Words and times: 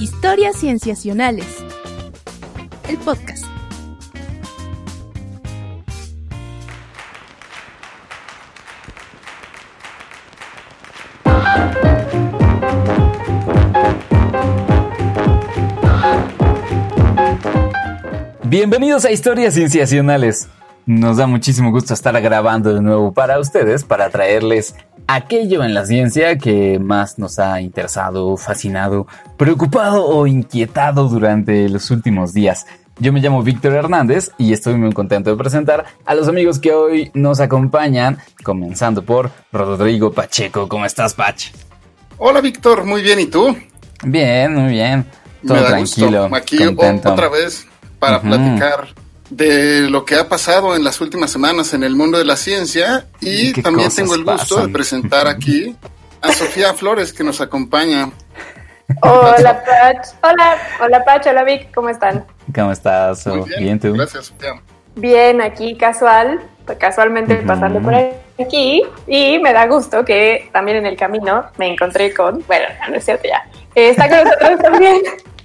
Historias 0.00 0.56
Cienciacionales. 0.56 1.46
El 2.88 2.98
podcast. 2.98 3.44
Bienvenidos 18.44 19.04
a 19.04 19.12
Historias 19.12 19.54
Cienciacionales. 19.54 20.48
Nos 20.86 21.16
da 21.16 21.26
muchísimo 21.26 21.70
gusto 21.70 21.94
estar 21.94 22.20
grabando 22.20 22.74
de 22.74 22.82
nuevo 22.82 23.12
para 23.14 23.38
ustedes, 23.38 23.84
para 23.84 24.10
traerles 24.10 24.74
aquello 25.06 25.64
en 25.64 25.74
la 25.74 25.84
ciencia 25.84 26.38
que 26.38 26.78
más 26.78 27.18
nos 27.18 27.38
ha 27.38 27.60
interesado, 27.60 28.36
fascinado, 28.36 29.06
preocupado 29.36 30.06
o 30.06 30.26
inquietado 30.26 31.08
durante 31.08 31.68
los 31.68 31.90
últimos 31.90 32.32
días. 32.32 32.66
Yo 32.98 33.12
me 33.12 33.20
llamo 33.20 33.42
Víctor 33.42 33.72
Hernández 33.72 34.30
y 34.38 34.52
estoy 34.52 34.76
muy 34.76 34.92
contento 34.92 35.30
de 35.30 35.36
presentar 35.36 35.84
a 36.04 36.14
los 36.14 36.28
amigos 36.28 36.60
que 36.60 36.72
hoy 36.72 37.10
nos 37.12 37.40
acompañan, 37.40 38.18
comenzando 38.44 39.04
por 39.04 39.30
Rodrigo 39.52 40.12
Pacheco. 40.12 40.68
¿Cómo 40.68 40.86
estás, 40.86 41.14
Pach? 41.14 41.50
Hola, 42.18 42.40
Víctor. 42.40 42.84
Muy 42.84 43.02
bien. 43.02 43.18
¿Y 43.18 43.26
tú? 43.26 43.56
Bien, 44.04 44.54
muy 44.54 44.72
bien. 44.72 45.04
Todo 45.46 45.64
tranquilo. 45.64 46.28
Aquí 46.32 46.58
otra 46.64 47.28
vez 47.28 47.66
para 47.98 48.20
platicar 48.20 48.88
de 49.36 49.90
lo 49.90 50.04
que 50.04 50.14
ha 50.14 50.28
pasado 50.28 50.76
en 50.76 50.84
las 50.84 51.00
últimas 51.00 51.30
semanas 51.30 51.74
en 51.74 51.82
el 51.82 51.96
mundo 51.96 52.18
de 52.18 52.24
la 52.24 52.36
ciencia 52.36 53.06
y 53.20 53.52
también 53.62 53.90
tengo 53.94 54.14
el 54.14 54.24
gusto 54.24 54.64
de 54.64 54.72
presentar 54.72 55.26
aquí 55.28 55.76
a 56.20 56.32
Sofía 56.32 56.72
Flores 56.72 57.12
que 57.12 57.24
nos 57.24 57.40
acompaña. 57.40 58.10
Hola 59.00 59.64
Pach, 59.64 60.06
hola, 60.22 60.56
hola 60.80 61.04
Pach, 61.04 61.26
hola 61.26 61.42
Vic, 61.42 61.74
¿cómo 61.74 61.88
están? 61.88 62.24
¿Cómo 62.54 62.70
estás? 62.70 63.24
bien, 63.58 63.80
tú? 63.80 63.92
Gracias, 63.92 64.26
Sofía. 64.26 64.62
Bien, 64.94 65.40
aquí 65.40 65.76
casual, 65.76 66.40
casualmente 66.78 67.36
pasando 67.36 67.80
por 67.80 67.94
aquí 67.94 68.82
y 69.08 69.38
me 69.40 69.52
da 69.52 69.66
gusto 69.66 70.04
que 70.04 70.48
también 70.52 70.76
en 70.78 70.86
el 70.86 70.96
camino 70.96 71.46
me 71.56 71.72
encontré 71.72 72.14
con, 72.14 72.44
bueno, 72.46 72.66
no 72.88 72.94
es 72.94 73.04
cierto 73.04 73.26
ya, 73.26 73.44
está 73.74 74.08
con 74.08 74.24
nosotros 74.24 74.60
también 74.60 75.02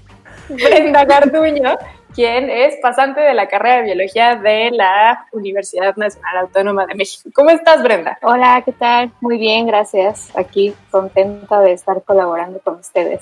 Brenda 0.50 1.06
Garduño, 1.06 1.76
quien 2.14 2.50
es 2.50 2.76
pasante 2.82 3.22
de 3.22 3.34
la 3.34 3.48
carrera 3.48 3.78
de 3.78 3.84
biología 3.84 4.36
de 4.36 4.72
la 4.72 5.28
Universidad 5.32 5.96
Nacional 5.96 6.38
Autónoma 6.38 6.86
de 6.86 6.96
México. 6.96 7.30
¿Cómo 7.34 7.50
estás, 7.50 7.84
Brenda? 7.84 8.18
Hola, 8.22 8.62
¿qué 8.66 8.72
tal? 8.72 9.12
Muy 9.22 9.38
bien, 9.38 9.68
gracias. 9.68 10.30
Aquí 10.36 10.74
contenta 10.90 11.60
de 11.62 11.74
estar 11.74 12.02
colaborando 12.04 12.60
con 12.60 12.76
ustedes. 12.76 13.22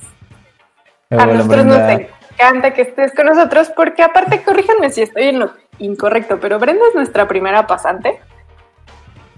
a 1.10 1.26
nosotros 1.26 1.66
nos 1.66 1.80
encanta 1.80 2.74
que 2.74 2.84
estés 2.84 3.14
con 3.14 3.26
nosotros 3.26 3.72
porque 3.76 4.04
aparte, 4.04 4.44
corríjanme 4.44 4.90
si 4.90 5.02
estoy 5.02 5.30
en 5.30 5.40
lo 5.40 5.52
incorrecto, 5.80 6.40
pero 6.40 6.60
Brenda 6.60 6.84
es 6.90 6.96
nuestra 6.96 7.28
primera 7.28 7.68
pasante. 7.68 8.20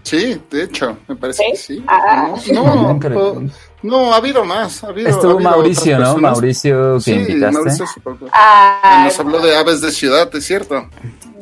Sí, 0.09 0.41
de 0.49 0.63
hecho, 0.63 0.97
me 1.07 1.15
parece 1.15 1.43
que 1.51 1.55
sí. 1.55 1.85
Ah. 1.87 2.33
No, 2.51 2.97
no, 2.99 3.49
no, 3.83 4.11
ha 4.11 4.17
habido 4.17 4.43
más. 4.43 4.83
Ha 4.83 4.87
habido, 4.87 5.07
Estuvo 5.07 5.39
Mauricio, 5.39 5.99
¿no? 5.99 6.17
Mauricio 6.17 6.95
que 6.95 7.01
sí, 7.01 7.35
Mauricio 7.35 7.85
ah, 8.33 9.03
Nos 9.05 9.19
habló 9.19 9.39
de 9.39 9.55
aves 9.55 9.81
de 9.81 9.91
ciudad, 9.91 10.35
¿es 10.35 10.43
cierto? 10.47 10.89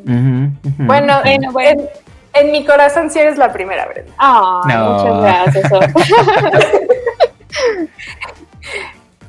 Bueno, 0.04 1.22
en, 1.24 2.52
mi 2.52 2.66
corazón 2.66 3.10
sí 3.10 3.20
eres 3.20 3.38
la 3.38 3.54
primera, 3.54 3.88
Brenda. 3.88 4.12
Ah, 4.18 4.62
muchas 4.66 5.64
gracias. 5.64 5.72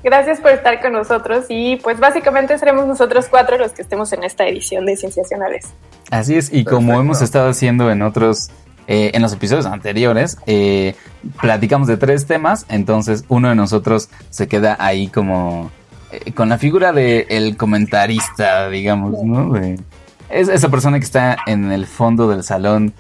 Gracias 0.02 0.40
por 0.40 0.52
estar 0.52 0.80
con 0.80 0.92
nosotros 0.92 1.46
y 1.48 1.76
pues 1.76 1.98
básicamente 2.00 2.56
seremos 2.58 2.86
nosotros 2.86 3.26
cuatro 3.28 3.58
los 3.58 3.72
que 3.72 3.82
estemos 3.82 4.12
en 4.12 4.24
esta 4.24 4.46
edición 4.46 4.86
de 4.86 4.96
Cienciacionales. 4.96 5.66
Así 6.10 6.36
es, 6.36 6.52
y 6.52 6.64
como 6.64 6.98
hemos 6.98 7.20
estado 7.20 7.50
haciendo 7.50 7.90
en 7.90 8.02
otros 8.02 8.50
eh, 8.90 9.10
en 9.12 9.20
los 9.20 9.34
episodios 9.34 9.66
anteriores 9.66 10.38
eh, 10.46 10.94
platicamos 11.42 11.88
de 11.88 11.98
tres 11.98 12.26
temas, 12.26 12.64
entonces 12.70 13.22
uno 13.28 13.50
de 13.50 13.54
nosotros 13.54 14.08
se 14.30 14.48
queda 14.48 14.78
ahí 14.80 15.08
como 15.08 15.70
eh, 16.10 16.32
con 16.32 16.48
la 16.48 16.56
figura 16.56 16.94
de 16.94 17.26
el 17.28 17.58
comentarista, 17.58 18.70
digamos, 18.70 19.22
¿no? 19.22 19.54
es 19.58 20.48
esa 20.48 20.70
persona 20.70 20.98
que 20.98 21.04
está 21.04 21.36
en 21.46 21.70
el 21.70 21.86
fondo 21.86 22.30
del 22.30 22.42
salón 22.42 22.94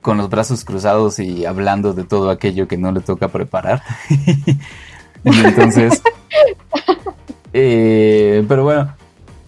con 0.00 0.16
los 0.16 0.30
brazos 0.30 0.64
cruzados 0.64 1.18
y 1.18 1.44
hablando 1.44 1.92
de 1.92 2.04
todo 2.04 2.30
aquello 2.30 2.68
que 2.68 2.78
no 2.78 2.92
le 2.92 3.00
toca 3.00 3.26
preparar. 3.26 3.82
entonces, 5.24 6.00
pero 7.52 8.62
bueno, 8.62 8.94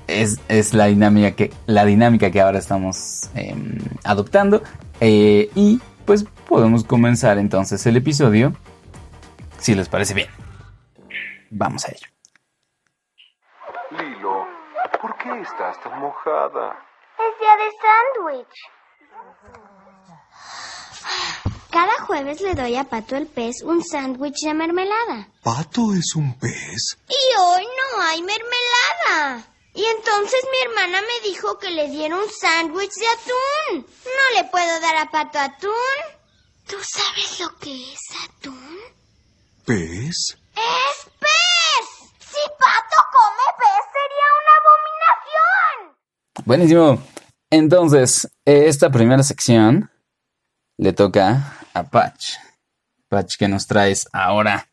es, 0.09 0.41
es, 0.49 0.75
la 0.75 0.87
dinámica 0.87 1.31
que 1.31 1.53
la 1.67 1.84
dinámica 1.84 2.33
que 2.33 2.41
ahora 2.41 2.59
estamos 2.59 3.31
em, 3.37 3.79
adoptando 4.03 4.61
eh, 5.04 5.50
y 5.56 5.80
pues 6.06 6.24
podemos 6.48 6.84
comenzar 6.84 7.36
entonces 7.38 7.84
el 7.86 7.96
episodio, 7.96 8.52
si 9.58 9.74
les 9.74 9.88
parece 9.88 10.14
bien. 10.14 10.28
Vamos 11.50 11.84
a 11.86 11.88
ello. 11.88 12.06
Lilo, 13.90 14.46
¿por 15.00 15.16
qué 15.18 15.40
estás 15.40 15.82
tan 15.82 15.98
mojada? 15.98 16.76
Es 17.18 17.38
día 17.40 17.56
de 17.56 17.68
sándwich. 17.82 18.56
Cada 21.72 21.92
jueves 22.06 22.40
le 22.40 22.54
doy 22.54 22.76
a 22.76 22.84
Pato 22.84 23.16
el 23.16 23.26
pez 23.26 23.62
un 23.64 23.82
sándwich 23.82 24.44
de 24.44 24.54
mermelada. 24.54 25.26
¿Pato 25.42 25.94
es 25.94 26.14
un 26.14 26.38
pez? 26.38 26.96
Y 27.08 27.40
hoy 27.40 27.64
no 27.64 28.02
hay 28.04 28.22
mermelada. 28.22 29.51
Y 29.75 29.84
entonces 29.84 30.41
mi 30.50 30.71
hermana 30.71 31.00
me 31.00 31.28
dijo 31.28 31.59
que 31.59 31.71
le 31.71 31.88
diera 31.88 32.16
un 32.16 32.31
sándwich 32.31 32.93
de 32.93 33.06
atún. 33.09 33.87
No 34.05 34.43
le 34.43 34.49
puedo 34.50 34.81
dar 34.81 34.97
a 34.97 35.10
Pato 35.10 35.38
atún. 35.38 35.71
¿Tú 36.69 36.77
sabes 36.83 37.41
lo 37.41 37.59
que 37.59 37.93
es 37.93 38.00
atún? 38.25 38.78
¿Pez? 39.65 40.37
¡Es 40.55 41.11
pez! 41.19 42.11
Si 42.21 42.49
Pato 42.59 42.97
come 43.12 43.47
pez 43.59 43.84
sería 43.93 44.28
una 44.41 44.53
abominación. 44.61 45.97
Buenísimo. 46.44 47.03
Entonces, 47.50 48.28
esta 48.44 48.91
primera 48.91 49.22
sección 49.22 49.91
le 50.77 50.93
toca 50.93 51.59
a 51.72 51.82
Patch. 51.84 52.34
Patch, 53.09 53.37
¿qué 53.38 53.49
nos 53.49 53.66
traes 53.66 54.06
ahora? 54.12 54.69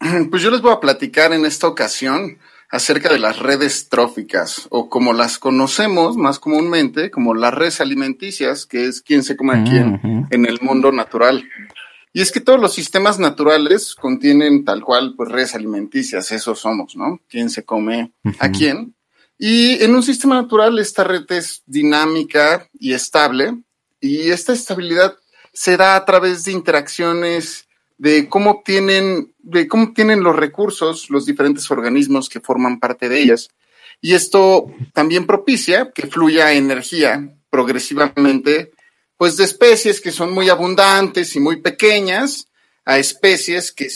Pues 0.30 0.42
yo 0.42 0.50
les 0.50 0.60
voy 0.60 0.72
a 0.72 0.78
platicar 0.78 1.32
en 1.32 1.44
esta 1.44 1.66
ocasión 1.66 2.38
acerca 2.70 3.08
de 3.10 3.18
las 3.18 3.38
redes 3.38 3.88
tróficas 3.88 4.66
o 4.70 4.88
como 4.88 5.12
las 5.12 5.38
conocemos 5.38 6.16
más 6.16 6.38
comúnmente 6.38 7.10
como 7.10 7.34
las 7.34 7.54
redes 7.54 7.80
alimenticias, 7.80 8.66
que 8.66 8.86
es 8.86 9.00
quién 9.00 9.22
se 9.22 9.36
come 9.36 9.54
a 9.54 9.64
quién 9.64 10.26
en 10.30 10.46
el 10.46 10.60
mundo 10.60 10.92
natural. 10.92 11.48
Y 12.12 12.20
es 12.20 12.32
que 12.32 12.40
todos 12.40 12.60
los 12.60 12.74
sistemas 12.74 13.18
naturales 13.18 13.94
contienen 13.94 14.64
tal 14.64 14.82
cual 14.82 15.14
pues 15.16 15.30
redes 15.30 15.54
alimenticias, 15.54 16.32
eso 16.32 16.54
somos, 16.54 16.96
¿no? 16.96 17.20
¿Quién 17.28 17.48
se 17.50 17.64
come 17.64 18.12
a 18.38 18.50
quién? 18.50 18.94
Y 19.38 19.82
en 19.84 19.94
un 19.94 20.02
sistema 20.02 20.34
natural 20.34 20.78
esta 20.78 21.04
red 21.04 21.24
es 21.30 21.62
dinámica 21.66 22.68
y 22.78 22.92
estable 22.92 23.56
y 24.00 24.30
esta 24.30 24.52
estabilidad 24.52 25.16
se 25.52 25.76
da 25.76 25.96
a 25.96 26.04
través 26.04 26.44
de 26.44 26.52
interacciones 26.52 27.67
de 27.98 28.28
cómo 28.28 28.50
obtienen, 28.50 29.34
de 29.38 29.66
cómo 29.68 29.84
obtienen 29.84 30.22
los 30.22 30.36
recursos 30.36 31.10
los 31.10 31.26
diferentes 31.26 31.70
organismos 31.70 32.28
que 32.28 32.40
forman 32.40 32.78
parte 32.78 33.08
de 33.08 33.20
ellas. 33.20 33.50
Y 34.00 34.14
esto 34.14 34.66
también 34.94 35.26
propicia 35.26 35.90
que 35.92 36.06
fluya 36.06 36.52
energía 36.52 37.36
progresivamente, 37.50 38.70
pues 39.16 39.36
de 39.36 39.44
especies 39.44 40.00
que 40.00 40.12
son 40.12 40.32
muy 40.32 40.48
abundantes 40.48 41.34
y 41.34 41.40
muy 41.40 41.60
pequeñas 41.60 42.46
a 42.84 42.98
especies 42.98 43.72
que, 43.72 43.88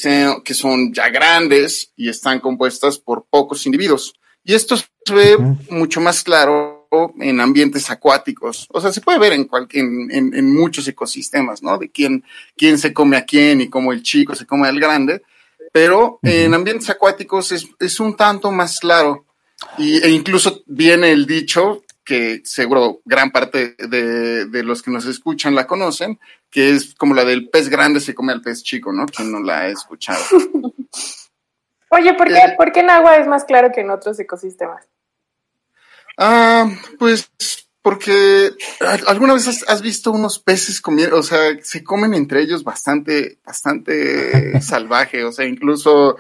que 0.45 0.55
son 0.55 0.93
ya 0.93 1.09
grandes 1.09 1.93
y 1.97 2.09
están 2.09 2.41
compuestas 2.41 2.99
por 2.99 3.25
pocos 3.31 3.65
individuos. 3.65 4.13
Y 4.45 4.55
esto 4.55 4.77
se 4.77 4.87
ve 5.15 5.39
mucho 5.71 6.01
más 6.01 6.25
claro 6.25 6.82
en 7.21 7.41
ambientes 7.41 7.91
acuáticos. 7.91 8.69
O 8.71 8.81
sea, 8.81 8.93
se 8.93 9.01
puede 9.01 9.19
ver 9.19 9.33
en, 9.33 9.49
en, 9.73 10.35
en, 10.35 10.55
muchos 10.55 10.87
ecosistemas, 10.89 11.63
¿no? 11.63 11.79
De 11.79 11.91
quién, 11.91 12.25
quién 12.57 12.79
se 12.79 12.93
come 12.93 13.17
a 13.17 13.25
quién 13.25 13.61
y 13.61 13.71
cómo 13.71 13.93
el 13.93 14.03
chico 14.03 14.35
se 14.35 14.47
come 14.47 14.69
al 14.69 14.79
grande. 14.79 15.23
Pero 15.73 16.19
en 16.23 16.53
ambientes 16.53 16.91
acuáticos 16.91 17.53
es, 17.53 17.67
es, 17.81 17.99
un 17.99 18.15
tanto 18.15 18.51
más 18.51 18.79
claro. 18.81 19.25
Y, 19.79 20.03
e 20.03 20.11
incluso 20.11 20.63
viene 20.67 21.13
el 21.13 21.27
dicho 21.27 21.83
que 22.05 22.43
seguro 22.45 23.01
gran 23.05 23.31
parte 23.31 23.75
de, 23.79 24.47
de, 24.47 24.63
los 24.63 24.83
que 24.83 24.91
nos 24.91 25.07
escuchan 25.07 25.55
la 25.55 25.67
conocen, 25.67 26.19
que 26.51 26.71
es 26.71 26.95
como 26.95 27.15
la 27.15 27.25
del 27.25 27.49
pez 27.49 27.69
grande 27.69 28.01
se 28.01 28.15
come 28.15 28.33
al 28.33 28.43
pez 28.43 28.63
chico, 28.63 28.93
¿no? 28.93 29.07
Quien 29.07 29.33
no 29.33 29.41
la 29.41 29.61
ha 29.61 29.69
escuchado. 29.69 30.23
Oye, 31.89 32.15
¿por 32.15 32.29
qué, 32.29 32.39
eh, 32.39 32.55
¿por 32.57 32.73
qué 32.73 32.81
en 32.81 32.91
agua 32.91 33.17
es 33.17 33.27
más 33.27 33.45
claro 33.45 33.71
que 33.73 33.83
en 33.83 33.91
otros 33.91 34.19
ecosistemas? 34.19 34.92
Ah, 36.19 36.69
pues 36.99 37.31
porque 37.83 38.51
alguna 39.07 39.35
vez 39.35 39.65
has, 39.67 39.83
visto 39.83 40.13
unos 40.13 40.39
peces 40.39 40.81
comiendo, 40.81 41.17
o 41.17 41.23
sea, 41.23 41.59
se 41.63 41.83
comen 41.83 42.15
entre 42.15 42.43
ellos 42.43 42.63
bastante, 42.63 43.39
bastante 43.45 44.61
salvaje, 44.63 45.25
o 45.25 45.33
sea, 45.33 45.47
incluso 45.47 46.17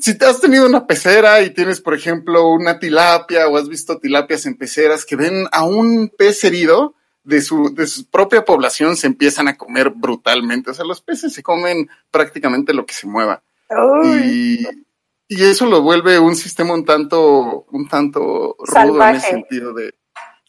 si 0.00 0.16
te 0.16 0.24
has 0.24 0.40
tenido 0.40 0.66
una 0.66 0.86
pecera 0.86 1.42
y 1.42 1.50
tienes, 1.50 1.80
por 1.80 1.94
ejemplo, 1.94 2.48
una 2.48 2.78
tilapia 2.78 3.48
o 3.48 3.56
has 3.56 3.68
visto 3.68 3.98
tilapias 3.98 4.46
en 4.46 4.56
peceras 4.56 5.04
que 5.04 5.16
ven 5.16 5.46
a 5.52 5.64
un 5.64 6.12
pez 6.16 6.44
herido 6.44 6.94
de 7.24 7.42
su, 7.42 7.74
de 7.74 7.86
su 7.86 8.06
propia 8.06 8.44
población, 8.44 8.96
se 8.96 9.06
empiezan 9.06 9.48
a 9.48 9.56
comer 9.56 9.90
brutalmente. 9.90 10.70
O 10.70 10.74
sea, 10.74 10.84
los 10.84 11.00
peces 11.00 11.32
se 11.32 11.42
comen 11.42 11.88
prácticamente 12.10 12.72
lo 12.72 12.86
que 12.86 12.94
se 12.94 13.06
mueva. 13.06 13.42
Y, 14.04 14.64
y 15.32 15.44
eso 15.44 15.66
lo 15.66 15.80
vuelve 15.80 16.18
un 16.18 16.34
sistema 16.34 16.74
un 16.74 16.84
tanto, 16.84 17.64
un 17.70 17.86
tanto 17.88 18.56
rudo 18.58 19.08
en 19.08 19.14
ese 19.14 19.30
sentido 19.30 19.72
de, 19.72 19.94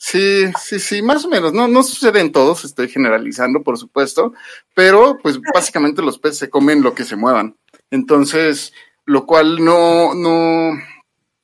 Sí, 0.04 0.52
sí, 0.60 0.80
sí, 0.80 1.04
más 1.04 1.26
o 1.26 1.30
menos. 1.30 1.54
No, 1.54 1.68
no 1.68 1.84
sucede 1.84 2.22
en 2.22 2.32
todos, 2.32 2.66
estoy 2.66 2.90
generalizando, 2.90 3.62
por 3.62 3.78
supuesto, 3.78 4.34
pero 4.74 5.20
pues 5.22 5.40
básicamente 5.54 6.02
los 6.02 6.18
peces 6.18 6.40
se 6.40 6.50
comen 6.50 6.82
lo 6.82 6.96
que 6.96 7.04
se 7.04 7.16
muevan. 7.16 7.56
Entonces, 7.92 8.74
lo 9.06 9.28
cual 9.28 9.64
no, 9.64 10.16
no, 10.16 10.72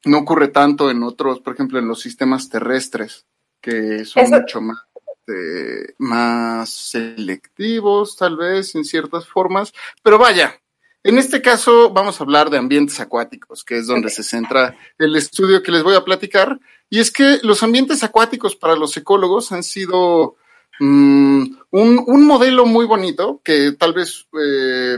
no 0.06 0.18
ocurre 0.18 0.48
tanto 0.48 0.90
en 0.90 1.04
otros, 1.04 1.40
por 1.40 1.54
ejemplo, 1.54 1.78
en 1.78 1.88
los 1.88 2.02
sistemas 2.02 2.50
terrestres, 2.50 3.28
que 3.62 4.04
son 4.06 4.32
mucho 4.32 4.60
más, 4.60 4.80
este, 5.28 5.94
más 6.00 6.72
selectivos, 6.72 8.18
tal 8.18 8.38
vez, 8.38 8.74
en 8.74 8.86
ciertas 8.86 9.28
formas. 9.28 9.72
Pero 10.02 10.18
vaya, 10.18 10.60
en 11.08 11.18
este 11.18 11.42
caso 11.42 11.90
vamos 11.92 12.20
a 12.20 12.24
hablar 12.24 12.50
de 12.50 12.58
ambientes 12.58 13.00
acuáticos, 13.00 13.64
que 13.64 13.78
es 13.78 13.88
donde 13.88 14.10
se 14.10 14.24
centra 14.24 14.76
el 14.98 15.16
estudio 15.16 15.64
que 15.64 15.72
les 15.72 15.82
voy 15.82 15.96
a 15.96 16.04
platicar. 16.04 16.60
Y 16.90 17.00
es 17.00 17.12
que 17.12 17.40
los 17.44 17.64
ambientes 17.64 18.04
acuáticos 18.04 18.58
para 18.58 18.76
los 18.76 18.96
ecólogos 18.98 19.54
han 19.54 19.64
sido 19.64 20.36
mm, 20.82 21.44
un, 21.72 22.26
modelo 22.26 22.66
muy 22.66 22.86
bonito 22.86 23.42
que 23.42 23.72
tal 23.72 23.94
vez 23.94 24.28
eh, 24.38 24.98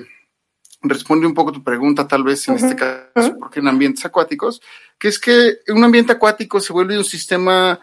responde 0.81 1.27
un 1.27 1.35
poco 1.35 1.51
tu 1.51 1.63
pregunta, 1.63 2.07
tal 2.07 2.23
vez 2.23 2.47
en 2.47 2.55
este 2.55 2.75
caso, 2.75 3.37
porque 3.39 3.59
en 3.59 3.67
ambientes 3.67 4.03
acuáticos, 4.03 4.61
que 4.97 5.09
es 5.09 5.19
que 5.19 5.59
un 5.67 5.83
ambiente 5.83 6.13
acuático 6.13 6.59
se 6.59 6.73
vuelve 6.73 6.97
un 6.97 7.05
sistema 7.05 7.79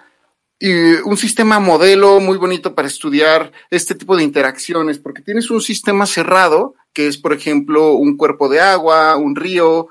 y 0.58 0.94
un 1.04 1.16
sistema 1.16 1.60
modelo 1.60 2.18
muy 2.18 2.38
bonito 2.38 2.74
para 2.74 2.88
estudiar 2.88 3.52
este 3.70 3.94
tipo 3.94 4.16
de 4.16 4.24
interacciones, 4.24 4.98
porque 4.98 5.22
tienes 5.22 5.50
un 5.50 5.60
sistema 5.60 6.06
cerrado, 6.06 6.74
que 6.96 7.08
es, 7.08 7.18
por 7.18 7.34
ejemplo, 7.34 7.92
un 7.92 8.16
cuerpo 8.16 8.48
de 8.48 8.58
agua, 8.58 9.16
un 9.16 9.36
río, 9.36 9.88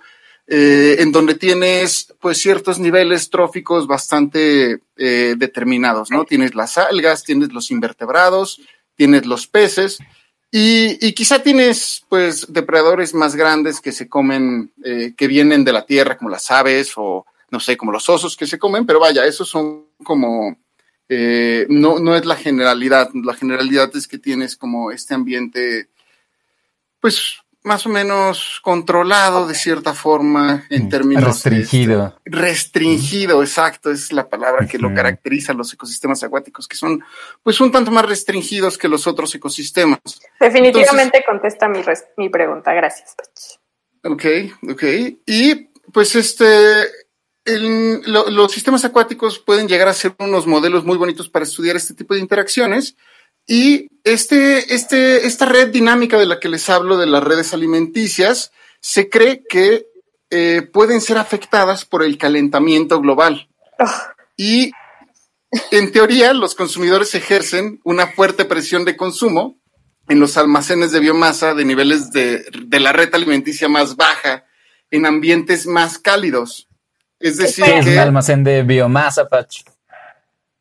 eh, 0.48 0.96
en 0.98 1.12
donde 1.12 1.36
tienes 1.36 2.12
pues 2.20 2.40
ciertos 2.40 2.80
niveles 2.80 3.30
tróficos 3.30 3.86
bastante 3.86 4.80
eh, 4.98 5.36
determinados, 5.38 6.10
¿no? 6.10 6.26
Tienes 6.26 6.56
las 6.56 6.80
algas, 6.80 7.24
tienes 7.24 7.54
los 7.54 7.70
invertebrados, 7.70 8.60
tienes 8.96 9.28
los 9.28 9.46
peces 9.46 10.00
y, 10.50 11.14
quizá 11.14 11.44
tienes 11.44 12.04
pues 12.10 12.52
depredadores 12.52 13.14
más 13.14 13.36
grandes 13.36 13.80
que 13.82 13.92
se 13.92 14.10
comen, 14.10 14.72
eh, 14.84 15.14
que 15.16 15.28
vienen 15.28 15.64
de 15.64 15.74
la 15.74 15.86
tierra 15.86 16.18
como 16.18 16.32
las 16.32 16.50
aves 16.50 16.94
o 16.96 17.28
no 17.52 17.60
sé, 17.60 17.78
como 17.78 17.92
los 17.92 18.10
osos 18.10 18.36
que 18.36 18.48
se 18.48 18.58
comen, 18.58 18.88
pero 18.88 19.00
vaya, 19.00 19.28
esos 19.28 19.48
son 19.48 19.90
como, 20.04 20.58
no, 21.08 22.00
no 22.00 22.16
es 22.16 22.26
la 22.26 22.36
generalidad, 22.36 23.12
la 23.14 23.36
generalidad 23.36 23.96
es 23.96 24.08
que 24.08 24.18
tienes 24.18 24.58
como 24.58 24.92
este 24.92 25.14
ambiente 25.14 25.90
pues 27.06 27.38
más 27.62 27.86
o 27.86 27.90
menos 27.90 28.60
controlado 28.64 29.46
de 29.46 29.54
cierta 29.54 29.94
forma 29.94 30.66
en 30.72 30.90
términos 30.90 31.24
restringido. 31.24 32.20
restringido, 32.26 33.44
exacto, 33.44 33.92
es 33.92 34.12
la 34.12 34.28
palabra 34.28 34.66
que 34.66 34.80
lo 34.80 34.92
caracteriza 34.92 35.52
a 35.52 35.56
los 35.56 35.72
ecosistemas 35.72 36.24
acuáticos, 36.24 36.68
que 36.68 36.76
son 36.76 37.04
pues 37.44 37.62
un 37.62 37.72
tanto 37.72 37.92
más 37.92 38.06
restringidos 38.08 38.80
que 38.80 38.88
los 38.88 39.06
otros 39.06 39.36
ecosistemas. 39.36 40.00
Definitivamente 40.40 41.24
contesta 41.24 41.68
mi, 41.68 41.84
mi 42.18 42.30
pregunta, 42.30 42.74
gracias. 42.74 43.16
Ok, 44.04 44.26
ok. 44.68 44.84
Y 45.28 45.70
pues 45.94 46.16
este, 46.16 46.88
los 47.46 48.52
sistemas 48.52 48.84
acuáticos 48.84 49.38
pueden 49.38 49.68
llegar 49.68 49.90
a 49.90 49.94
ser 49.94 50.16
unos 50.18 50.48
modelos 50.48 50.86
muy 50.86 50.98
bonitos 50.98 51.30
para 51.30 51.46
estudiar 51.46 51.76
este 51.76 51.94
tipo 51.94 52.16
de 52.16 52.22
interacciones 52.22 52.98
y 53.48 53.88
este, 54.04 54.74
este, 54.74 55.26
esta 55.26 55.46
red 55.46 55.70
dinámica 55.70 56.18
de 56.18 56.26
la 56.26 56.40
que 56.40 56.50
les 56.50 56.70
hablo, 56.70 56.98
de 56.98 57.06
las 57.06 57.24
redes 57.24 57.54
alimenticias, 57.54 58.52
se 58.80 59.10
cree 59.10 59.44
que 59.48 59.88
eh, 60.30 60.62
pueden 60.62 61.02
ser 61.02 61.18
afectadas 61.18 61.86
por 61.86 62.04
el 62.04 62.18
calentamiento 62.18 63.00
global. 63.02 63.50
Ah. 63.80 64.14
Y 64.38 64.72
en 65.72 65.92
teoría, 65.92 66.34
los 66.34 66.56
consumidores 66.56 67.16
ejercen 67.16 67.80
una 67.84 68.08
fuerte 68.08 68.46
presión 68.46 68.86
de 68.86 68.98
consumo 68.98 69.58
en 70.08 70.20
los 70.20 70.38
almacenes 70.38 70.92
de 70.92 71.00
biomasa 71.00 71.54
de 71.54 71.66
niveles 71.66 72.12
de, 72.12 72.46
de 72.66 72.80
la 72.80 72.92
red 72.92 73.14
alimenticia 73.14 73.68
más 73.68 73.96
baja, 73.96 74.46
en 74.92 75.06
ambientes 75.06 75.66
más 75.66 75.98
cálidos. 75.98 76.68
Es 77.20 77.38
decir, 77.38 77.66
es 77.66 77.86
un 77.86 77.98
almacén 77.98 78.44
de 78.44 78.64
biomasa, 78.64 79.28
Pach. 79.28 79.64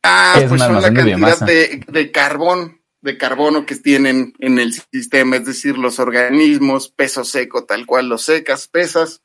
Ah, 0.07 0.35
pues 0.49 0.61
son 0.61 0.83
la 0.83 0.93
cantidad 0.93 1.41
de, 1.41 2.13
carbón, 2.13 2.83
de 3.01 3.17
carbono 3.17 3.65
que 3.65 3.75
tienen 3.77 4.35
en 4.39 4.59
el 4.59 4.75
sistema, 4.75 5.37
es 5.37 5.47
decir, 5.47 5.79
los 5.79 5.99
organismos, 5.99 6.91
peso 6.91 7.25
seco, 7.25 7.65
tal 7.65 7.87
cual 7.87 8.11
los 8.11 8.23
secas, 8.23 8.69
pesas, 8.69 9.23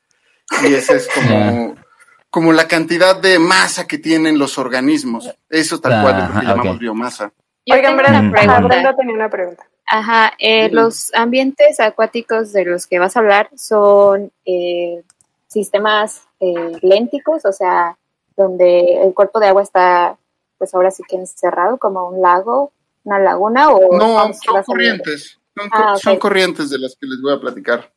y 0.62 0.72
esa 0.72 0.94
es 0.94 1.06
como, 1.14 1.76
como 2.30 2.54
la 2.54 2.66
cantidad 2.66 3.14
de 3.20 3.38
masa 3.38 3.86
que 3.86 3.98
tienen 3.98 4.38
los 4.38 4.56
organismos. 4.56 5.30
Eso 5.50 5.80
tal 5.80 6.02
cual 6.02 6.18
es 6.18 6.34
lo 6.34 6.40
que 6.40 6.46
llamamos 6.46 6.78
biomasa. 6.78 7.30
Oigan, 7.70 7.96
Brenda, 7.98 8.96
tenía 8.96 9.14
una 9.14 9.28
pregunta. 9.28 9.62
Ajá, 9.86 10.32
eh, 10.38 10.70
los 10.70 11.12
ambientes 11.14 11.78
acuáticos 11.78 12.52
de 12.54 12.64
los 12.64 12.86
que 12.86 12.98
vas 12.98 13.16
a 13.16 13.20
hablar 13.20 13.50
son 13.54 14.32
eh, 14.46 15.02
sistemas 15.46 16.22
eh, 16.40 16.78
lénticos, 16.80 17.44
o 17.44 17.52
sea, 17.52 17.98
donde 18.34 19.02
el 19.02 19.12
cuerpo 19.12 19.40
de 19.40 19.48
agua 19.48 19.62
está 19.62 20.16
pues 20.60 20.74
ahora 20.74 20.90
sí 20.90 21.02
que 21.08 21.16
encerrado 21.16 21.78
como 21.78 22.06
un 22.06 22.20
lago, 22.20 22.74
una 23.04 23.18
laguna 23.18 23.70
o... 23.70 23.96
No, 23.96 24.30
son 24.34 24.62
corrientes, 24.62 25.38
ah, 25.72 25.96
son, 25.96 26.18
corrientes 26.18 26.68
de 26.68 26.78
las 26.78 26.94
que 27.00 27.06
les 27.06 27.18
voy 27.22 27.32
a 27.32 27.40
platicar. 27.40 27.90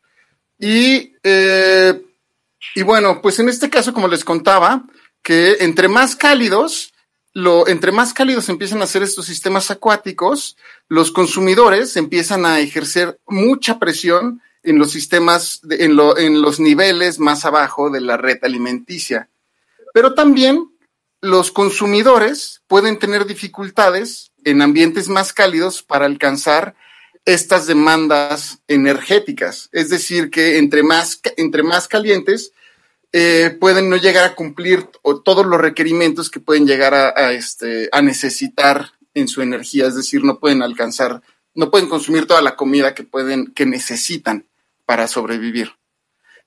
Y, 0.58 1.14
eh, 1.24 2.02
y 2.74 2.84
bueno, 2.84 3.22
pues 3.22 3.38
en 3.40 3.50
este 3.50 3.70
caso, 3.70 3.94
como 3.94 4.08
les 4.08 4.24
contaba, 4.24 4.86
que 5.22 5.58
entre 5.60 5.90
más 5.90 6.16
cálidos, 6.16 6.94
lo, 7.34 7.68
entre 7.68 7.92
más 7.92 8.14
cálidos 8.14 8.48
empiezan 8.48 8.82
a 8.82 8.88
ser 8.88 9.04
estos 9.04 9.26
sistemas 9.26 9.70
acuáticos, 9.70 10.56
los 10.88 11.12
consumidores 11.12 11.98
empiezan 11.98 12.46
a 12.46 12.62
ejercer 12.62 13.20
mucha 13.28 13.78
presión 13.78 14.42
en 14.64 14.80
los 14.80 14.92
sistemas, 14.92 15.60
en, 15.70 15.98
lo, 15.98 16.18
en 16.18 16.42
los 16.42 16.62
niveles 16.62 17.20
más 17.20 17.44
abajo 17.44 17.90
de 17.90 18.00
la 18.00 18.16
red 18.16 18.38
alimenticia. 18.42 19.28
Pero 19.94 20.14
también 20.14 20.73
los 21.24 21.54
consumidores 21.54 22.62
pueden 22.68 23.00
tener 23.00 23.26
dificultades 23.26 24.34
en 24.44 24.62
ambientes 24.62 25.08
más 25.08 25.32
cálidos 25.32 25.82
para 25.82 26.06
alcanzar 26.06 26.76
estas 27.24 27.66
demandas 27.66 28.60
energéticas. 28.68 29.70
Es 29.72 29.88
decir, 29.90 30.30
que 30.30 30.58
entre 30.58 30.84
más, 30.84 31.22
entre 31.38 31.64
más 31.64 31.88
calientes 31.88 32.52
eh, 33.14 33.56
pueden 33.58 33.90
no 33.90 33.96
llegar 33.96 34.26
a 34.26 34.36
cumplir 34.36 34.90
todos 35.24 35.46
los 35.46 35.62
requerimientos 35.62 36.30
que 36.30 36.42
pueden 36.42 36.68
llegar 36.68 36.94
a, 36.94 37.32
este, 37.32 37.88
a 37.94 38.02
necesitar 38.02 38.92
en 39.14 39.30
su 39.30 39.42
energía. 39.42 39.88
Es 39.88 39.96
decir, 39.96 40.26
no 40.26 40.40
pueden 40.42 40.62
alcanzar, 40.62 41.22
no 41.56 41.72
pueden 41.72 41.88
consumir 41.88 42.26
toda 42.28 42.42
la 42.42 42.58
comida 42.58 42.94
que 42.94 43.04
pueden, 43.04 43.54
que 43.54 43.66
necesitan 43.66 44.46
para 44.86 45.08
sobrevivir. 45.08 45.72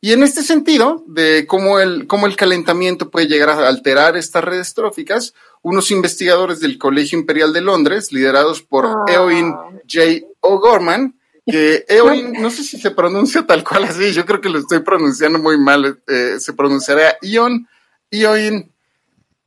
Y 0.01 0.13
en 0.13 0.23
este 0.23 0.43
sentido, 0.43 1.05
de 1.07 1.47
cómo 1.47 1.81
el, 1.81 2.07
cómo 2.07 2.27
el 2.27 2.37
calentamiento 2.37 3.11
puede 3.11 3.27
llegar 3.27 3.49
a 3.49 3.69
alterar 3.69 4.17
estas 4.17 4.45
redes 4.45 4.75
tróficas, 4.75 5.35
unos 5.63 5.91
investigadores 5.91 6.61
del 6.61 6.79
Colegio 6.79 7.19
Imperial 7.19 7.53
de 7.53 7.63
Londres, 7.63 8.13
liderados 8.13 8.63
por 8.63 8.87
ah. 8.87 9.05
Eowyn 9.09 9.53
J. 9.91 10.27
O'Gorman, 10.41 11.19
que 11.47 11.85
Eowyn, 11.89 12.35
no 12.41 12.51
sé 12.51 12.63
si 12.63 12.79
se 12.79 12.91
pronuncia 12.91 13.47
tal 13.47 13.65
cual 13.65 13.85
así, 13.85 14.13
yo 14.13 14.27
creo 14.27 14.41
que 14.41 14.51
lo 14.51 14.59
estoy 14.59 14.81
pronunciando 14.81 15.39
muy 15.39 15.59
mal, 15.59 16.01
eh, 16.07 16.37
se 16.39 16.53
pronunciará 16.53 17.17
Ion, 17.23 17.67
Eowyn, 18.11 18.71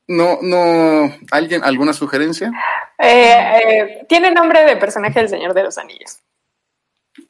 no, 0.08 0.40
no, 0.42 1.16
¿alguien, 1.32 1.64
alguna 1.64 1.94
sugerencia? 1.94 2.52
Eh, 2.98 3.32
eh, 3.32 4.06
tiene 4.10 4.32
nombre 4.32 4.66
de 4.66 4.76
personaje 4.76 5.20
del 5.20 5.30
Señor 5.30 5.54
de 5.54 5.64
los 5.64 5.78
Anillos. 5.78 6.20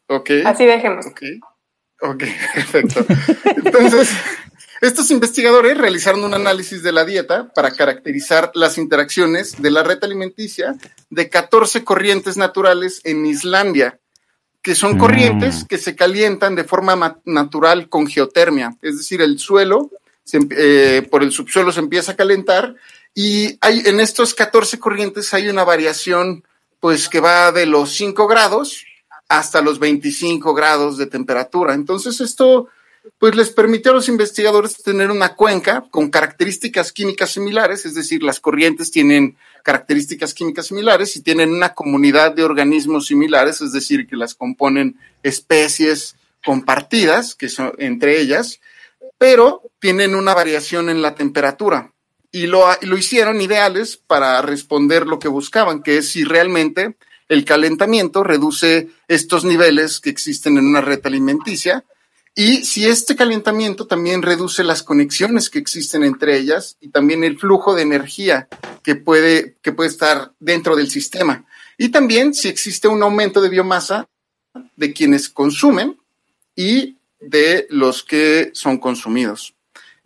Ok. 0.08 0.32
Así 0.46 0.66
dejemos. 0.66 1.06
Okay. 1.06 1.40
Ok, 2.02 2.24
perfecto. 2.56 3.06
Entonces, 3.64 4.10
estos 4.82 5.12
investigadores 5.12 5.78
realizaron 5.78 6.24
un 6.24 6.34
análisis 6.34 6.84
de 6.84 6.92
la 6.92 7.06
dieta 7.06 7.50
para 7.54 7.72
caracterizar 7.72 8.52
las 8.54 8.78
interacciones 8.78 9.62
de 9.62 9.72
la 9.72 9.84
red 9.84 10.02
alimenticia 10.04 10.76
de 11.10 11.30
14 11.30 11.84
corrientes 11.84 12.38
naturales 12.38 13.02
en 13.04 13.26
Islandia, 13.26 14.00
que 14.62 14.76
son 14.76 14.96
mm. 14.96 15.00
corrientes 15.00 15.66
que 15.68 15.78
se 15.78 15.96
calientan 15.96 16.56
de 16.56 16.64
forma 16.64 17.20
natural 17.26 17.90
con 17.90 18.08
geotermia, 18.08 18.78
es 18.82 18.98
decir, 18.98 19.22
el 19.22 19.40
suelo 19.40 19.90
eh, 20.34 21.08
por 21.10 21.24
el 21.24 21.32
subsuelo 21.32 21.72
se 21.72 21.80
empieza 21.80 22.12
a 22.12 22.16
calentar 22.16 22.76
y 23.16 23.58
hay, 23.62 23.82
en 23.86 24.00
estos 24.00 24.36
14 24.36 24.80
corrientes 24.80 25.34
hay 25.34 25.50
una 25.50 25.64
variación 25.64 26.44
pues 26.80 27.10
que 27.10 27.20
va 27.20 27.52
de 27.52 27.66
los 27.66 27.94
5 27.94 28.28
grados 28.28 28.86
hasta 29.30 29.62
los 29.62 29.80
25 29.80 30.54
grados 30.54 30.98
de 30.98 31.06
temperatura. 31.06 31.74
Entonces 31.74 32.20
esto 32.20 32.68
pues 33.18 33.36
les 33.36 33.50
permitió 33.50 33.92
a 33.92 33.96
los 33.96 34.10
investigadores 34.10 34.82
tener 34.84 35.10
una 35.10 35.36
cuenca 35.36 35.86
con 35.90 36.10
características 36.10 36.92
químicas 36.92 37.32
similares, 37.32 37.86
es 37.86 37.96
decir, 37.96 38.24
las 38.24 38.40
corrientes 38.40 38.92
tienen 38.92 39.38
características 39.64 40.34
químicas 40.34 40.68
similares 40.68 41.16
y 41.16 41.22
tienen 41.22 41.52
una 41.52 41.74
comunidad 41.74 42.34
de 42.34 42.44
organismos 42.44 43.08
similares, 43.08 43.62
es 43.62 43.72
decir, 43.72 44.08
que 44.08 44.16
las 44.16 44.36
componen 44.36 44.98
especies 45.24 46.16
compartidas, 46.46 47.36
que 47.36 47.50
son 47.50 47.74
entre 47.78 48.20
ellas, 48.20 48.60
pero 49.18 49.62
tienen 49.80 50.16
una 50.16 50.34
variación 50.34 50.90
en 50.90 51.02
la 51.02 51.16
temperatura. 51.16 51.94
Y 52.32 52.48
lo, 52.48 52.66
lo 52.82 52.98
hicieron 52.98 53.42
ideales 53.42 53.98
para 53.98 54.42
responder 54.42 55.08
lo 55.08 55.20
que 55.20 55.28
buscaban, 55.28 55.82
que 55.82 55.98
es 55.98 56.12
si 56.12 56.24
realmente 56.24 56.96
el 57.30 57.46
calentamiento 57.46 58.24
reduce 58.24 58.90
estos 59.08 59.46
niveles 59.46 60.00
que 60.00 60.10
existen 60.10 60.58
en 60.58 60.66
una 60.66 60.82
red 60.82 61.00
alimenticia 61.06 61.86
y 62.36 62.66
si 62.66 62.88
este 62.88 63.16
calentamiento 63.16 63.86
también 63.86 64.22
reduce 64.22 64.64
las 64.64 64.84
conexiones 64.84 65.50
que 65.50 65.60
existen 65.60 66.04
entre 66.04 66.38
ellas 66.38 66.78
y 66.80 66.90
también 66.90 67.24
el 67.24 67.38
flujo 67.38 67.76
de 67.76 67.84
energía 67.84 68.48
que 68.84 68.96
puede, 68.96 69.58
que 69.62 69.72
puede 69.72 69.90
estar 69.90 70.34
dentro 70.40 70.76
del 70.76 70.90
sistema. 70.90 71.46
Y 71.78 71.90
también 71.90 72.34
si 72.34 72.48
existe 72.48 72.88
un 72.88 73.04
aumento 73.04 73.42
de 73.42 73.50
biomasa 73.50 74.08
de 74.76 74.94
quienes 74.94 75.30
consumen 75.30 75.98
y 76.56 76.98
de 77.20 77.68
los 77.70 78.04
que 78.04 78.52
son 78.54 78.78
consumidos. 78.80 79.54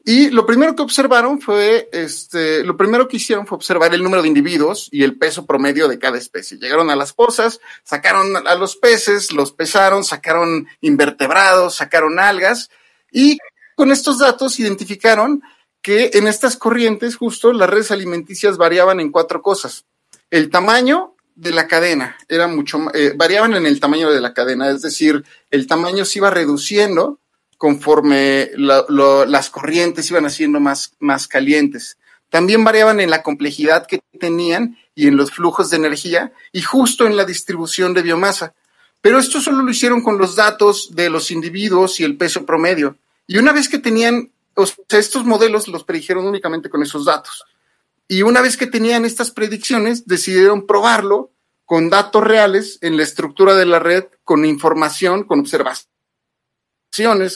Y 0.06 0.32
lo 0.32 0.46
primero 0.46 0.76
que 0.76 0.82
observaron 0.82 1.40
fue, 1.40 1.90
este, 1.94 2.64
lo 2.66 2.76
primero 2.76 3.08
que 3.08 3.18
hicieron 3.18 3.48
fue 3.48 3.56
observar 3.56 3.94
el 3.94 4.04
número 4.04 4.22
de 4.22 4.28
individuos 4.28 4.90
y 4.92 5.04
el 5.04 5.18
peso 5.18 5.46
promedio 5.46 5.88
de 5.88 5.98
cada 5.98 6.18
especie. 6.18 6.58
Llegaron 6.58 6.90
a 6.90 6.98
las 6.98 7.14
pozas, 7.14 7.62
sacaron 7.84 8.46
a 8.46 8.56
los 8.56 8.76
peces, 8.76 9.32
los 9.32 9.54
pesaron, 9.54 10.04
sacaron 10.04 10.68
invertebrados, 10.82 11.76
sacaron 11.76 12.20
algas 12.20 12.70
y 13.12 13.38
con 13.76 13.94
estos 13.94 14.20
datos 14.20 14.60
identificaron 14.60 15.42
que 15.82 16.12
en 16.14 16.28
estas 16.28 16.58
corrientes 16.58 17.16
justo 17.16 17.54
las 17.54 17.70
redes 17.70 17.92
alimenticias 17.92 18.58
variaban 18.58 19.00
en 19.00 19.12
cuatro 19.12 19.42
cosas. 19.42 19.86
El 20.30 20.50
tamaño 20.50 21.16
de 21.36 21.52
la 21.52 21.68
cadena 21.68 22.18
era 22.28 22.48
mucho, 22.48 22.88
eh, 22.94 23.14
variaban 23.16 23.54
en 23.54 23.66
el 23.66 23.80
tamaño 23.80 24.12
de 24.12 24.20
la 24.20 24.34
cadena, 24.34 24.70
es 24.70 24.82
decir, 24.82 25.24
el 25.50 25.66
tamaño 25.66 26.04
se 26.04 26.20
iba 26.20 26.30
reduciendo 26.30 27.20
conforme 27.64 28.52
las 28.58 29.50
corrientes 29.50 30.12
iban 30.12 30.26
haciendo 30.26 30.60
más, 30.60 30.92
más 31.00 31.30
calientes. 31.30 31.98
También 32.30 32.66
variaban 32.66 33.00
en 33.00 33.10
la 33.10 33.24
complejidad 33.24 33.88
que 33.88 34.02
tenían 34.20 34.78
y 34.96 35.08
en 35.08 35.16
los 35.16 35.32
flujos 35.32 35.70
de 35.70 35.78
energía 35.78 36.34
y 36.52 36.62
justo 36.62 37.08
en 37.08 37.16
la 37.16 37.24
distribución 37.24 37.94
de 37.94 38.02
biomasa. 38.02 38.54
Pero 39.00 39.18
esto 39.18 39.40
solo 39.40 39.64
lo 39.64 39.72
hicieron 39.72 40.04
con 40.04 40.18
los 40.18 40.36
datos 40.36 40.90
de 40.94 41.10
los 41.10 41.32
individuos 41.32 42.02
y 42.02 42.04
el 42.04 42.18
peso 42.18 42.46
promedio. 42.46 42.98
Y 43.28 43.38
una 43.38 43.54
vez 43.54 43.70
que 43.70 43.80
tenían, 43.80 44.30
o 44.56 44.66
sea, 44.66 45.00
estos 45.00 45.24
modelos 45.24 45.70
los 45.70 45.86
predijeron 45.86 46.28
únicamente 46.28 46.70
con 46.70 46.84
esos 46.84 47.06
datos. 47.06 47.46
Y 48.10 48.24
una 48.24 48.42
vez 48.42 48.58
que 48.58 48.68
tenían 48.68 49.06
estas 49.06 49.32
predicciones, 49.32 50.06
decidieron 50.06 50.68
probarlo 50.68 51.32
con 51.64 51.90
datos 51.90 52.26
reales 52.26 52.78
en 52.82 52.98
la 52.98 53.04
estructura 53.04 53.56
de 53.56 53.66
la 53.66 53.80
red, 53.80 54.04
con 54.26 54.44
información, 54.44 55.24
con 55.24 55.44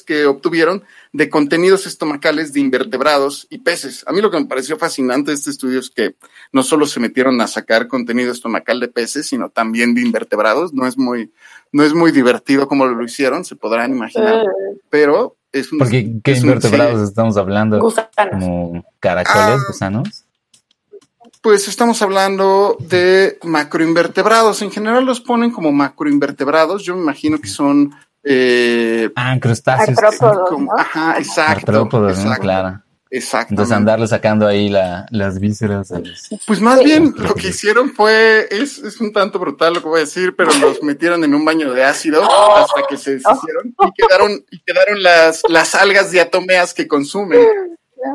que 0.05 0.25
obtuvieron 0.25 0.83
de 1.13 1.29
contenidos 1.29 1.87
estomacales 1.87 2.53
de 2.53 2.59
invertebrados 2.59 3.47
y 3.49 3.59
peces. 3.59 4.03
A 4.07 4.11
mí 4.11 4.21
lo 4.21 4.29
que 4.29 4.39
me 4.39 4.45
pareció 4.45 4.77
fascinante 4.77 5.31
de 5.31 5.35
este 5.35 5.49
estudio 5.49 5.79
es 5.79 5.89
que 5.89 6.15
no 6.51 6.61
solo 6.61 6.85
se 6.85 6.99
metieron 6.99 7.41
a 7.41 7.47
sacar 7.47 7.87
contenido 7.87 8.31
estomacal 8.31 8.79
de 8.79 8.87
peces, 8.87 9.27
sino 9.27 9.49
también 9.49 9.95
de 9.95 10.01
invertebrados. 10.01 10.73
No 10.73 10.85
es 10.85 10.97
muy, 10.97 11.31
no 11.71 11.83
es 11.83 11.93
muy 11.93 12.11
divertido 12.11 12.67
como 12.67 12.85
lo 12.85 13.03
hicieron, 13.03 13.45
se 13.45 13.55
podrán 13.55 13.91
imaginar, 13.91 14.45
eh. 14.45 14.79
pero 14.89 15.37
es 15.51 15.71
un... 15.71 15.79
Porque, 15.79 16.13
¿qué 16.23 16.33
invertebrados 16.33 17.01
estamos 17.01 17.35
hablando? 17.37 17.79
¿Como 17.79 18.85
caracoles, 18.99 19.61
ah. 19.61 19.65
gusanos? 19.67 20.23
Pues 21.41 21.67
estamos 21.67 22.01
hablando 22.01 22.77
de 22.79 23.37
macroinvertebrados. 23.43 24.61
En 24.61 24.71
general 24.71 25.05
los 25.05 25.21
ponen 25.21 25.51
como 25.51 25.71
macroinvertebrados. 25.71 26.83
Yo 26.83 26.95
me 26.95 27.01
imagino 27.01 27.39
que 27.39 27.47
son 27.47 27.95
eh, 28.23 29.09
ah, 29.15 29.37
crustáceos. 29.39 29.97
Ajá, 30.77 31.17
exacto. 31.17 31.51
Artrópodos, 31.51 32.19
Claro. 32.39 32.81
Exacto. 33.09 33.53
Entonces 33.53 33.75
andarle 33.75 34.07
sacando 34.07 34.45
ahí 34.45 34.69
la, 34.69 35.05
las 35.11 35.39
vísceras. 35.39 35.93
Pues 36.45 36.59
más 36.59 36.83
bien 36.83 37.13
lo 37.17 37.33
que 37.35 37.49
hicieron 37.49 37.91
fue, 37.91 38.47
es, 38.51 38.79
es, 38.79 38.99
un 38.99 39.13
tanto 39.13 39.39
brutal 39.39 39.75
lo 39.75 39.81
que 39.81 39.87
voy 39.87 39.97
a 39.99 40.01
decir, 40.01 40.35
pero 40.35 40.51
los 40.59 40.83
metieron 40.83 41.23
en 41.23 41.33
un 41.33 41.45
baño 41.45 41.71
de 41.71 41.83
ácido 41.83 42.21
hasta 42.23 42.81
que 42.89 42.97
se 42.97 43.11
deshicieron 43.11 43.75
y 43.79 43.91
quedaron, 43.93 44.45
y 44.51 44.59
quedaron 44.59 45.01
las, 45.01 45.41
las 45.47 45.75
algas 45.75 46.11
diatomeas 46.11 46.73
que 46.73 46.87
consumen. 46.87 47.39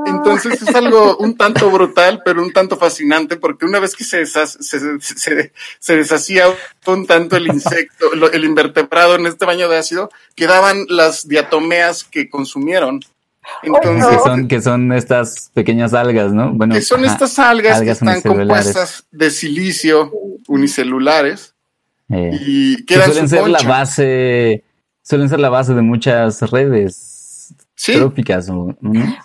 Entonces 0.07 0.63
es 0.63 0.75
algo 0.75 1.17
un 1.19 1.37
tanto 1.37 1.71
brutal, 1.71 2.23
pero 2.25 2.43
un 2.43 2.53
tanto 2.53 2.77
fascinante, 2.77 3.37
porque 3.37 3.65
una 3.65 3.81
vez 3.81 3.95
que 3.95 4.05
se, 4.05 4.25
se, 4.27 5.97
deshacía 5.97 6.47
un 6.87 7.07
tanto 7.07 7.37
el 7.37 7.49
insecto, 7.49 8.13
el 8.33 8.45
invertebrado 8.45 9.15
en 9.15 9.27
este 9.27 9.45
baño 9.45 9.69
de 9.69 9.79
ácido, 9.79 10.11
quedaban 10.35 10.87
las 10.89 11.29
diatomeas 11.29 12.05
que 12.05 12.29
consumieron. 12.29 13.01
Entonces, 13.63 14.07
que, 14.07 14.19
son, 14.19 14.49
que 14.49 14.61
son 14.61 14.93
estas 14.93 15.51
pequeñas 15.53 15.95
algas, 15.95 16.33
¿no? 16.33 16.53
Bueno, 16.53 16.75
que 16.75 16.83
son 16.83 17.05
estas 17.05 17.39
algas, 17.39 17.81
que 17.81 17.91
están 17.91 18.21
compuestas 18.21 19.05
de 19.11 19.31
silicio 19.31 20.13
unicelulares 20.47 21.55
eh, 22.09 22.31
y 22.41 22.85
quedan 22.85 23.07
suelen 23.07 23.29
ser 23.29 23.49
la 23.49 23.63
base, 23.63 24.65
suelen 25.03 25.29
ser 25.29 25.41
la 25.41 25.49
base 25.49 25.75
de 25.75 25.83
muchas 25.83 26.41
redes 26.51 27.12
¿Sí? 27.83 28.01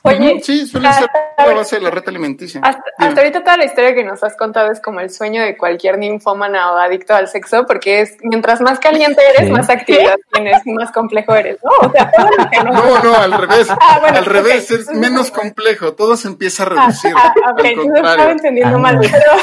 Oye, 0.02 0.42
sí, 0.42 0.66
suele 0.66 0.92
ser 0.92 1.08
la 1.38 1.54
base 1.54 1.76
de 1.76 1.82
la 1.84 1.92
red 1.92 2.02
alimenticia. 2.08 2.60
Hasta, 2.64 3.22
ahorita 3.22 3.44
toda 3.44 3.56
la 3.56 3.66
historia 3.66 3.94
que 3.94 4.04
nos 4.04 4.24
has 4.24 4.36
contado 4.36 4.72
es 4.72 4.82
como 4.82 5.00
el 5.00 5.12
sueño 5.12 5.44
de 5.44 5.56
cualquier 5.56 6.00
ninfómana 6.00 6.72
o 6.72 6.78
adicto 6.80 7.14
al 7.14 7.28
sexo, 7.28 7.68
porque 7.68 8.02
es 8.02 8.18
mientras 8.24 8.60
más 8.62 8.80
caliente 8.80 9.22
eres, 9.38 9.52
más 9.52 9.70
actividad 9.70 10.16
tienes, 10.34 10.66
más 10.66 10.92
complejo 10.92 11.36
eres, 11.36 11.60
¿no? 11.64 11.88
O 11.88 11.92
sea, 11.92 12.12
no, 12.64 12.72
no, 12.72 13.04
no, 13.04 13.16
al 13.16 13.34
revés. 13.34 13.68
Ah, 13.70 14.02
al 14.12 14.26
revés, 14.26 14.72
es 14.72 14.90
menos 14.90 15.30
complejo, 15.30 15.94
todo 15.94 16.18
se 16.18 16.28
empieza 16.28 16.64
a 16.64 16.70
reducir. 16.70 17.14
Ah, 17.16 17.36
ah, 17.46 17.52
ok, 17.52 17.64
estaba 17.64 18.32
entendiendo 18.32 18.80
mal, 18.80 18.98
pero 19.00 19.34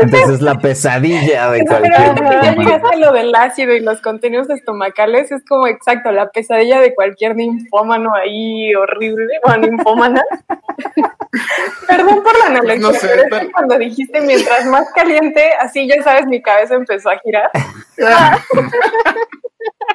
entonces 0.00 0.40
la 0.40 0.58
pesadilla 0.58 1.50
de 1.50 1.64
cualquier. 1.64 2.14
Pero 2.14 2.42
ya 2.42 2.54
llegaste 2.54 2.88
a 2.94 2.96
lo 2.96 3.12
del 3.12 3.34
ácido 3.34 3.74
y 3.74 3.80
los 3.80 4.00
contenidos 4.00 4.50
estomacales, 4.50 5.32
es 5.32 5.44
como 5.44 5.66
exacto, 5.66 6.10
la 6.12 6.30
pesadilla 6.30 6.80
de 6.80 6.94
cualquier 6.94 7.36
ninfómano 7.36 8.14
ahí 8.14 8.74
horrible, 8.74 9.28
o 9.42 9.56
ninfómana. 9.56 10.22
Perdón 11.88 12.22
por 12.22 12.38
la 12.38 12.46
analogía, 12.46 12.80
no 12.80 12.92
sé, 12.92 13.08
pero 13.30 13.50
cuando 13.52 13.78
dijiste 13.78 14.20
mientras 14.20 14.66
más 14.66 14.90
caliente, 14.94 15.50
así 15.60 15.88
ya 15.88 16.02
sabes, 16.02 16.26
mi 16.26 16.40
cabeza 16.42 16.74
empezó 16.74 17.10
a 17.10 17.18
girar. 17.18 17.50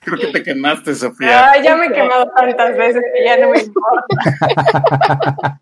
Creo 0.00 0.18
que 0.18 0.26
te 0.28 0.42
quemaste, 0.42 0.94
Sofía. 0.94 1.50
Ah, 1.50 1.62
ya 1.62 1.76
me 1.76 1.86
he 1.86 1.92
quemado 1.92 2.30
tantas 2.36 2.76
veces 2.76 3.02
que 3.14 3.24
ya 3.24 3.36
no 3.38 3.50
me 3.50 3.60
importa. 3.60 5.58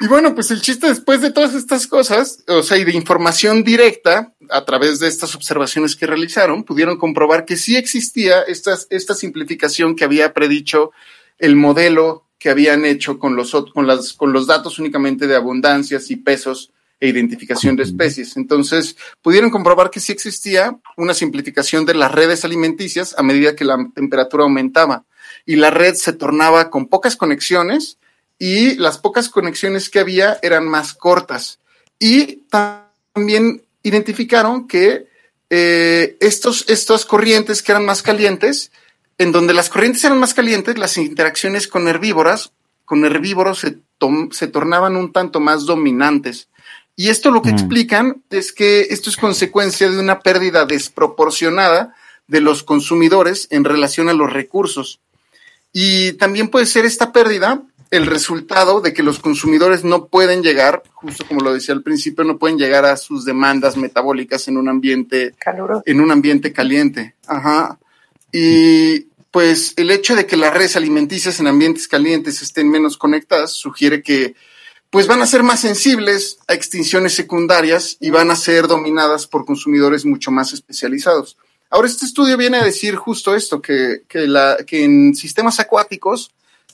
Y 0.00 0.06
bueno, 0.06 0.34
pues 0.34 0.50
el 0.50 0.60
chiste 0.60 0.88
después 0.88 1.22
de 1.22 1.30
todas 1.30 1.54
estas 1.54 1.86
cosas, 1.86 2.44
o 2.46 2.62
sea, 2.62 2.76
y 2.76 2.84
de 2.84 2.92
información 2.92 3.64
directa 3.64 4.34
a 4.50 4.64
través 4.66 5.00
de 5.00 5.08
estas 5.08 5.34
observaciones 5.34 5.96
que 5.96 6.06
realizaron, 6.06 6.64
pudieron 6.64 6.98
comprobar 6.98 7.46
que 7.46 7.56
sí 7.56 7.76
existía 7.76 8.42
esta, 8.42 8.76
esta 8.90 9.14
simplificación 9.14 9.96
que 9.96 10.04
había 10.04 10.34
predicho 10.34 10.92
el 11.38 11.56
modelo 11.56 12.26
que 12.38 12.50
habían 12.50 12.84
hecho 12.84 13.18
con 13.18 13.36
los, 13.36 13.52
con, 13.72 13.86
las, 13.86 14.12
con 14.12 14.34
los 14.34 14.46
datos 14.46 14.78
únicamente 14.78 15.26
de 15.26 15.36
abundancias 15.36 16.10
y 16.10 16.16
pesos 16.16 16.73
e 17.00 17.08
identificación 17.08 17.76
de 17.76 17.82
especies. 17.82 18.36
Entonces, 18.36 18.96
pudieron 19.22 19.50
comprobar 19.50 19.90
que 19.90 20.00
sí 20.00 20.12
existía 20.12 20.78
una 20.96 21.14
simplificación 21.14 21.84
de 21.84 21.94
las 21.94 22.12
redes 22.12 22.44
alimenticias 22.44 23.14
a 23.18 23.22
medida 23.22 23.56
que 23.56 23.64
la 23.64 23.76
temperatura 23.94 24.44
aumentaba 24.44 25.04
y 25.46 25.56
la 25.56 25.70
red 25.70 25.94
se 25.94 26.12
tornaba 26.12 26.70
con 26.70 26.86
pocas 26.86 27.16
conexiones 27.16 27.98
y 28.38 28.74
las 28.76 28.98
pocas 28.98 29.28
conexiones 29.28 29.90
que 29.90 30.00
había 30.00 30.38
eran 30.42 30.66
más 30.66 30.94
cortas. 30.94 31.60
Y 31.98 32.42
también 32.50 33.62
identificaron 33.82 34.66
que 34.66 35.06
eh, 35.50 36.16
estos, 36.20 36.64
estas 36.68 37.04
corrientes 37.04 37.62
que 37.62 37.72
eran 37.72 37.84
más 37.84 38.02
calientes, 38.02 38.72
en 39.18 39.30
donde 39.30 39.54
las 39.54 39.68
corrientes 39.68 40.02
eran 40.04 40.18
más 40.18 40.34
calientes, 40.34 40.78
las 40.78 40.96
interacciones 40.96 41.68
con 41.68 41.86
herbívoras, 41.86 42.52
con 42.84 43.04
herbívoros 43.04 43.60
se, 43.60 43.78
se 44.32 44.48
tornaban 44.48 44.96
un 44.96 45.12
tanto 45.12 45.40
más 45.40 45.64
dominantes. 45.66 46.48
Y 46.96 47.08
esto 47.08 47.30
lo 47.30 47.42
que 47.42 47.50
mm. 47.50 47.54
explican 47.54 48.22
es 48.30 48.52
que 48.52 48.82
esto 48.90 49.10
es 49.10 49.16
consecuencia 49.16 49.90
de 49.90 49.98
una 49.98 50.20
pérdida 50.20 50.64
desproporcionada 50.64 51.94
de 52.26 52.40
los 52.40 52.62
consumidores 52.62 53.48
en 53.50 53.64
relación 53.64 54.08
a 54.08 54.14
los 54.14 54.32
recursos. 54.32 55.00
Y 55.72 56.12
también 56.12 56.48
puede 56.48 56.66
ser 56.66 56.84
esta 56.84 57.12
pérdida 57.12 57.62
el 57.90 58.06
resultado 58.06 58.80
de 58.80 58.92
que 58.92 59.02
los 59.02 59.18
consumidores 59.18 59.84
no 59.84 60.06
pueden 60.06 60.42
llegar, 60.42 60.82
justo 60.92 61.26
como 61.26 61.40
lo 61.40 61.52
decía 61.52 61.74
al 61.74 61.82
principio, 61.82 62.24
no 62.24 62.38
pueden 62.38 62.58
llegar 62.58 62.84
a 62.84 62.96
sus 62.96 63.24
demandas 63.24 63.76
metabólicas 63.76 64.48
en 64.48 64.56
un 64.56 64.68
ambiente 64.68 65.34
en 65.84 66.00
un 66.00 66.10
ambiente 66.10 66.52
caliente. 66.52 67.14
Ajá. 67.26 67.78
Y 68.32 69.06
pues 69.30 69.74
el 69.76 69.90
hecho 69.90 70.16
de 70.16 70.26
que 70.26 70.36
las 70.36 70.54
redes 70.54 70.76
alimenticias 70.76 71.40
en 71.40 71.46
ambientes 71.46 71.88
calientes 71.88 72.42
estén 72.42 72.68
menos 72.70 72.96
conectadas 72.96 73.52
sugiere 73.52 74.02
que 74.02 74.34
pues 74.94 75.08
van 75.08 75.22
a 75.22 75.26
ser 75.26 75.42
más 75.42 75.58
sensibles 75.58 76.38
a 76.46 76.54
extinciones 76.54 77.14
secundarias 77.14 77.96
y 77.98 78.10
van 78.10 78.30
a 78.30 78.36
ser 78.36 78.68
dominadas 78.68 79.26
por 79.26 79.44
consumidores 79.44 80.04
mucho 80.04 80.30
más 80.30 80.52
especializados. 80.52 81.36
Ahora, 81.68 81.88
este 81.88 82.06
estudio 82.06 82.36
viene 82.36 82.58
a 82.58 82.64
decir 82.64 82.94
justo 82.94 83.34
esto, 83.34 83.60
que, 83.60 84.02
que 84.08 84.84
en 84.84 85.16
sistemas 85.16 85.58
acuáticos, 85.58 86.30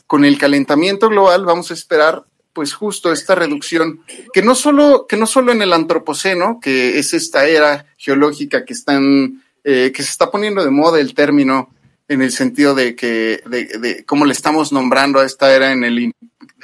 con 0.06 0.26
el 0.26 0.36
calentamiento 0.36 1.08
global, 1.08 1.46
vamos 1.46 1.70
a 1.70 1.74
esperar 1.74 2.26
pues 2.52 2.74
justo 2.74 3.10
esta 3.10 3.34
reducción, 3.34 4.02
que 4.34 4.42
no 4.42 4.54
solo, 4.54 5.06
que 5.08 5.16
no 5.16 5.24
solo 5.24 5.50
en 5.50 5.62
el 5.62 5.72
antropoceno, 5.72 6.60
que 6.60 6.98
es 6.98 7.14
esta 7.14 7.46
era 7.46 7.86
geológica 7.96 8.66
que 8.66 8.74
están, 8.74 9.42
eh, 9.64 9.92
que 9.94 10.02
se 10.02 10.10
está 10.10 10.30
poniendo 10.30 10.62
de 10.62 10.70
moda 10.70 11.00
el 11.00 11.14
término 11.14 11.70
en 12.10 12.22
el 12.22 12.32
sentido 12.32 12.74
de 12.74 12.96
que, 12.96 13.40
de, 13.46 13.66
de 13.78 14.04
cómo 14.04 14.26
le 14.26 14.32
estamos 14.32 14.72
nombrando 14.72 15.20
a 15.20 15.24
esta 15.24 15.54
era 15.54 15.70
en 15.70 15.84
el, 15.84 16.12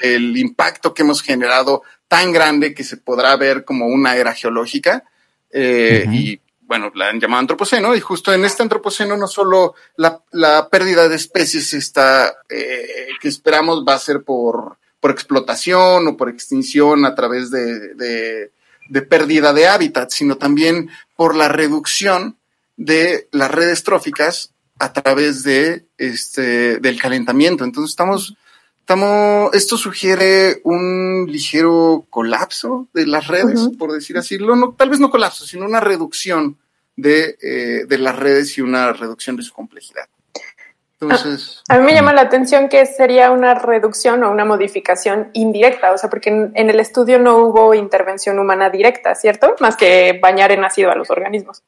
el 0.03 0.37
impacto 0.37 0.93
que 0.93 1.03
hemos 1.03 1.23
generado 1.23 1.85
tan 2.09 2.33
grande 2.33 2.75
que 2.75 2.83
se 2.83 2.97
podrá 2.97 3.37
ver 3.37 3.65
como 3.65 3.87
una 3.87 4.17
era 4.17 4.35
geológica. 4.35 5.05
Eh, 5.53 6.05
y 6.11 6.41
bueno, 6.63 6.91
la 6.97 7.11
han 7.11 7.21
llamado 7.21 7.43
antropoceno, 7.43 7.95
y 7.95 8.01
justo 8.01 8.35
en 8.35 8.45
este 8.45 8.65
antropoceno 8.65 9.17
no 9.17 9.29
solo 9.29 9.77
la, 9.97 10.21
la 10.33 10.69
pérdida 10.69 11.09
de 11.09 11.15
especies 11.15 11.73
está, 11.75 12.39
eh, 12.49 13.07
que 13.21 13.29
esperamos 13.29 13.85
va 13.89 13.95
a 13.95 14.01
ser 14.01 14.25
por, 14.25 14.79
por 14.99 15.13
explotación 15.13 16.09
o 16.09 16.17
por 16.17 16.29
extinción 16.29 17.05
a 17.05 17.15
través 17.15 17.53
de, 17.53 17.95
de, 17.95 18.51
de 18.89 19.03
pérdida 19.03 19.53
de 19.53 19.69
hábitat, 19.69 20.11
sino 20.11 20.39
también 20.39 20.91
por 21.15 21.37
la 21.37 21.47
reducción 21.47 22.37
de 22.77 23.29
las 23.31 23.53
redes 23.53 23.85
tróficas 23.85 24.51
a 24.79 24.93
través 24.93 25.43
de 25.43 25.87
este 25.99 26.79
del 26.79 27.01
calentamiento. 27.01 27.65
Entonces 27.65 27.91
estamos 27.91 28.37
estamos 28.81 29.55
esto 29.55 29.77
sugiere 29.77 30.61
un 30.65 31.27
ligero 31.29 32.05
colapso 32.11 32.89
de 32.95 33.07
las 33.07 33.27
redes, 33.27 33.71
por 33.79 33.93
decir 33.93 34.17
así, 34.17 34.39
no, 34.39 34.75
tal 34.75 34.91
vez 34.91 35.01
no 35.01 35.11
colapso, 35.11 35.45
sino 35.45 35.67
una 35.67 35.81
reducción 35.81 36.57
de, 36.97 37.37
eh, 37.43 37.85
de 37.87 37.99
las 37.99 38.17
redes 38.17 38.57
y 38.57 38.63
una 38.63 38.93
reducción 38.93 39.37
de 39.37 39.43
su 39.43 39.53
complejidad. 39.53 40.07
Entonces, 40.99 41.63
a, 41.69 41.79
mí 41.79 41.85
me 41.85 41.93
llama 41.93 42.15
la 42.15 42.23
atención 42.23 42.71
que 42.71 42.87
sería 42.87 43.31
una 43.31 43.55
reducción 43.55 44.25
o 44.25 44.31
una 44.31 44.47
modificación 44.47 45.29
indirecta, 45.35 45.93
o 45.93 45.99
sea, 45.99 46.09
porque 46.09 46.31
en, 46.31 46.53
en, 46.55 46.71
el 46.71 46.81
estudio 46.81 47.19
no 47.19 47.37
hubo 47.37 47.75
intervención 47.75 48.39
humana 48.39 48.71
directa, 48.71 49.15
¿cierto? 49.15 49.57
Más 49.61 49.77
que 49.77 50.19
bañar 50.23 50.53
en 50.53 50.65
ácido 50.65 50.91
a 50.91 50.95
los 50.95 51.11
organismos. 51.11 51.63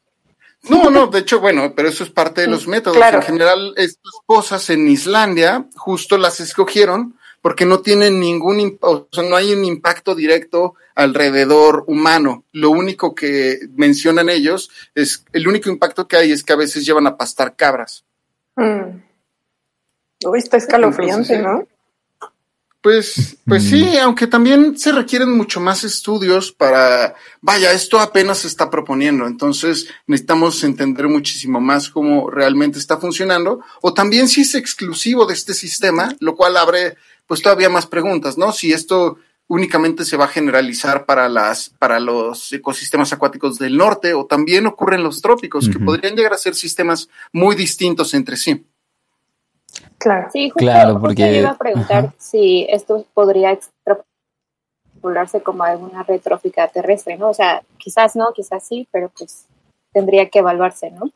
No, 0.62 0.90
no, 0.90 1.06
de 1.06 1.20
hecho, 1.20 1.40
bueno, 1.40 1.72
pero 1.74 1.88
eso 1.88 2.04
es 2.04 2.10
parte 2.10 2.42
de 2.42 2.48
los 2.48 2.66
métodos. 2.66 2.96
En 2.96 3.22
general, 3.22 3.74
estas 3.76 4.12
cosas 4.26 4.68
en 4.70 4.88
Islandia 4.88 5.66
justo 5.76 6.18
las 6.18 6.40
escogieron 6.40 7.16
porque 7.40 7.64
no 7.64 7.80
tienen 7.80 8.18
ningún, 8.18 8.78
o 8.80 9.08
sea, 9.12 9.22
no 9.22 9.36
hay 9.36 9.52
un 9.52 9.64
impacto 9.64 10.14
directo 10.14 10.74
alrededor 10.94 11.84
humano. 11.86 12.44
Lo 12.52 12.70
único 12.70 13.14
que 13.14 13.60
mencionan 13.76 14.28
ellos 14.28 14.70
es, 14.94 15.24
el 15.32 15.46
único 15.46 15.70
impacto 15.70 16.08
que 16.08 16.16
hay 16.16 16.32
es 16.32 16.42
que 16.42 16.52
a 16.52 16.56
veces 16.56 16.84
llevan 16.84 17.06
a 17.06 17.16
pastar 17.16 17.54
cabras. 17.54 18.04
Mm. 18.56 19.02
Uy, 20.26 20.38
está 20.38 20.56
escalofriante, 20.56 21.38
¿no? 21.38 21.66
Pues, 22.80 23.38
pues 23.44 23.64
sí, 23.64 23.82
mm. 23.82 24.04
aunque 24.04 24.28
también 24.28 24.78
se 24.78 24.92
requieren 24.92 25.32
mucho 25.32 25.58
más 25.58 25.82
estudios 25.82 26.52
para, 26.52 27.16
vaya, 27.40 27.72
esto 27.72 27.98
apenas 27.98 28.38
se 28.38 28.46
está 28.46 28.70
proponiendo, 28.70 29.26
entonces 29.26 29.88
necesitamos 30.06 30.62
entender 30.62 31.08
muchísimo 31.08 31.60
más 31.60 31.90
cómo 31.90 32.30
realmente 32.30 32.78
está 32.78 32.98
funcionando, 32.98 33.60
o 33.82 33.94
también 33.94 34.28
si 34.28 34.42
es 34.42 34.54
exclusivo 34.54 35.26
de 35.26 35.34
este 35.34 35.54
sistema, 35.54 36.14
lo 36.20 36.36
cual 36.36 36.56
abre 36.56 36.96
pues 37.26 37.42
todavía 37.42 37.68
más 37.68 37.86
preguntas, 37.86 38.38
¿no? 38.38 38.52
Si 38.52 38.72
esto 38.72 39.18
únicamente 39.48 40.04
se 40.04 40.16
va 40.16 40.26
a 40.26 40.28
generalizar 40.28 41.04
para 41.04 41.28
las, 41.28 41.70
para 41.70 41.98
los 41.98 42.52
ecosistemas 42.52 43.12
acuáticos 43.12 43.58
del 43.58 43.76
norte, 43.76 44.14
o 44.14 44.26
también 44.26 44.66
ocurre 44.66 44.96
en 44.96 45.02
los 45.02 45.20
trópicos, 45.20 45.68
que 45.68 45.78
podrían 45.80 46.14
llegar 46.14 46.34
a 46.34 46.38
ser 46.38 46.54
sistemas 46.54 47.08
muy 47.32 47.56
distintos 47.56 48.14
entre 48.14 48.36
sí. 48.36 48.64
Claro. 49.98 50.28
Sí, 50.32 50.48
justo, 50.50 50.58
claro, 50.64 51.00
porque... 51.00 51.38
iba 51.38 51.50
a 51.50 51.58
preguntar 51.58 52.12
si 52.18 52.66
esto 52.70 53.04
podría 53.14 53.52
extrapolarse 53.52 55.42
como 55.42 55.64
alguna 55.64 56.04
retrófica 56.04 56.68
terrestre, 56.68 57.16
¿no? 57.18 57.30
O 57.30 57.34
sea, 57.34 57.62
quizás 57.78 58.14
no, 58.14 58.32
quizás 58.32 58.66
sí, 58.66 58.88
pero 58.92 59.10
pues 59.16 59.46
tendría 59.92 60.28
que 60.28 60.38
evaluarse, 60.38 60.90
¿no? 60.92 61.10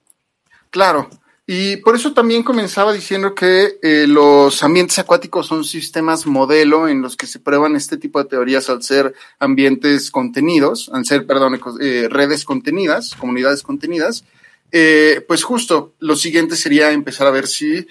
Claro. 0.71 1.09
Y 1.47 1.77
por 1.79 1.97
eso 1.97 2.13
también 2.13 2.45
comenzaba 2.45 2.93
diciendo 2.93 3.35
que 3.35 3.79
eh, 3.83 4.07
los 4.07 4.63
ambientes 4.63 4.99
acuáticos 4.99 5.49
son 5.49 5.65
sistemas 5.65 6.25
modelo 6.25 6.87
en 6.89 7.03
los 7.03 7.17
que 7.17 7.27
se 7.27 7.41
prueban 7.41 7.75
este 7.75 7.97
tipo 7.97 8.23
de 8.23 8.29
teorías 8.29 8.71
al 8.71 8.83
ser 8.83 9.15
ambientes 9.41 10.11
contenidos, 10.13 10.89
al 10.93 11.05
ser, 11.05 11.27
perdón, 11.27 11.61
eh, 11.81 12.07
redes 12.09 12.45
contenidas, 12.45 13.17
comunidades 13.17 13.63
contenidas, 13.63 14.25
eh, 14.75 15.23
pues 15.29 15.45
justo 15.45 15.95
lo 15.99 16.17
siguiente 16.17 16.57
sería 16.57 16.93
empezar 16.93 17.27
a 17.27 17.31
ver 17.31 17.47
si 17.47 17.87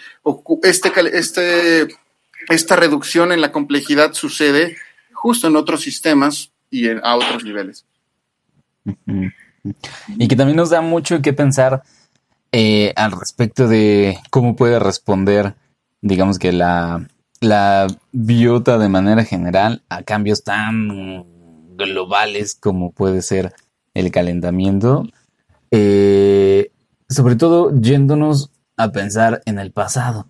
este, 0.63 0.91
este, 1.13 1.87
esta 2.49 2.75
reducción 2.75 3.31
en 3.31 3.39
la 3.39 3.51
complejidad 3.51 4.13
sucede 4.13 4.77
justo 5.13 5.47
en 5.47 5.55
otros 5.57 5.81
sistemas 5.81 6.51
y 6.71 6.89
a 6.89 7.15
otros 7.15 7.43
niveles. 7.43 7.85
Y 10.17 10.27
que 10.27 10.35
también 10.35 10.57
nos 10.57 10.71
da 10.71 10.81
mucho 10.81 11.21
que 11.21 11.33
pensar 11.33 11.83
eh, 12.51 12.93
al 12.95 13.11
respecto 13.11 13.67
de 13.67 14.17
cómo 14.31 14.55
puede 14.55 14.79
responder, 14.79 15.53
digamos 16.01 16.39
que 16.39 16.51
la, 16.51 17.07
la 17.41 17.85
biota 18.11 18.79
de 18.79 18.89
manera 18.89 19.23
general 19.23 19.83
a 19.89 20.01
cambios 20.01 20.43
tan 20.43 21.25
globales 21.77 22.55
como 22.55 22.91
puede 22.91 23.21
ser 23.21 23.53
el 23.93 24.09
calentamiento 24.09 25.05
eh, 25.73 26.40
sobre 27.11 27.35
todo 27.35 27.71
yéndonos 27.79 28.51
a 28.77 28.91
pensar 28.91 29.41
en 29.45 29.59
el 29.59 29.71
pasado, 29.71 30.27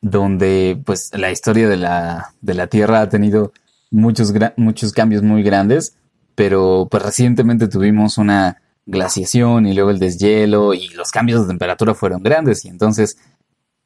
donde 0.00 0.80
pues 0.86 1.10
la 1.12 1.30
historia 1.30 1.68
de 1.68 1.76
la, 1.76 2.34
de 2.40 2.54
la 2.54 2.68
Tierra 2.68 3.00
ha 3.00 3.08
tenido 3.08 3.52
muchos, 3.90 4.32
muchos 4.56 4.92
cambios 4.92 5.22
muy 5.22 5.42
grandes, 5.42 5.96
pero 6.34 6.86
pues 6.90 7.02
recientemente 7.02 7.68
tuvimos 7.68 8.16
una 8.16 8.62
glaciación 8.86 9.66
y 9.66 9.74
luego 9.74 9.90
el 9.90 9.98
deshielo 9.98 10.72
y 10.72 10.88
los 10.90 11.10
cambios 11.10 11.42
de 11.42 11.48
temperatura 11.48 11.94
fueron 11.94 12.22
grandes 12.22 12.64
y 12.64 12.68
entonces 12.68 13.18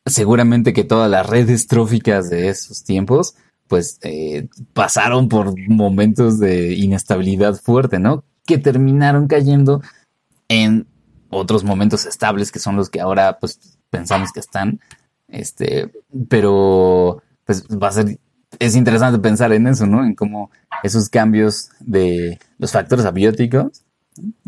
seguramente 0.07 0.73
que 0.73 0.85
todas 0.85 1.11
las 1.11 1.27
redes 1.27 1.67
tróficas 1.67 2.31
de 2.31 2.49
esos 2.49 2.85
tiempos 2.85 3.35
pues 3.67 3.99
eh, 4.03 4.49
pasaron 4.75 5.29
por 5.29 5.55
momentos 5.69 6.39
de 6.39 6.75
inestabilidad 6.75 7.55
fuerte, 7.55 7.99
¿no? 7.99 8.23
Que 8.45 8.59
terminaron 8.59 9.27
cayendo 9.29 9.81
en 10.49 10.87
otros 11.33 11.65
momentos 11.65 12.07
estables 12.07 12.53
que 12.53 12.59
son 12.59 12.77
los 12.77 12.91
que 12.91 13.01
ahora 13.01 13.39
pues 13.39 13.79
pensamos 13.91 14.33
que 14.33 14.41
están. 14.41 14.81
Este, 15.29 15.91
pero 16.29 17.23
pues 17.45 17.67
va 17.67 17.89
a 17.89 17.93
ser, 17.93 18.19
es 18.59 18.77
interesante 18.77 19.19
pensar 19.19 19.53
en 19.53 19.67
eso, 19.67 19.87
¿no? 19.87 20.05
En 20.05 20.15
cómo 20.15 20.51
esos 20.83 21.09
cambios 21.09 21.71
de 21.81 22.39
los 22.59 22.73
factores 22.73 23.05
abióticos 23.05 23.83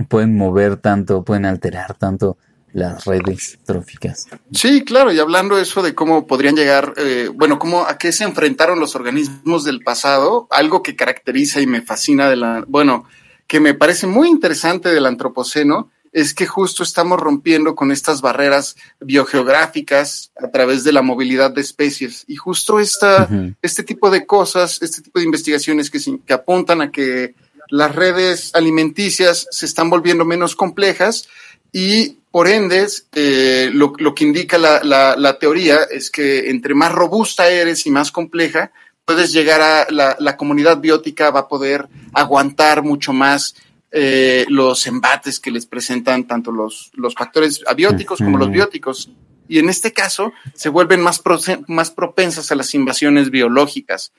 pueden 0.09 0.37
mover 0.37 0.77
tanto, 0.77 1.25
pueden 1.25 1.47
alterar 1.47 1.95
tanto 1.95 2.37
las 2.75 3.05
redes 3.05 3.59
tróficas. 3.65 4.27
Sí, 4.53 4.85
claro, 4.85 5.13
y 5.13 5.21
hablando 5.21 5.57
eso 5.57 5.81
de 5.81 5.95
cómo 5.95 6.27
podrían 6.27 6.57
llegar, 6.57 6.93
eh, 6.97 7.31
bueno, 7.33 7.59
cómo 7.59 7.87
a 7.87 7.99
qué 7.99 8.11
se 8.11 8.25
enfrentaron 8.25 8.81
los 8.81 8.97
organismos 8.97 9.65
del 9.65 9.81
pasado, 9.81 10.49
algo 10.51 10.83
que 10.83 10.97
caracteriza 10.97 11.61
y 11.61 11.67
me 11.69 11.83
fascina 11.83 12.29
de 12.29 12.37
la, 12.37 12.65
bueno, 12.67 13.05
que 13.47 13.61
me 13.61 13.75
parece 13.75 14.09
muy 14.09 14.29
interesante 14.29 14.89
del 14.89 15.07
antropoceno, 15.07 15.91
es 16.15 16.33
que 16.33 16.47
justo 16.47 16.85
estamos 16.85 17.19
rompiendo 17.19 17.75
con 17.75 17.91
estas 17.91 18.21
barreras 18.21 18.77
biogeográficas 19.01 20.31
a 20.41 20.49
través 20.49 20.85
de 20.85 20.93
la 20.93 21.03
movilidad 21.03 21.51
de 21.51 21.61
especies. 21.61 22.25
Y 22.29 22.37
justo 22.37 22.79
esta, 22.79 23.29
este 23.61 23.83
tipo 23.83 24.09
de 24.11 24.25
cosas, 24.25 24.81
este 24.81 25.03
tipo 25.03 25.19
de 25.19 25.25
investigaciones 25.25 25.91
que, 25.91 25.99
que 26.25 26.33
apuntan 26.33 26.81
a 26.83 26.93
que 26.93 27.35
las 27.69 27.93
redes 27.93 28.53
alimenticias 28.55 29.49
se 29.51 29.67
están 29.67 29.91
volviendo 29.91 30.25
menos 30.25 30.55
complejas 30.55 31.29
y 31.73 32.19
por 32.31 32.47
ende, 32.47 32.87
eh, 33.15 33.71
lo, 33.73 33.93
que 33.93 34.25
indica 34.25 34.57
la, 34.57 34.83
la, 35.17 35.39
teoría 35.39 35.81
es 35.91 36.11
que 36.11 36.51
entre 36.51 36.75
más 36.75 36.93
robusta 36.93 37.49
eres 37.49 37.87
y 37.87 37.91
más 37.91 38.13
compleja, 38.13 38.71
puedes 39.05 39.33
llegar 39.33 39.61
a 39.61 39.87
la, 39.91 40.17
la 40.21 40.37
comunidad 40.37 40.79
biótica, 40.79 41.31
va 41.31 41.41
a 41.41 41.49
poder 41.49 41.89
aguantar 42.13 42.83
mucho 42.83 43.13
más 43.13 43.57
eh, 43.97 44.45
los 44.49 44.89
embates 44.89 45.39
que 45.39 45.53
les 45.53 45.67
presentan 45.67 46.25
tanto 46.25 46.51
los, 46.51 46.91
los 46.95 47.15
factores 47.15 47.63
abióticos 47.65 48.19
como 48.19 48.39
los 48.39 48.51
bióticos. 48.51 49.13
Y 49.47 49.61
en 49.61 49.69
este 49.69 49.93
caso 49.93 50.33
se 50.53 50.69
vuelven 50.69 51.01
más, 51.01 51.23
más 51.69 51.93
propensas 51.93 52.51
a 52.51 52.57
las 52.57 52.75
invasiones 52.75 53.31
biológicas, 53.31 54.13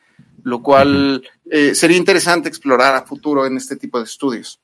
lo 0.43 0.63
cual 0.63 1.27
eh, 1.51 1.75
sería 1.75 1.97
interesante 1.97 2.47
explorar 2.47 2.95
a 2.95 3.01
futuro 3.01 3.45
en 3.45 3.57
este 3.57 3.75
tipo 3.75 3.97
de 3.97 4.05
estudios. 4.05 4.61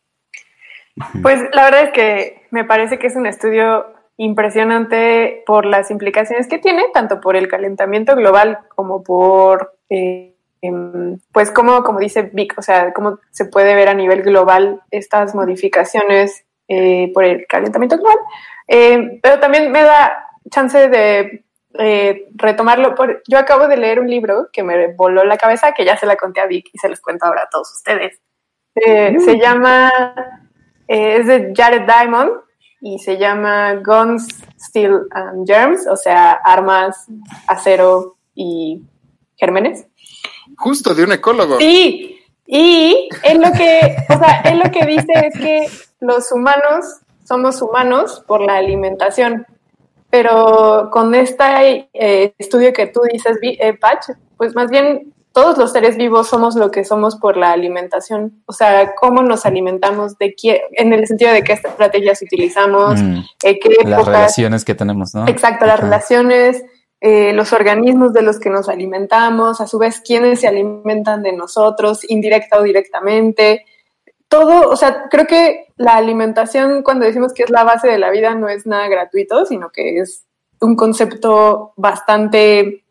Pues 1.22 1.42
la 1.52 1.66
verdad 1.66 1.84
es 1.84 1.92
que 1.92 2.48
me 2.52 2.64
parece 2.64 2.98
que 2.98 3.08
es 3.08 3.16
un 3.18 3.26
estudio 3.26 3.88
impresionante 4.16 5.44
por 5.46 5.66
las 5.66 5.92
implicaciones 5.92 6.48
que 6.48 6.60
tiene, 6.60 6.84
tanto 6.94 7.20
por 7.20 7.36
el 7.36 7.50
calentamiento 7.50 8.16
global 8.16 8.60
como 8.76 9.04
por, 9.04 9.78
eh, 9.90 10.31
pues 11.32 11.52
como, 11.52 11.84
como 11.84 12.00
dice 12.00 12.30
Vic, 12.34 12.54
o 12.58 12.62
sea, 12.62 12.94
cómo 12.94 13.20
se 13.32 13.46
puede 13.46 13.74
ver 13.76 13.90
a 13.90 13.94
nivel 13.94 14.22
global 14.22 14.82
estas 14.92 15.34
modificaciones 15.34 16.46
eh, 16.68 17.12
por 17.14 17.24
el 17.24 17.46
calentamiento 17.48 17.98
global. 17.98 18.18
Eh, 18.68 19.20
pero 19.22 19.40
también 19.40 19.72
me 19.72 19.82
da 19.82 20.28
chance 20.50 20.88
de 20.90 21.46
retomarlo. 22.36 22.96
Por, 22.96 23.24
yo 23.28 23.38
acabo 23.38 23.68
de 23.68 23.78
leer 23.78 24.00
un 24.00 24.10
libro 24.10 24.50
que 24.52 24.64
me 24.64 24.94
voló 24.94 25.24
la 25.24 25.38
cabeza, 25.38 25.74
que 25.74 25.86
ya 25.86 25.98
se 25.98 26.06
la 26.06 26.16
conté 26.16 26.42
a 26.42 26.48
Vic 26.48 26.70
y 26.72 26.78
se 26.78 26.90
los 26.90 27.02
cuento 27.02 27.26
ahora 27.26 27.44
a 27.44 27.50
todos 27.50 27.72
ustedes. 27.74 28.20
Se 28.74 29.38
llama, 29.38 29.92
es 30.88 31.28
de 31.28 31.54
Jared 31.56 31.86
Diamond 31.86 32.32
y 32.82 32.98
se 33.00 33.18
llama 33.18 33.76
Guns, 33.76 34.28
Steel 34.60 35.08
and 35.12 35.48
Germs, 35.48 35.88
o 35.88 35.96
sea, 35.96 36.32
armas, 36.32 37.08
acero 37.48 38.18
y 38.34 38.84
gérmenes. 39.38 39.88
Justo 40.58 40.94
de 40.94 41.04
un 41.04 41.12
ecólogo. 41.14 41.58
Sí, 41.58 42.20
y 42.46 43.10
él 43.24 43.42
lo 43.42 43.52
que, 43.52 43.96
o 44.10 44.20
sea, 44.20 44.42
él 44.46 44.60
lo 44.60 44.72
que 44.72 44.86
dice 44.86 45.14
es 45.14 45.40
que 45.40 45.68
los 46.00 46.32
humanos 46.32 46.86
somos 47.24 47.62
humanos 47.62 48.24
por 48.28 48.42
la 48.42 48.58
alimentación, 48.58 49.46
pero 50.10 50.90
con 50.92 51.16
este 51.16 51.90
eh, 51.94 52.34
estudio 52.38 52.74
que 52.74 52.88
tú 52.88 53.02
dices, 53.12 53.38
eh, 53.42 53.74
Patch, 53.74 54.10
pues 54.36 54.54
más 54.54 54.70
bien 54.70 55.14
todos 55.34 55.58
los 55.58 55.72
seres 55.72 55.96
vivos 55.96 56.28
somos 56.28 56.56
lo 56.56 56.72
que 56.72 56.84
somos 56.84 57.16
por 57.16 57.38
la 57.38 57.54
alimentación. 57.54 58.44
O 58.46 58.54
sea, 58.54 58.94
cómo 58.96 59.24
nos 59.24 59.46
alimentamos, 59.46 60.18
de 60.18 60.36
qué, 60.36 60.62
en 60.74 60.92
el 60.92 61.08
sentido 61.08 61.32
de 61.32 61.44
qué 61.44 61.54
estrategias 61.54 62.22
utilizamos, 62.22 63.02
mm, 63.02 63.20
eh, 63.44 63.60
qué 63.60 63.70
las 63.86 64.06
relaciones 64.06 64.66
que 64.66 64.76
tenemos, 64.76 65.16
¿no? 65.16 65.28
Exacto, 65.28 65.66
las 65.66 65.80
relaciones, 65.80 66.64
eh, 67.02 67.34
los 67.34 67.52
organismos 67.52 68.14
de 68.14 68.22
los 68.22 68.40
que 68.40 68.52
nos 68.52 68.70
alimentamos, 68.70 69.60
a 69.60 69.68
su 69.68 69.80
vez, 69.80 70.02
quiénes 70.06 70.40
se 70.40 70.48
alimentan 70.48 71.24
de 71.24 71.34
nosotros, 71.34 72.10
indirecta 72.10 72.60
o 72.60 72.64
directamente. 72.64 73.66
Todo, 74.28 74.70
o 74.70 74.76
sea, 74.76 75.10
creo 75.10 75.26
que 75.26 75.66
la 75.78 75.96
alimentación, 75.96 76.84
cuando 76.84 77.06
decimos 77.06 77.34
que 77.34 77.44
es 77.44 77.50
la 77.50 77.64
base 77.64 77.88
de 77.88 77.98
la 77.98 78.12
vida, 78.12 78.36
no 78.36 78.48
es 78.48 78.68
nada 78.68 78.88
gratuito, 78.88 79.46
sino 79.46 79.72
que 79.72 79.98
es 79.98 80.26
un 80.62 80.76
concepto 80.76 81.74
bastante 81.76 82.84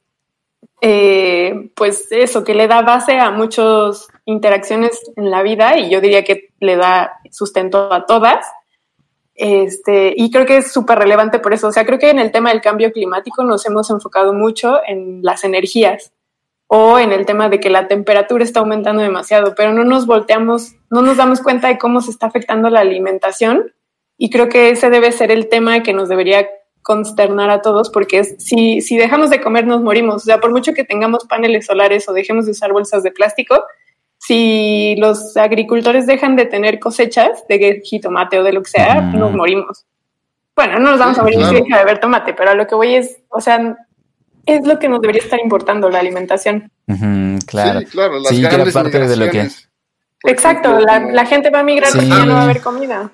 eh, 0.83 1.70
pues 1.75 2.09
eso, 2.11 2.42
que 2.42 2.55
le 2.55 2.66
da 2.66 2.83
base 2.83 3.18
a 3.18 3.31
muchas 3.31 4.09
interacciones 4.25 4.99
en 5.16 5.31
la 5.31 5.42
vida 5.42 5.79
y 5.79 5.90
yo 5.90 6.01
diría 6.01 6.25
que 6.25 6.49
le 6.59 6.77
da 6.77 7.20
sustento 7.31 7.92
a 7.92 8.07
todas. 8.07 8.46
Este, 9.42 10.12
y 10.14 10.31
creo 10.31 10.44
que 10.44 10.59
es 10.59 10.70
súper 10.70 10.98
relevante 10.98 11.38
por 11.38 11.55
eso. 11.55 11.68
O 11.68 11.72
sea, 11.72 11.87
creo 11.87 11.98
que 11.98 12.11
en 12.11 12.18
el 12.18 12.31
tema 12.31 12.50
del 12.50 12.61
cambio 12.61 12.92
climático 12.92 13.42
nos 13.42 13.64
hemos 13.64 13.88
enfocado 13.88 14.35
mucho 14.35 14.81
en 14.87 15.20
las 15.22 15.44
energías 15.44 16.12
o 16.66 16.98
en 16.98 17.11
el 17.11 17.24
tema 17.24 17.48
de 17.48 17.59
que 17.59 17.70
la 17.70 17.88
temperatura 17.88 18.44
está 18.44 18.61
aumentando 18.61 19.00
demasiado, 19.00 19.55
pero 19.57 19.72
no 19.72 19.83
nos 19.83 20.05
volteamos, 20.05 20.74
no 20.90 21.00
nos 21.00 21.16
damos 21.16 21.40
cuenta 21.40 21.68
de 21.68 21.79
cómo 21.79 22.03
se 22.03 22.11
está 22.11 22.26
afectando 22.26 22.68
la 22.68 22.81
alimentación. 22.81 23.72
Y 24.18 24.29
creo 24.29 24.50
que 24.50 24.68
ese 24.68 24.90
debe 24.90 25.11
ser 25.11 25.31
el 25.31 25.48
tema 25.48 25.83
que 25.83 25.94
nos 25.94 26.11
debería 26.11 26.46
consternar 26.83 27.48
a 27.48 27.62
todos 27.62 27.88
porque 27.88 28.24
si, 28.24 28.83
si 28.83 28.98
dejamos 28.98 29.31
de 29.31 29.40
comer 29.40 29.66
nos 29.66 29.81
morimos. 29.81 30.16
O 30.16 30.26
sea, 30.26 30.38
por 30.38 30.50
mucho 30.50 30.74
que 30.74 30.85
tengamos 30.85 31.24
paneles 31.24 31.64
solares 31.64 32.07
o 32.11 32.12
dejemos 32.12 32.44
de 32.44 32.50
usar 32.50 32.74
bolsas 32.74 33.03
de 33.03 33.11
plástico, 33.11 33.64
si 34.20 34.96
los 34.96 35.37
agricultores 35.37 36.06
dejan 36.06 36.37
de 36.37 36.44
tener 36.44 36.78
cosechas 36.78 37.42
de 37.48 37.80
jitomate 37.83 38.38
o 38.38 38.44
de 38.44 38.52
lo 38.52 38.62
que 38.62 38.70
sea, 38.70 39.00
nos 39.00 39.33
morimos. 39.33 39.87
Bueno, 40.54 40.78
no 40.78 40.90
nos 40.90 40.98
vamos 40.98 41.18
a 41.18 41.22
morir 41.22 41.42
si 41.46 41.54
deja 41.54 41.76
de 41.76 41.83
haber 41.83 42.00
tomate, 42.00 42.35
pero 42.35 42.50
a 42.50 42.54
lo 42.54 42.66
que 42.66 42.74
voy 42.74 42.96
es, 42.96 43.16
o 43.30 43.40
sea, 43.40 43.78
es 44.44 44.66
lo 44.66 44.78
que 44.78 44.90
nos 44.90 45.00
debería 45.00 45.22
estar 45.22 45.40
importando, 45.40 45.88
la 45.88 46.00
alimentación. 46.00 46.70
claro. 47.46 47.80
Sí, 47.80 47.87
claro, 47.87 48.18
las 48.20 48.28
sí, 48.28 48.72
parte 48.72 49.09
de 49.09 49.16
lo 49.16 49.30
que... 49.30 49.48
Exacto, 50.24 50.78
la, 50.80 51.24
gente 51.24 51.48
va 51.48 51.61
a 51.61 51.64
migrar 51.64 51.90
porque 51.90 52.09
ya 52.09 52.26
no 52.26 52.35
va 52.35 52.40
a 52.40 52.44
haber 52.44 52.61
comida. 52.61 53.11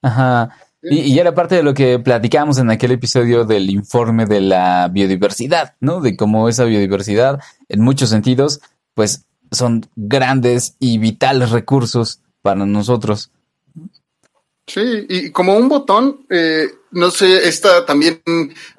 Ajá. 0.00 0.56
Y, 0.80 1.18
era 1.18 1.34
parte 1.34 1.56
de 1.56 1.62
lo 1.62 1.74
que 1.74 1.98
platicamos 1.98 2.58
en 2.58 2.70
aquel 2.70 2.92
episodio 2.92 3.44
del 3.44 3.68
informe 3.68 4.24
de 4.24 4.40
la 4.40 4.88
biodiversidad, 4.88 5.74
¿no? 5.80 6.00
De 6.00 6.16
cómo 6.16 6.48
esa 6.48 6.64
biodiversidad, 6.64 7.40
en 7.68 7.82
muchos 7.82 8.08
sentidos, 8.08 8.60
pues 8.94 9.26
son 9.50 9.86
grandes 9.96 10.76
y 10.78 10.98
vitales 10.98 11.50
recursos 11.50 12.20
para 12.42 12.66
nosotros. 12.66 13.30
Sí, 14.66 15.06
y 15.08 15.30
como 15.30 15.56
un 15.56 15.68
botón, 15.68 16.26
eh, 16.30 16.68
no 16.90 17.10
sé, 17.10 17.48
esta 17.48 17.84
también, 17.84 18.22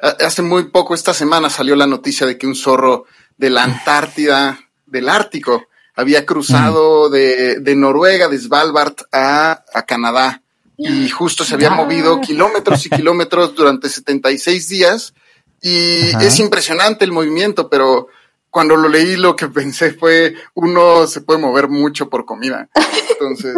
hace 0.01 0.41
muy 0.41 0.65
poco, 0.65 0.95
esta 0.95 1.13
semana 1.13 1.49
salió 1.49 1.75
la 1.75 1.85
noticia 1.85 2.25
de 2.25 2.37
que 2.37 2.47
un 2.47 2.55
zorro 2.55 3.05
de 3.37 3.49
la 3.49 3.63
Antártida, 3.63 4.59
del 4.87 5.09
Ártico, 5.09 5.67
había 5.95 6.25
cruzado 6.25 7.09
de, 7.09 7.59
de 7.59 7.75
Noruega, 7.75 8.27
de 8.27 8.39
Svalbard 8.39 8.95
a, 9.11 9.63
a 9.73 9.85
Canadá. 9.85 10.41
Y 10.77 11.07
justo 11.09 11.45
se 11.45 11.55
había 11.55 11.69
movido 11.69 12.19
kilómetros 12.19 12.85
y 12.85 12.89
kilómetros 12.89 13.55
durante 13.55 13.87
76 13.87 14.67
días. 14.67 15.13
Y 15.61 16.09
es 16.21 16.39
impresionante 16.39 17.05
el 17.05 17.13
movimiento, 17.13 17.69
pero 17.69 18.07
cuando 18.55 18.77
lo 18.77 18.87
leí 18.87 19.17
lo 19.17 19.35
que 19.35 19.49
pensé 19.49 19.91
fue 19.91 20.33
uno 20.53 21.07
se 21.07 21.19
puede 21.19 21.41
mover 21.41 21.67
mucho 21.67 22.09
por 22.09 22.23
comida. 22.23 22.69
Entonces, 23.09 23.53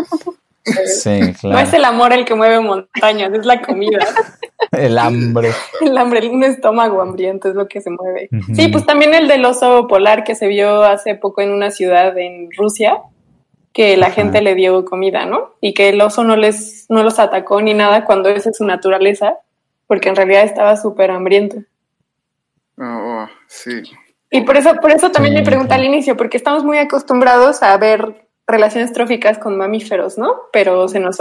Sí, 0.88 1.34
claro. 1.40 1.56
No 1.56 1.60
es 1.60 1.72
el 1.72 1.86
amor 1.86 2.14
el 2.14 2.26
que 2.26 2.34
mueve 2.34 2.60
montañas, 2.60 3.32
es 3.32 3.46
la 3.46 3.62
comida. 3.62 4.00
el 4.72 4.98
hambre. 4.98 5.52
El 5.82 5.96
hambre, 6.00 6.28
un 6.30 6.44
estómago 6.44 7.00
hambriento 7.00 7.48
es 7.48 7.54
lo 7.54 7.68
que 7.68 7.80
se 7.80 7.92
mueve. 7.92 8.28
Sí, 8.56 8.70
pues 8.70 8.88
también 8.88 9.14
el 9.14 9.28
del 9.28 9.46
oso 9.46 9.86
polar 9.88 10.24
que 10.24 10.34
se 10.34 10.48
vio 10.48 10.82
hace 10.84 11.14
poco 11.14 11.42
en 11.42 11.52
una 11.52 11.70
ciudad 11.70 12.18
en 12.18 12.50
Rusia, 12.58 12.98
que 13.74 13.98
la 13.98 14.10
gente 14.10 14.42
le 14.42 14.56
dio 14.56 14.84
comida, 14.84 15.28
¿no? 15.28 15.54
Y 15.62 15.76
que 15.76 15.90
el 15.90 16.02
oso 16.02 16.24
no 16.24 16.36
les, 16.36 16.88
no 16.90 17.04
los 17.04 17.20
atacó 17.20 17.62
ni 17.62 17.76
nada 17.76 18.04
cuando 18.04 18.30
esa 18.30 18.50
es 18.50 18.58
su 18.58 18.66
naturaleza, 18.66 19.36
porque 19.86 20.10
en 20.10 20.16
realidad 20.16 20.44
estaba 20.44 20.76
súper 20.76 21.12
hambriento. 21.12 21.58
Oh, 22.80 23.28
sí. 23.46 23.84
Y 24.30 24.42
por 24.42 24.58
eso, 24.58 24.76
por 24.76 24.92
eso 24.92 25.12
también 25.12 25.36
me 25.36 25.44
pregunta 25.44 25.76
al 25.76 25.86
inicio, 25.86 26.18
porque 26.18 26.38
estamos 26.38 26.64
muy 26.64 26.78
acostumbrados 26.78 27.64
a 27.64 27.78
ver 27.78 28.28
relaciones 28.46 28.94
tróficas 28.94 29.38
con 29.38 29.58
mamíferos, 29.58 30.18
¿no? 30.18 30.34
Pero 30.52 30.88
se 30.88 31.00
nos, 31.00 31.18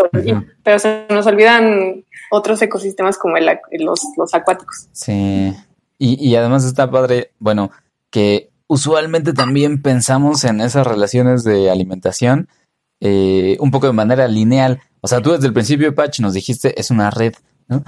pero 0.62 0.78
se 0.78 1.06
nos 1.10 1.26
olvidan 1.26 2.04
otros 2.30 2.62
ecosistemas 2.62 3.18
como 3.18 3.36
el, 3.36 3.48
los, 3.78 4.00
los 4.16 4.34
acuáticos. 4.34 4.88
Sí. 4.92 5.54
Y, 5.98 6.28
y 6.28 6.36
además 6.36 6.64
está 6.64 6.90
padre, 6.90 7.32
bueno, 7.38 7.70
que 8.10 8.50
usualmente 8.68 9.32
también 9.32 9.82
pensamos 9.82 10.44
en 10.44 10.60
esas 10.60 10.86
relaciones 10.86 11.44
de 11.44 11.70
alimentación 11.70 12.48
eh, 13.00 13.56
un 13.60 13.70
poco 13.70 13.86
de 13.86 13.92
manera 13.92 14.26
lineal. 14.28 14.80
O 15.00 15.08
sea, 15.08 15.20
tú 15.20 15.32
desde 15.32 15.46
el 15.46 15.52
principio, 15.52 15.94
Patch, 15.94 16.20
nos 16.20 16.32
dijiste 16.32 16.78
es 16.80 16.90
una 16.90 17.10
red, 17.10 17.34
¿no? 17.68 17.84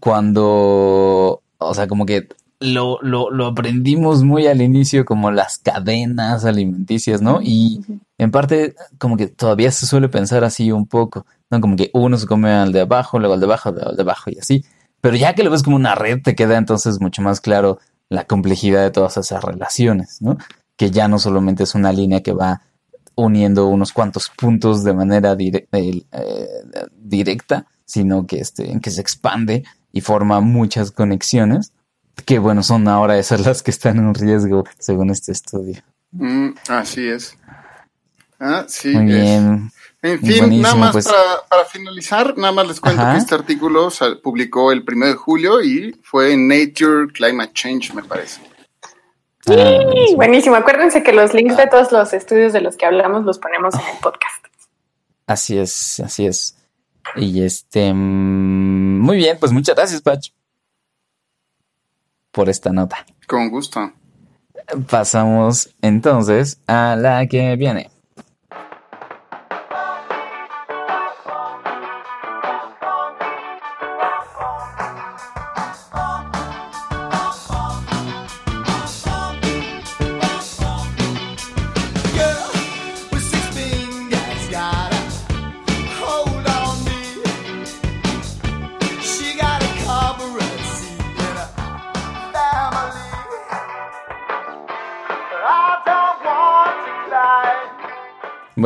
Cuando, 0.00 1.42
o 1.58 1.74
sea, 1.74 1.86
como 1.86 2.04
que 2.04 2.28
lo, 2.60 2.98
lo, 3.00 3.30
lo 3.30 3.46
aprendimos 3.46 4.22
muy 4.22 4.46
al 4.46 4.60
inicio 4.60 5.06
como 5.06 5.30
las 5.30 5.58
cadenas 5.58 6.44
alimenticias, 6.44 7.22
¿no? 7.22 7.40
Y 7.42 7.80
en 8.18 8.30
parte 8.30 8.74
como 8.98 9.16
que 9.16 9.28
todavía 9.28 9.70
se 9.70 9.86
suele 9.86 10.10
pensar 10.10 10.44
así 10.44 10.70
un 10.70 10.86
poco, 10.86 11.24
¿no? 11.50 11.60
Como 11.60 11.76
que 11.76 11.90
uno 11.94 12.18
se 12.18 12.26
come 12.26 12.52
al 12.52 12.72
de 12.72 12.82
abajo, 12.82 13.18
luego 13.18 13.34
al 13.34 13.40
de 13.40 13.46
abajo, 13.46 13.70
al 13.70 13.96
de 13.96 14.02
abajo 14.02 14.30
y 14.30 14.38
así. 14.38 14.64
Pero 15.00 15.16
ya 15.16 15.34
que 15.34 15.42
lo 15.42 15.50
ves 15.50 15.62
como 15.62 15.76
una 15.76 15.94
red, 15.94 16.20
te 16.22 16.34
queda 16.34 16.58
entonces 16.58 17.00
mucho 17.00 17.22
más 17.22 17.40
claro 17.40 17.78
la 18.10 18.24
complejidad 18.24 18.82
de 18.82 18.90
todas 18.90 19.16
esas 19.16 19.42
relaciones, 19.42 20.20
¿no? 20.20 20.36
Que 20.76 20.90
ya 20.90 21.08
no 21.08 21.18
solamente 21.18 21.62
es 21.62 21.74
una 21.74 21.92
línea 21.92 22.22
que 22.22 22.32
va 22.32 22.60
uniendo 23.14 23.68
unos 23.68 23.92
cuantos 23.92 24.30
puntos 24.30 24.84
de 24.84 24.92
manera 24.92 25.36
eh, 25.38 26.06
directa, 26.98 27.66
sino 27.86 28.26
que, 28.26 28.40
este, 28.40 28.78
que 28.80 28.90
se 28.90 29.00
expande 29.00 29.64
y 29.92 30.02
forma 30.02 30.40
muchas 30.40 30.90
conexiones, 30.90 31.72
que 32.22 32.38
bueno, 32.38 32.62
son 32.62 32.88
ahora 32.88 33.18
esas 33.18 33.44
las 33.46 33.62
que 33.62 33.70
están 33.70 33.98
en 33.98 34.14
riesgo 34.14 34.64
según 34.78 35.10
este 35.10 35.32
estudio. 35.32 35.82
Mm, 36.12 36.50
así 36.68 37.08
es. 37.08 37.36
Ah, 38.38 38.64
sí. 38.68 38.88
Muy 38.88 39.04
bien. 39.04 39.70
En 40.02 40.18
fin, 40.18 40.62
nada 40.62 40.74
más 40.74 40.92
pues. 40.92 41.06
para, 41.48 41.64
finalizar, 41.66 42.36
nada 42.38 42.52
más 42.52 42.66
les 42.66 42.80
cuento 42.80 43.02
que 43.12 43.18
este 43.18 43.34
artículo 43.34 43.90
se 43.90 44.16
publicó 44.16 44.72
el 44.72 44.82
primero 44.82 45.12
de 45.12 45.16
julio 45.16 45.62
y 45.62 45.94
fue 46.02 46.32
en 46.32 46.48
Nature 46.48 47.12
Climate 47.12 47.52
Change, 47.52 47.92
me 47.92 48.02
parece. 48.02 48.40
Sí, 49.46 50.14
buenísimo. 50.16 50.56
Acuérdense 50.56 51.02
que 51.02 51.12
los 51.12 51.34
links 51.34 51.56
de 51.56 51.66
todos 51.66 51.92
los 51.92 52.12
estudios 52.14 52.54
de 52.54 52.62
los 52.62 52.76
que 52.76 52.86
hablamos 52.86 53.24
los 53.24 53.38
ponemos 53.38 53.74
en 53.74 53.80
el 53.80 53.98
podcast. 54.00 54.46
Así 55.26 55.58
es, 55.58 56.00
así 56.00 56.26
es. 56.26 56.56
Y 57.16 57.42
este, 57.42 57.92
mm, 57.92 59.00
muy 59.00 59.18
bien, 59.18 59.36
pues 59.38 59.52
muchas 59.52 59.76
gracias, 59.76 60.00
Patch, 60.00 60.30
por 62.32 62.48
esta 62.48 62.72
nota. 62.72 63.04
Con 63.26 63.50
gusto. 63.50 63.92
Pasamos 64.88 65.74
entonces 65.82 66.60
a 66.66 66.96
la 66.96 67.26
que 67.26 67.56
viene. 67.56 67.90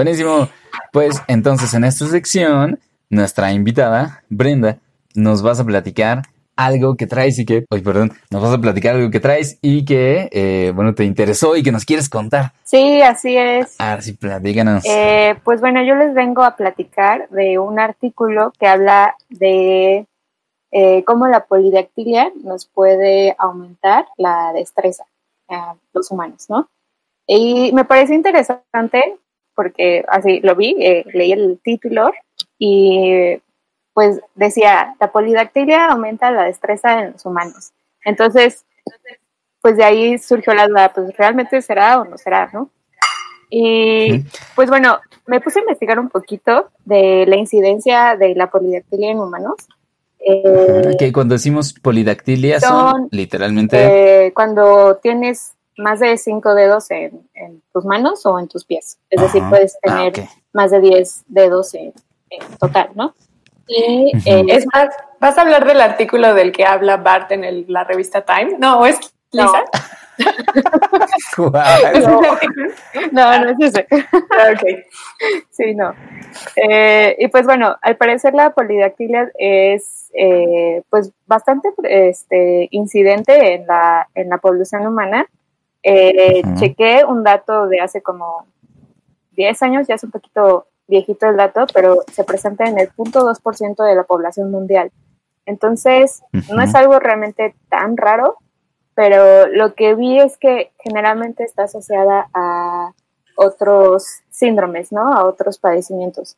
Buenísimo. 0.04 0.48
Pues 0.92 1.22
entonces 1.28 1.72
en 1.72 1.82
esta 1.82 2.06
sección, 2.06 2.78
nuestra 3.08 3.52
invitada, 3.52 4.22
Brenda, 4.28 4.76
nos 5.14 5.40
vas 5.40 5.60
a 5.60 5.64
platicar 5.64 6.24
algo 6.56 6.94
que 6.94 7.06
traes 7.06 7.38
y 7.38 7.46
que, 7.46 7.64
oye, 7.70 7.82
perdón, 7.82 8.12
nos 8.30 8.42
vas 8.42 8.52
a 8.52 8.60
platicar 8.60 8.96
algo 8.96 9.10
que 9.10 9.18
traes 9.18 9.58
y 9.62 9.86
que, 9.86 10.28
eh, 10.30 10.72
bueno, 10.74 10.94
te 10.94 11.04
interesó 11.04 11.56
y 11.56 11.62
que 11.62 11.72
nos 11.72 11.86
quieres 11.86 12.10
contar. 12.10 12.52
Sí, 12.64 13.00
así 13.00 13.34
es. 13.34 13.80
A 13.80 13.94
ver, 13.94 14.02
sí, 14.02 14.12
platícanos. 14.12 14.84
Eh, 14.86 15.36
pues 15.42 15.62
bueno, 15.62 15.82
yo 15.82 15.94
les 15.94 16.12
vengo 16.12 16.42
a 16.42 16.54
platicar 16.54 17.26
de 17.30 17.58
un 17.58 17.80
artículo 17.80 18.52
que 18.60 18.66
habla 18.66 19.16
de 19.30 20.06
eh, 20.70 21.02
cómo 21.04 21.28
la 21.28 21.46
polidactilia 21.46 22.30
nos 22.42 22.66
puede 22.66 23.34
aumentar 23.38 24.04
la 24.18 24.52
destreza 24.52 25.06
a 25.48 25.76
los 25.94 26.10
humanos, 26.10 26.44
¿no? 26.50 26.68
Y 27.26 27.72
me 27.72 27.86
parece 27.86 28.14
interesante 28.14 29.16
porque 29.54 30.04
así 30.08 30.40
lo 30.40 30.54
vi, 30.54 30.76
eh, 30.80 31.04
leí 31.12 31.32
el 31.32 31.58
título 31.62 32.12
y 32.58 33.38
pues 33.92 34.20
decía, 34.34 34.96
la 35.00 35.12
polidactilia 35.12 35.86
aumenta 35.86 36.30
la 36.30 36.44
destreza 36.44 37.00
en 37.00 37.12
los 37.12 37.24
humanos. 37.24 37.72
Entonces, 38.04 38.64
pues 39.60 39.76
de 39.76 39.84
ahí 39.84 40.18
surgió 40.18 40.52
la 40.52 40.66
duda, 40.66 40.92
pues 40.92 41.16
realmente 41.16 41.62
será 41.62 42.00
o 42.00 42.04
no 42.04 42.18
será, 42.18 42.50
¿no? 42.52 42.70
Y 43.48 44.24
pues 44.56 44.68
bueno, 44.68 44.98
me 45.26 45.40
puse 45.40 45.60
a 45.60 45.62
investigar 45.62 45.98
un 45.98 46.08
poquito 46.08 46.70
de 46.84 47.24
la 47.26 47.36
incidencia 47.36 48.16
de 48.16 48.34
la 48.34 48.50
polidactilia 48.50 49.10
en 49.10 49.20
humanos. 49.20 49.54
Eh, 50.18 50.96
que 50.98 51.12
cuando 51.12 51.34
decimos 51.34 51.72
polidactilia 51.72 52.58
son, 52.58 53.08
literalmente... 53.10 54.26
Eh, 54.26 54.32
cuando 54.32 54.96
tienes 54.96 55.53
más 55.76 56.00
de 56.00 56.16
cinco 56.16 56.54
dedos 56.54 56.90
en, 56.90 57.28
tus 57.72 57.84
manos 57.84 58.24
o 58.26 58.38
en 58.38 58.48
tus 58.48 58.64
pies. 58.64 58.98
Es 59.10 59.20
decir, 59.20 59.42
puedes 59.48 59.76
ah, 59.76 60.10
tener 60.10 60.28
más 60.52 60.70
de 60.70 60.80
10 60.80 61.24
dedos 61.26 61.74
en, 61.74 61.92
total, 62.58 62.90
¿no? 62.94 63.14
Y 63.66 64.12
eh, 64.26 64.44
es 64.48 64.66
más, 64.72 64.90
¿vas 65.20 65.38
a 65.38 65.42
hablar 65.42 65.66
del 65.66 65.80
artículo 65.80 66.34
del 66.34 66.52
que 66.52 66.66
habla 66.66 66.98
Bart 66.98 67.32
en 67.32 67.64
la 67.72 67.84
revista 67.84 68.22
Time? 68.24 68.56
No, 68.58 68.84
¿es 68.84 68.98
Lisa? 69.32 69.64
No. 71.38 71.50
no, 73.12 73.38
no, 73.38 73.50
es 73.50 73.56
ese. 73.60 73.87
Ah, 73.90 74.52
ok. 74.52 74.62
Sí, 75.50 75.74
no. 75.74 75.94
Eh, 76.56 77.16
y 77.18 77.28
pues 77.28 77.44
bueno, 77.46 77.76
al 77.80 77.96
parecer 77.96 78.34
la 78.34 78.50
polidactilia 78.50 79.30
es 79.38 80.10
eh, 80.14 80.82
pues 80.90 81.12
bastante 81.26 81.70
este, 81.84 82.68
incidente 82.70 83.54
en 83.54 83.66
la, 83.66 84.08
en 84.14 84.28
la 84.28 84.38
población 84.38 84.87
humana 84.87 85.26
eh, 85.85 86.42
Chequé 86.59 87.05
un 87.05 87.23
dato 87.23 87.66
de 87.68 87.81
hace 87.81 88.03
como 88.03 88.47
10 89.33 89.62
años, 89.62 89.87
ya 89.87 89.94
es 89.97 90.05
un 90.05 90.11
poquito 90.11 90.66
viejito 90.87 91.27
el 91.27 91.37
dato, 91.37 91.66
pero 91.73 91.99
se 92.12 92.25
presenta 92.25 92.66
en 92.66 92.79
el 92.79 92.90
0.2% 92.90 93.85
de 93.85 93.94
la 93.94 94.05
población 94.05 94.51
mundial. 94.51 94.90
Entonces, 95.47 96.23
no 96.51 96.62
es 96.62 96.75
algo 96.75 96.99
realmente 96.99 97.55
tan 97.68 97.97
raro, 97.97 98.38
pero 98.94 99.47
lo 99.49 99.75
que 99.75 99.94
vi 99.94 100.18
es 100.18 100.38
que 100.38 100.73
generalmente 100.79 101.44
está 101.44 101.64
asociada 101.64 102.29
a 102.33 102.92
otros 103.37 104.07
síndromes, 104.31 104.92
¿no? 104.92 105.12
A 105.12 105.25
otros 105.25 105.59
padecimientos. 105.59 106.37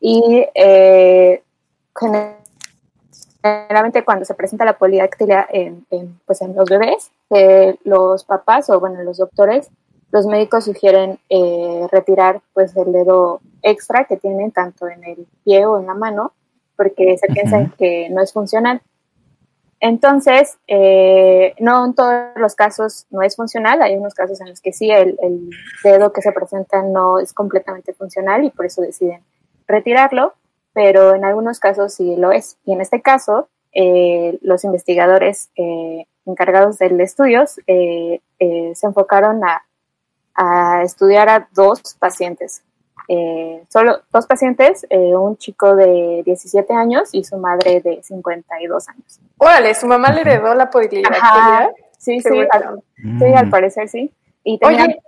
Y 0.00 0.46
eh, 0.54 1.42
generalmente 3.42 4.04
cuando 4.04 4.24
se 4.24 4.34
presenta 4.34 4.64
la 4.64 4.78
polidactilia 4.78 5.46
en, 5.50 5.86
pues 6.26 6.42
en 6.42 6.54
los 6.56 6.68
bebés, 6.68 7.10
eh, 7.30 7.76
los 7.84 8.24
papás 8.24 8.68
o 8.70 8.80
bueno, 8.80 9.02
los 9.02 9.18
doctores, 9.18 9.70
los 10.10 10.26
médicos 10.26 10.64
sugieren 10.64 11.18
eh, 11.28 11.86
retirar 11.90 12.40
pues 12.54 12.76
el 12.76 12.92
dedo 12.92 13.40
extra 13.62 14.04
que 14.04 14.16
tienen 14.16 14.50
tanto 14.52 14.88
en 14.88 15.04
el 15.04 15.26
pie 15.44 15.66
o 15.66 15.78
en 15.78 15.86
la 15.86 15.94
mano, 15.94 16.32
porque 16.76 17.18
se 17.18 17.26
piensa 17.28 17.70
que 17.78 18.08
no 18.10 18.22
es 18.22 18.32
funcional. 18.32 18.80
Entonces, 19.80 20.58
eh, 20.66 21.54
no 21.60 21.84
en 21.84 21.94
todos 21.94 22.30
los 22.36 22.56
casos 22.56 23.06
no 23.10 23.22
es 23.22 23.36
funcional, 23.36 23.80
hay 23.82 23.96
unos 23.96 24.14
casos 24.14 24.40
en 24.40 24.48
los 24.48 24.60
que 24.60 24.72
sí, 24.72 24.90
el, 24.90 25.16
el 25.22 25.50
dedo 25.84 26.12
que 26.12 26.22
se 26.22 26.32
presenta 26.32 26.82
no 26.82 27.20
es 27.20 27.32
completamente 27.32 27.92
funcional 27.94 28.44
y 28.44 28.50
por 28.50 28.66
eso 28.66 28.82
deciden 28.82 29.22
retirarlo, 29.68 30.34
pero 30.78 31.16
en 31.16 31.24
algunos 31.24 31.58
casos 31.58 31.92
sí 31.92 32.14
lo 32.14 32.30
es. 32.30 32.56
Y 32.64 32.72
en 32.72 32.80
este 32.80 33.02
caso, 33.02 33.48
eh, 33.72 34.38
los 34.42 34.62
investigadores 34.62 35.50
eh, 35.56 36.06
encargados 36.24 36.78
del 36.78 37.00
estudio 37.00 37.46
eh, 37.66 38.20
se 38.38 38.86
enfocaron 38.86 39.40
a, 39.42 39.64
estudiar 40.84 41.28
a 41.28 41.48
dos 41.52 41.96
pacientes. 41.98 42.62
solo 43.68 43.98
dos 44.12 44.26
pacientes, 44.28 44.86
un 44.88 45.36
chico 45.36 45.74
de 45.74 46.22
17 46.24 46.72
años 46.74 47.08
y 47.10 47.24
su 47.24 47.38
madre 47.38 47.80
de 47.80 48.00
52 48.00 48.88
años. 48.88 49.20
Órale, 49.36 49.74
¿su 49.74 49.88
mamá 49.88 50.12
le 50.12 50.20
heredó 50.20 50.54
la 50.54 50.70
polidactilia? 50.70 51.72
Sí, 51.98 52.20
sí, 52.20 52.38
al, 52.52 52.84
sí, 53.18 53.24
al 53.34 53.50
parecer 53.50 53.88
sí. 53.88 54.12
Y 54.44 54.60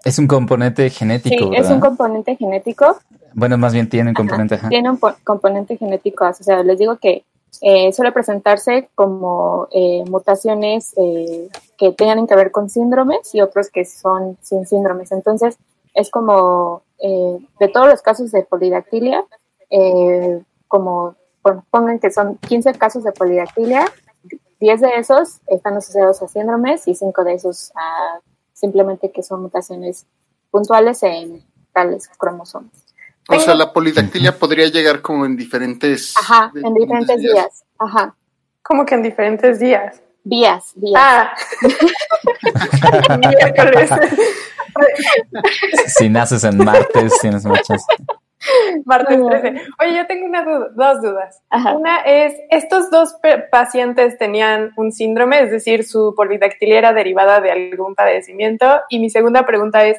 es 0.04 0.18
un 0.18 0.26
componente 0.26 0.90
genético. 0.90 1.44
Sí, 1.44 1.56
es 1.56 1.70
un 1.70 1.78
componente 1.78 2.34
genético. 2.34 2.98
Bueno, 3.34 3.58
más 3.58 3.72
bien 3.72 3.88
tiene 3.88 4.10
un 4.10 4.14
componente. 4.14 4.58
Tiene 4.68 4.90
un 4.90 4.98
componente 5.24 5.76
genético. 5.76 6.26
O 6.26 6.32
sea, 6.32 6.62
les 6.62 6.78
digo 6.78 6.96
que 6.96 7.24
eh, 7.62 7.92
suele 7.92 8.12
presentarse 8.12 8.88
como 8.94 9.68
eh, 9.72 10.04
mutaciones 10.08 10.94
eh, 10.96 11.48
que 11.76 11.92
tengan 11.92 12.26
que 12.26 12.36
ver 12.36 12.50
con 12.50 12.70
síndromes 12.70 13.34
y 13.34 13.40
otros 13.40 13.70
que 13.70 13.84
son 13.84 14.38
sin 14.40 14.66
síndromes. 14.66 15.12
Entonces, 15.12 15.58
es 15.94 16.10
como 16.10 16.82
de 17.00 17.68
todos 17.72 17.88
los 17.88 18.02
casos 18.02 18.30
de 18.30 18.42
polidactilia, 18.42 19.24
como 20.68 21.14
pongan 21.70 21.98
que 21.98 22.10
son 22.10 22.36
15 22.36 22.74
casos 22.74 23.04
de 23.04 23.12
polidactilia, 23.12 23.86
10 24.60 24.80
de 24.82 24.90
esos 24.98 25.40
están 25.46 25.78
asociados 25.78 26.22
a 26.22 26.28
síndromes 26.28 26.86
y 26.86 26.94
5 26.94 27.24
de 27.24 27.34
esos 27.34 27.72
a 27.74 28.20
simplemente 28.52 29.10
que 29.10 29.22
son 29.22 29.40
mutaciones 29.40 30.06
puntuales 30.50 31.02
en 31.02 31.42
tales 31.72 32.08
cromosomas. 32.18 32.89
O 33.30 33.40
sea, 33.40 33.54
la 33.54 33.72
polidactilia 33.72 34.36
podría 34.36 34.68
llegar 34.68 35.00
como 35.00 35.24
en 35.24 35.36
diferentes... 35.36 36.14
Ajá, 36.16 36.52
en 36.54 36.74
diferentes 36.74 37.20
días. 37.20 37.64
Ajá. 37.78 38.14
¿Cómo 38.62 38.84
que 38.84 38.94
en 38.94 39.02
diferentes 39.02 39.58
días? 39.58 40.02
Días, 40.22 40.72
días. 40.74 41.02
Ah. 41.02 41.32
si 45.86 46.08
naces 46.08 46.44
en 46.44 46.58
martes, 46.58 47.18
tienes 47.20 47.44
muchas. 47.44 47.84
Martes 48.84 49.20
13. 49.26 49.62
Oye, 49.80 49.96
yo 49.96 50.06
tengo 50.06 50.26
una 50.26 50.44
dos 50.44 51.02
dudas. 51.02 51.42
Una 51.74 52.00
es, 52.00 52.34
¿estos 52.50 52.90
dos 52.90 53.16
pacientes 53.50 54.18
tenían 54.18 54.72
un 54.76 54.92
síndrome? 54.92 55.42
Es 55.42 55.50
decir, 55.50 55.84
su 55.84 56.14
polidactilia 56.16 56.78
era 56.78 56.92
derivada 56.92 57.40
de 57.40 57.50
algún 57.50 57.94
padecimiento. 57.94 58.80
Y 58.88 58.98
mi 58.98 59.10
segunda 59.10 59.44
pregunta 59.44 59.86
es, 59.86 59.98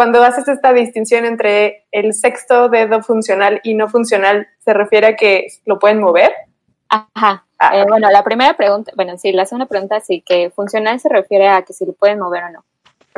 cuando 0.00 0.22
haces 0.22 0.48
esta 0.48 0.72
distinción 0.72 1.26
entre 1.26 1.84
el 1.92 2.14
sexto 2.14 2.70
dedo 2.70 3.02
funcional 3.02 3.60
y 3.62 3.74
no 3.74 3.86
funcional, 3.86 4.48
¿se 4.64 4.72
refiere 4.72 5.08
a 5.08 5.14
que 5.14 5.48
lo 5.66 5.78
pueden 5.78 6.00
mover? 6.00 6.32
Ajá. 6.88 7.44
Ah, 7.58 7.76
eh, 7.76 7.84
bueno, 7.86 8.08
la 8.10 8.24
primera 8.24 8.54
pregunta, 8.54 8.92
bueno, 8.96 9.18
sí, 9.18 9.30
la 9.30 9.44
segunda 9.44 9.66
pregunta 9.66 10.00
sí 10.00 10.22
que 10.24 10.48
funcional 10.48 11.00
se 11.00 11.10
refiere 11.10 11.48
a 11.48 11.60
que 11.66 11.74
si 11.74 11.84
lo 11.84 11.92
pueden 11.92 12.18
mover 12.18 12.44
o 12.44 12.48
no. 12.48 12.64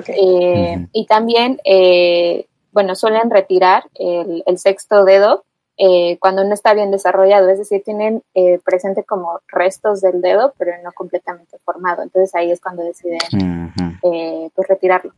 Eh, 0.09 0.89
y 0.93 1.07
también, 1.07 1.61
eh, 1.65 2.47
bueno, 2.73 2.97
suelen 2.97 3.31
retirar 3.31 3.85
el, 3.95 4.59
sexto 4.59 5.05
dedo 5.05 5.45
cuando 6.19 6.43
no 6.43 6.53
está 6.53 6.75
bien 6.75 6.91
desarrollado, 6.91 7.49
es 7.49 7.59
decir, 7.59 7.85
tienen 7.85 8.25
presente 8.65 9.05
como 9.05 9.39
restos 9.47 10.01
del 10.01 10.21
dedo, 10.21 10.53
pero 10.59 10.73
no 10.83 10.91
completamente 10.91 11.59
formado. 11.65 12.03
Entonces 12.03 12.35
ahí 12.35 12.51
es 12.51 12.61
cuando 12.61 12.83
deciden 12.83 13.71
pues 14.53 14.67
retirarlo. 14.67 15.13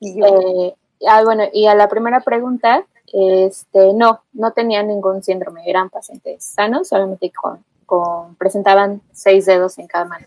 Eh, 0.00 0.74
ah, 1.08 1.22
bueno, 1.24 1.44
y 1.52 1.66
a 1.66 1.74
la 1.74 1.88
primera 1.88 2.20
pregunta, 2.20 2.84
este, 3.12 3.92
no, 3.94 4.20
no 4.32 4.52
tenían 4.52 4.88
ningún 4.88 5.22
síndrome, 5.22 5.62
eran 5.68 5.90
pacientes 5.90 6.44
sanos, 6.44 6.88
solamente 6.88 7.30
con, 7.30 7.64
con 7.86 8.34
presentaban 8.36 9.00
seis 9.12 9.46
dedos 9.46 9.78
en 9.78 9.86
cada 9.86 10.04
mano. 10.04 10.26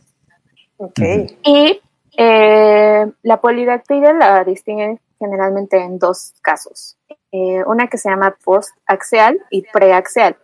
Okay. 0.78 1.38
Y 1.44 1.82
eh, 2.18 3.12
la 3.24 3.42
polidactilia 3.42 4.14
la 4.14 4.44
distinguen 4.44 5.00
generalmente 5.20 5.78
en 5.78 6.00
dos 6.00 6.34
casos. 6.42 6.98
Eh, 7.32 7.64
una 7.66 7.88
que 7.88 7.98
se 7.98 8.10
llama 8.10 8.36
postaxial 8.44 9.40
y 9.52 9.62
preaxial. 9.62 10.38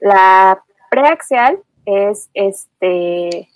La 0.00 0.64
preaxial 0.90 1.60
es 1.84 2.30
este 2.34 3.48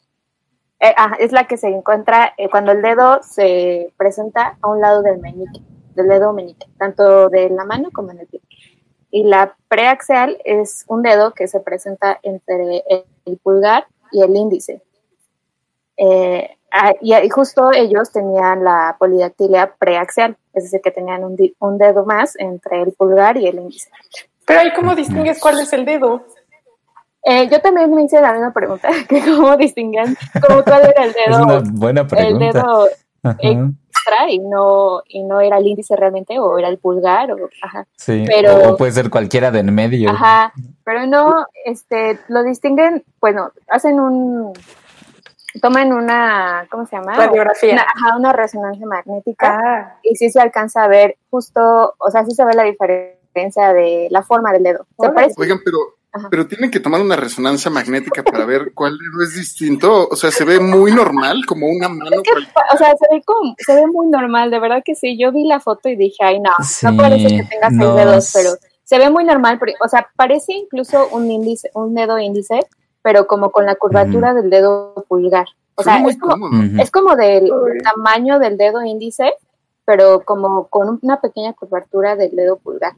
eh, 0.80 0.94
ah, 0.96 1.16
es 1.18 1.32
la 1.32 1.46
que 1.46 1.56
se 1.56 1.68
encuentra 1.68 2.34
eh, 2.36 2.48
cuando 2.50 2.72
el 2.72 2.82
dedo 2.82 3.22
se 3.22 3.92
presenta 3.96 4.58
a 4.60 4.68
un 4.68 4.80
lado 4.80 5.02
del 5.02 5.18
meñique, 5.18 5.60
del 5.94 6.08
dedo 6.08 6.32
meñique, 6.32 6.66
tanto 6.78 7.28
de 7.30 7.48
la 7.48 7.64
mano 7.64 7.90
como 7.92 8.10
en 8.10 8.20
el 8.20 8.26
pie. 8.26 8.40
Y 9.10 9.24
la 9.24 9.56
preaxial 9.68 10.38
es 10.44 10.84
un 10.88 11.02
dedo 11.02 11.32
que 11.32 11.48
se 11.48 11.60
presenta 11.60 12.18
entre 12.22 12.84
el, 13.24 13.38
pulgar 13.38 13.86
y 14.12 14.22
el 14.22 14.36
índice. 14.36 14.82
Eh, 15.96 16.50
ah, 16.70 16.92
y, 17.00 17.14
y 17.14 17.28
justo 17.30 17.72
ellos 17.72 18.12
tenían 18.12 18.62
la 18.62 18.96
polidactilia 18.98 19.74
preaxial, 19.78 20.36
es 20.52 20.64
decir, 20.64 20.82
que 20.82 20.90
tenían 20.90 21.24
un 21.24 21.78
dedo 21.78 22.04
más 22.04 22.36
entre 22.38 22.82
el 22.82 22.92
pulgar 22.92 23.38
y 23.38 23.46
el 23.46 23.58
índice. 23.58 23.88
Pero 24.46 24.60
ahí, 24.60 24.72
¿cómo 24.74 24.94
distingues 24.94 25.40
cuál 25.40 25.58
es 25.58 25.72
el 25.72 25.84
dedo? 25.84 26.24
Eh, 27.28 27.48
yo 27.50 27.60
también 27.60 27.92
me 27.92 28.04
hice 28.04 28.20
la 28.20 28.32
misma 28.32 28.52
pregunta, 28.52 28.88
que 29.08 29.20
cómo 29.20 29.56
distinguen, 29.56 30.16
como 30.46 30.62
cuál 30.62 30.82
era 30.88 31.04
el 31.04 31.10
Es 31.10 31.36
una 31.36 31.54
dedo, 31.58 31.62
buena 31.72 32.00
el 32.02 32.06
pregunta. 32.06 32.46
dedo 32.60 32.88
Ajá, 33.24 33.36
extra 33.40 34.30
y 34.30 34.38
no, 34.38 35.02
y 35.08 35.24
no 35.24 35.40
era 35.40 35.58
el 35.58 35.66
índice 35.66 35.96
realmente, 35.96 36.38
o 36.38 36.56
era 36.56 36.68
el 36.68 36.78
pulgar, 36.78 37.32
o, 37.32 37.48
ajá. 37.62 37.84
sí. 37.96 38.24
pero- 38.28 38.70
O 38.72 38.76
puede 38.76 38.92
ser 38.92 39.10
cualquiera 39.10 39.50
de 39.50 39.58
en 39.58 39.74
medio. 39.74 40.10
Ajá, 40.10 40.52
pero 40.84 41.06
no, 41.08 41.46
este, 41.64 42.20
lo 42.28 42.44
distinguen, 42.44 43.02
bueno, 43.20 43.50
hacen 43.68 43.98
un, 43.98 44.52
toman 45.60 45.92
una, 45.92 46.68
¿cómo 46.70 46.86
se 46.86 46.94
llama? 46.94 47.16
Radiografía. 47.16 47.72
Una, 47.72 47.82
ajá, 47.82 48.16
una 48.16 48.32
resonancia 48.32 48.86
magnética 48.86 49.58
Ah, 49.60 49.98
y 50.04 50.14
sí 50.14 50.30
se 50.30 50.40
alcanza 50.40 50.84
a 50.84 50.88
ver 50.88 51.16
justo, 51.30 51.94
o 51.98 52.10
sea, 52.12 52.24
sí 52.24 52.30
se 52.36 52.44
ve 52.44 52.54
la 52.54 52.62
diferencia 52.62 53.72
de 53.72 54.06
la 54.10 54.22
forma 54.22 54.52
del 54.52 54.62
dedo. 54.62 54.86
Se 55.00 55.06
Oigan, 55.40 55.58
pero, 55.64 55.78
Ajá. 56.16 56.28
pero 56.30 56.46
tienen 56.46 56.70
que 56.70 56.80
tomar 56.80 57.00
una 57.00 57.16
resonancia 57.16 57.70
magnética 57.70 58.22
para 58.22 58.44
ver 58.44 58.72
cuál 58.74 58.96
dedo 58.98 59.22
es 59.22 59.34
distinto. 59.34 60.08
O 60.08 60.16
sea, 60.16 60.30
se 60.30 60.44
ve 60.44 60.60
muy 60.60 60.92
normal, 60.92 61.44
como 61.46 61.66
una 61.68 61.88
mano. 61.88 62.16
o 62.72 62.76
sea, 62.76 62.94
se 62.96 63.14
ve 63.14 63.22
como, 63.24 63.54
se 63.58 63.74
ve 63.74 63.86
muy 63.86 64.08
normal, 64.08 64.50
de 64.50 64.58
verdad 64.58 64.82
que 64.84 64.94
sí. 64.94 65.18
Yo 65.18 65.32
vi 65.32 65.46
la 65.46 65.60
foto 65.60 65.88
y 65.88 65.96
dije, 65.96 66.24
ay, 66.24 66.40
no, 66.40 66.50
Sí, 66.62 66.86
no 66.86 66.96
parece 66.96 67.28
que 67.28 67.44
tenga 67.44 67.68
seis 67.68 67.80
no, 67.80 67.94
dedos, 67.94 68.30
pero 68.34 68.50
se 68.84 68.98
ve 68.98 69.10
muy 69.10 69.24
normal, 69.24 69.58
pero- 69.58 69.72
o 69.84 69.88
sea, 69.88 70.08
parece 70.16 70.52
incluso 70.52 71.08
un 71.12 71.30
índice, 71.30 71.70
un 71.74 71.94
dedo 71.94 72.18
índice, 72.18 72.60
pero 73.02 73.26
como 73.26 73.50
con 73.50 73.66
la 73.66 73.76
curvatura 73.76 74.34
del 74.34 74.50
dedo 74.50 74.94
pulgar. 75.08 75.46
O 75.76 75.82
sea, 75.82 75.98
es 76.06 76.18
como. 76.18 76.48
Es 76.80 76.90
como 76.90 77.16
del 77.16 77.44
Uy. 77.52 77.78
tamaño 77.82 78.38
del 78.38 78.56
dedo 78.56 78.82
índice, 78.82 79.34
pero 79.84 80.22
como 80.24 80.66
con 80.68 80.98
una 81.02 81.20
pequeña 81.20 81.52
curvatura 81.52 82.16
del 82.16 82.34
dedo 82.34 82.56
pulgar. 82.56 82.94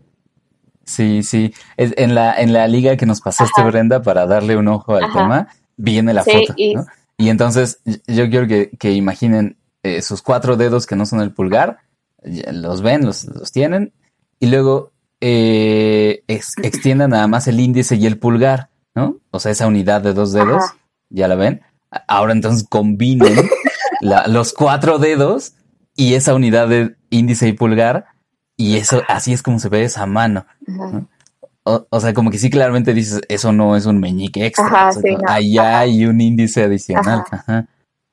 Sí, 0.88 1.22
sí. 1.22 1.52
Es- 1.76 1.92
en 1.96 2.14
la, 2.14 2.34
en 2.40 2.52
la 2.52 2.66
liga 2.66 2.96
que 2.96 3.06
nos 3.06 3.20
pasaste, 3.20 3.60
Ajá. 3.60 3.70
Brenda, 3.70 4.02
para 4.02 4.26
darle 4.26 4.56
un 4.56 4.68
ojo 4.68 4.96
al 4.96 5.04
Ajá. 5.04 5.12
tema, 5.18 5.48
viene 5.76 6.14
la 6.14 6.24
Sí, 6.24 6.30
foto, 6.32 6.54
y- 6.56 6.74
¿no? 6.74 6.86
Y 7.18 7.28
entonces 7.30 7.80
yo 7.84 8.30
quiero 8.30 8.46
que, 8.46 8.70
que 8.78 8.92
imaginen 8.92 9.58
eh, 9.82 10.02
sus 10.02 10.22
cuatro 10.22 10.56
dedos 10.56 10.86
que 10.86 10.96
no 10.96 11.04
son 11.04 11.20
el 11.20 11.32
pulgar, 11.32 11.78
los 12.22 12.80
ven, 12.82 13.04
los, 13.04 13.24
los 13.24 13.52
tienen, 13.52 13.92
y 14.40 14.46
luego 14.46 14.92
eh, 15.20 16.22
ex- 16.28 16.54
extiendan 16.62 17.10
nada 17.10 17.26
más 17.26 17.46
el 17.48 17.58
índice 17.60 17.96
y 17.96 18.06
el 18.06 18.18
pulgar, 18.18 18.70
¿no? 18.94 19.16
O 19.30 19.40
sea, 19.40 19.52
esa 19.52 19.66
unidad 19.66 20.00
de 20.00 20.14
dos 20.14 20.32
dedos, 20.32 20.62
Ajá. 20.64 20.76
ya 21.10 21.28
la 21.28 21.34
ven. 21.34 21.62
Ahora 22.06 22.32
entonces 22.32 22.66
combinen 22.68 23.34
la- 24.00 24.26
los 24.28 24.52
cuatro 24.52 24.98
dedos 24.98 25.54
y 25.96 26.14
esa 26.14 26.34
unidad 26.34 26.68
de 26.68 26.96
índice 27.10 27.48
y 27.48 27.52
pulgar, 27.52 28.06
y 28.58 28.76
eso, 28.76 29.02
así 29.06 29.32
es 29.32 29.42
como 29.42 29.60
se 29.60 29.68
ve 29.68 29.84
esa 29.84 30.04
mano. 30.04 30.44
O, 31.62 31.86
o 31.88 32.00
sea, 32.00 32.12
como 32.12 32.30
que 32.30 32.38
sí 32.38 32.50
claramente 32.50 32.92
dices, 32.92 33.20
eso 33.28 33.52
no 33.52 33.76
es 33.76 33.86
un 33.86 34.00
meñique 34.00 34.44
extra. 34.44 34.66
Ajá, 34.66 34.88
o 34.88 34.92
sea, 34.94 35.02
sí, 35.02 35.14
no, 35.14 35.22
ahí 35.28 35.56
ajá. 35.58 35.78
hay 35.78 36.04
un 36.06 36.20
índice 36.20 36.64
adicional. 36.64 37.22
Ajá. 37.30 37.66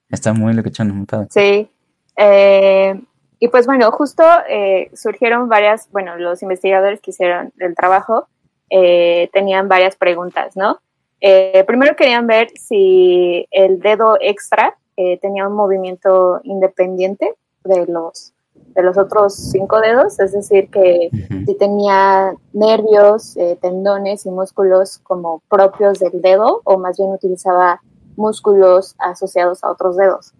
Está 0.07 0.33
muy 0.33 0.53
locochón 0.53 0.95
montado. 0.95 1.25
Sí. 1.31 1.67
Eh, 2.15 3.01
y 3.39 3.47
pues 3.47 3.65
bueno, 3.65 3.91
justo 3.91 4.23
eh, 4.47 4.91
surgieron 4.93 5.49
varias, 5.49 5.89
bueno, 5.91 6.15
los 6.17 6.43
investigadores 6.43 7.01
que 7.01 7.09
hicieron 7.09 7.51
el 7.57 7.73
trabajo 7.73 8.27
eh, 8.69 9.29
tenían 9.33 9.67
varias 9.67 9.95
preguntas, 9.95 10.55
¿no? 10.55 10.79
Eh, 11.21 11.63
primero 11.65 11.95
querían 11.95 12.27
ver 12.27 12.49
si 12.55 13.47
el 13.49 13.79
dedo 13.79 14.17
extra 14.21 14.77
tenía 15.21 15.47
un 15.47 15.55
movimiento 15.55 16.39
independiente 16.43 17.33
de 17.63 17.85
los, 17.87 18.34
de 18.75 18.83
los 18.83 18.97
otros 18.97 19.33
cinco 19.33 19.79
dedos, 19.79 20.19
es 20.19 20.33
decir, 20.33 20.69
que 20.69 21.09
Ujú. 21.11 21.45
si 21.45 21.55
tenía 21.55 22.35
nervios, 22.51 23.37
eh, 23.37 23.57
tendones 23.61 24.25
y 24.25 24.31
músculos 24.31 24.99
como 24.99 25.41
propios 25.49 25.99
del 25.99 26.21
dedo 26.21 26.61
o 26.65 26.77
más 26.77 26.97
bien 26.97 27.11
utilizaba 27.11 27.81
músculos 28.17 28.95
asociados 28.99 29.63
a 29.63 29.71
otros 29.71 29.97
dedos. 29.97 30.33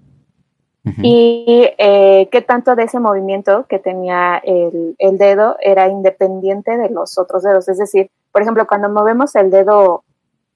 Y 1.01 1.67
eh, 1.79 2.29
qué 2.31 2.41
tanto 2.41 2.75
de 2.75 2.83
ese 2.83 2.99
movimiento 2.99 3.65
que 3.67 3.79
tenía 3.79 4.37
el, 4.37 4.95
el 4.99 5.17
dedo 5.17 5.57
era 5.59 5.87
independiente 5.87 6.77
de 6.77 6.89
los 6.91 7.17
otros 7.17 7.41
dedos. 7.41 7.67
Es 7.69 7.79
decir, 7.79 8.11
por 8.31 8.43
ejemplo, 8.43 8.67
cuando 8.67 8.87
movemos 8.89 9.35
el 9.35 9.49
dedo 9.49 10.03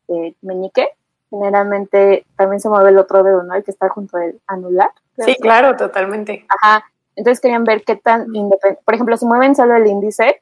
eh, 0.08 0.36
meñique, 0.44 0.90
generalmente 1.32 2.28
también 2.36 2.60
se 2.60 2.70
mueve 2.70 2.90
el 2.92 3.00
otro 3.00 3.24
dedo, 3.24 3.42
¿no? 3.42 3.56
El 3.56 3.64
que 3.64 3.72
está 3.72 3.90
junto 3.90 4.18
al 4.18 4.40
anular. 4.46 4.92
sí, 5.18 5.36
claro, 5.42 5.76
totalmente. 5.76 6.46
Ajá. 6.62 6.86
Entonces 7.20 7.42
querían 7.42 7.66
ver 7.66 7.84
qué 7.84 7.98
tan 7.98 8.34
independiente. 8.34 8.82
Por 8.86 8.94
ejemplo, 8.94 9.18
si 9.18 9.26
mueven 9.26 9.54
solo 9.54 9.76
el 9.76 9.86
índice. 9.86 10.42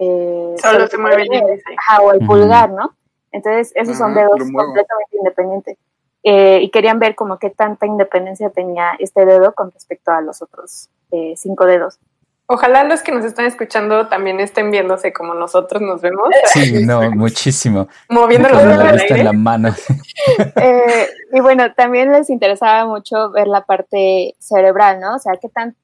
eh, 0.00 0.54
Solo 0.60 0.88
se 0.88 0.98
mueve 0.98 1.22
el 1.22 1.32
índice. 1.32 1.62
Ajá, 1.78 2.02
o 2.02 2.12
el 2.12 2.26
pulgar, 2.26 2.70
¿no? 2.70 2.90
Entonces, 3.30 3.72
esos 3.76 3.96
son 3.96 4.10
Ajá, 4.10 4.22
dedos 4.22 4.40
completamente 4.52 5.16
independientes. 5.16 5.78
Eh, 6.24 6.58
y 6.60 6.70
querían 6.70 6.98
ver 6.98 7.14
como 7.14 7.38
qué 7.38 7.50
tanta 7.50 7.86
independencia 7.86 8.50
tenía 8.50 8.94
este 8.98 9.24
dedo 9.24 9.52
con 9.54 9.70
respecto 9.70 10.10
a 10.10 10.20
los 10.20 10.42
otros 10.42 10.88
eh, 11.12 11.34
cinco 11.36 11.66
dedos. 11.66 12.00
Ojalá 12.46 12.84
los 12.84 13.02
que 13.02 13.12
nos 13.12 13.24
están 13.24 13.46
escuchando 13.46 14.08
también 14.08 14.38
estén 14.40 14.70
viéndose 14.70 15.12
como 15.12 15.32
nosotros 15.32 15.80
nos 15.80 16.00
vemos, 16.02 16.28
Sí, 16.52 16.84
no, 16.84 17.10
muchísimo. 17.12 17.88
moviendo 18.10 18.48
los 18.48 18.62
la 18.64 18.92
vista 18.92 19.16
en 19.16 19.24
la 19.24 19.32
mano. 19.32 19.74
Eh, 20.56 21.08
y 21.32 21.40
bueno, 21.40 21.72
también 21.74 22.12
les 22.12 22.28
interesaba 22.30 22.84
mucho 22.86 23.30
ver 23.30 23.46
la 23.48 23.64
parte 23.64 24.34
cerebral, 24.38 25.00
¿no? 25.00 25.16
O 25.16 25.18
sea, 25.18 25.32
qué 25.40 25.48
tan 25.48 25.74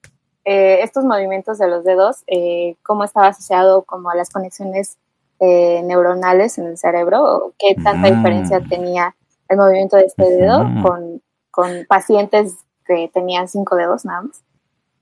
eh, 0.45 0.81
estos 0.83 1.05
movimientos 1.05 1.59
de 1.59 1.69
los 1.69 1.85
dedos, 1.85 2.23
eh, 2.27 2.77
cómo 2.83 3.05
estaba 3.05 3.29
asociado 3.29 3.83
como 3.83 4.11
a 4.11 4.15
las 4.15 4.31
conexiones 4.31 4.99
eh, 5.41 5.83
neuronales 5.85 6.59
en 6.59 6.67
el 6.67 6.77
cerebro, 6.79 7.23
o 7.23 7.53
qué 7.59 7.75
tanta 7.77 8.11
Mm. 8.11 8.17
diferencia 8.17 8.61
tenía 8.69 9.15
el 9.49 9.57
movimiento 9.57 9.97
de 9.97 10.05
este 10.05 10.25
dedo 10.25 10.59
con, 10.83 11.23
con 11.51 11.87
pacientes 11.89 12.55
que 12.87 13.11
tenían 13.13 13.49
cinco 13.49 13.77
dedos 13.77 14.05
nada 14.05 14.23
más. 14.23 14.43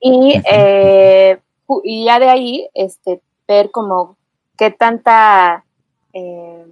Y, 0.01 0.41
eh, 0.51 1.39
y 1.85 2.05
ya 2.05 2.19
de 2.19 2.29
ahí, 2.29 2.69
este, 2.75 3.21
ver 3.49 3.71
como 3.71 4.17
qué 4.57 4.71
tanta 4.71 5.65
eh, 6.13 6.65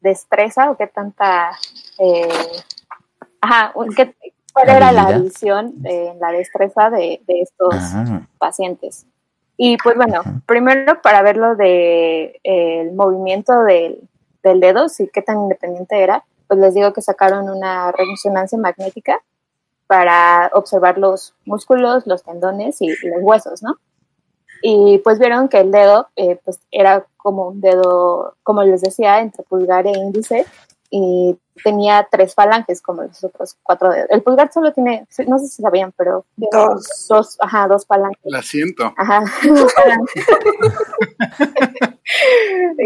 destreza 0.00 0.70
o 0.70 0.76
qué 0.76 0.86
tanta 0.86 1.50
eh, 1.98 2.28
ajá, 3.40 3.72
qué- 3.96 4.14
cuál 4.52 4.68
era 4.68 4.92
la 4.92 5.18
visión 5.18 5.74
la 6.20 6.30
destreza 6.32 6.90
de, 6.90 7.20
de 7.26 7.40
estos 7.40 7.74
pacientes. 8.38 9.06
Y 9.56 9.76
pues 9.78 9.96
bueno, 9.96 10.20
Ajá. 10.20 10.40
primero 10.46 11.00
para 11.02 11.22
ver 11.22 11.36
lo 11.36 11.54
de 11.56 12.38
el 12.42 12.92
movimiento 12.92 13.62
del, 13.62 14.00
del 14.42 14.60
dedo, 14.60 14.88
sí 14.88 15.08
qué 15.12 15.22
tan 15.22 15.40
independiente 15.40 16.02
era, 16.02 16.24
pues 16.48 16.58
les 16.60 16.74
digo 16.74 16.92
que 16.92 17.00
sacaron 17.02 17.48
una 17.48 17.92
resonancia 17.92 18.58
magnética 18.58 19.20
para 19.86 20.50
observar 20.54 20.98
los 20.98 21.34
músculos, 21.44 22.06
los 22.06 22.22
tendones 22.22 22.80
y 22.80 22.88
los 22.88 23.22
huesos, 23.22 23.62
¿no? 23.62 23.76
Y 24.62 24.98
pues 24.98 25.18
vieron 25.18 25.48
que 25.48 25.58
el 25.60 25.72
dedo 25.72 26.08
eh, 26.16 26.38
pues 26.44 26.60
era 26.70 27.04
como 27.16 27.48
un 27.48 27.60
dedo, 27.60 28.36
como 28.42 28.62
les 28.62 28.80
decía, 28.80 29.20
entre 29.20 29.42
pulgar 29.44 29.86
e 29.86 29.90
índice 29.90 30.46
y 30.90 31.38
tenía 31.64 32.06
tres 32.10 32.34
falanges 32.34 32.82
como 32.82 33.02
los 33.02 33.24
otros 33.24 33.56
cuatro 33.62 33.90
dedos. 33.90 34.08
El 34.10 34.22
pulgar 34.22 34.52
solo 34.52 34.72
tiene, 34.72 35.06
no 35.26 35.38
sé 35.38 35.48
si 35.48 35.62
sabían, 35.62 35.92
pero 35.96 36.26
Dos. 36.36 37.06
dos, 37.08 37.36
ajá, 37.40 37.66
dos 37.66 37.86
falanges. 37.86 38.20
La 38.24 38.42
siento. 38.42 38.92
Ajá. 38.96 39.24
dos 39.48 39.72
falanges. 39.72 40.26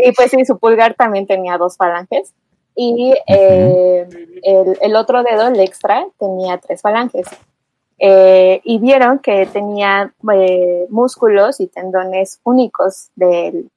y 0.04 0.12
pues 0.12 0.30
sí, 0.30 0.44
su 0.44 0.56
pulgar 0.58 0.94
también 0.94 1.26
tenía 1.26 1.58
dos 1.58 1.76
falanges. 1.76 2.32
Y 2.76 3.14
eh, 3.26 4.06
el, 4.42 4.78
el 4.80 4.96
otro 4.96 5.22
dedo, 5.22 5.48
el 5.48 5.58
extra, 5.60 6.06
tenía 6.18 6.58
tres 6.58 6.82
falanges. 6.82 7.26
Eh, 7.98 8.60
y 8.64 8.78
vieron 8.78 9.18
que 9.20 9.46
tenía 9.46 10.12
eh, 10.34 10.86
músculos 10.90 11.60
y 11.60 11.66
tendones 11.68 12.40
únicos 12.44 13.08
del, 13.16 13.70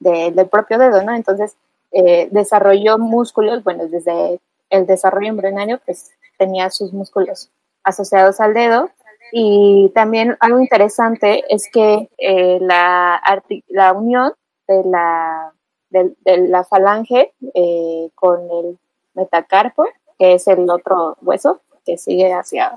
del- 0.00 0.48
propio 0.48 0.78
dedo, 0.78 1.02
¿no? 1.02 1.14
Entonces, 1.14 1.56
eh, 1.92 2.28
desarrolló 2.30 2.98
músculos, 2.98 3.64
bueno, 3.64 3.86
desde 3.88 4.40
el 4.70 4.86
desarrollo 4.86 5.28
embrionario, 5.28 5.80
pues 5.84 6.10
tenía 6.38 6.70
sus 6.70 6.92
músculos 6.92 7.50
asociados 7.84 8.40
al 8.40 8.54
dedo. 8.54 8.90
Y 9.32 9.90
también 9.94 10.36
algo 10.40 10.60
interesante 10.60 11.44
es 11.54 11.68
que 11.72 12.08
eh, 12.18 12.58
la, 12.60 13.20
la 13.68 13.92
unión 13.92 14.32
de 14.66 14.84
la, 14.84 15.52
del- 15.90 16.16
de, 16.24 16.48
la 16.48 16.64
falange 16.64 17.32
eh, 17.54 18.10
con 18.14 18.40
el 18.50 18.78
metacarpo, 19.14 19.84
que 20.18 20.34
es 20.34 20.46
el 20.48 20.68
otro 20.70 21.16
hueso 21.22 21.60
que 21.84 21.98
sigue 21.98 22.32
hacia, 22.32 22.74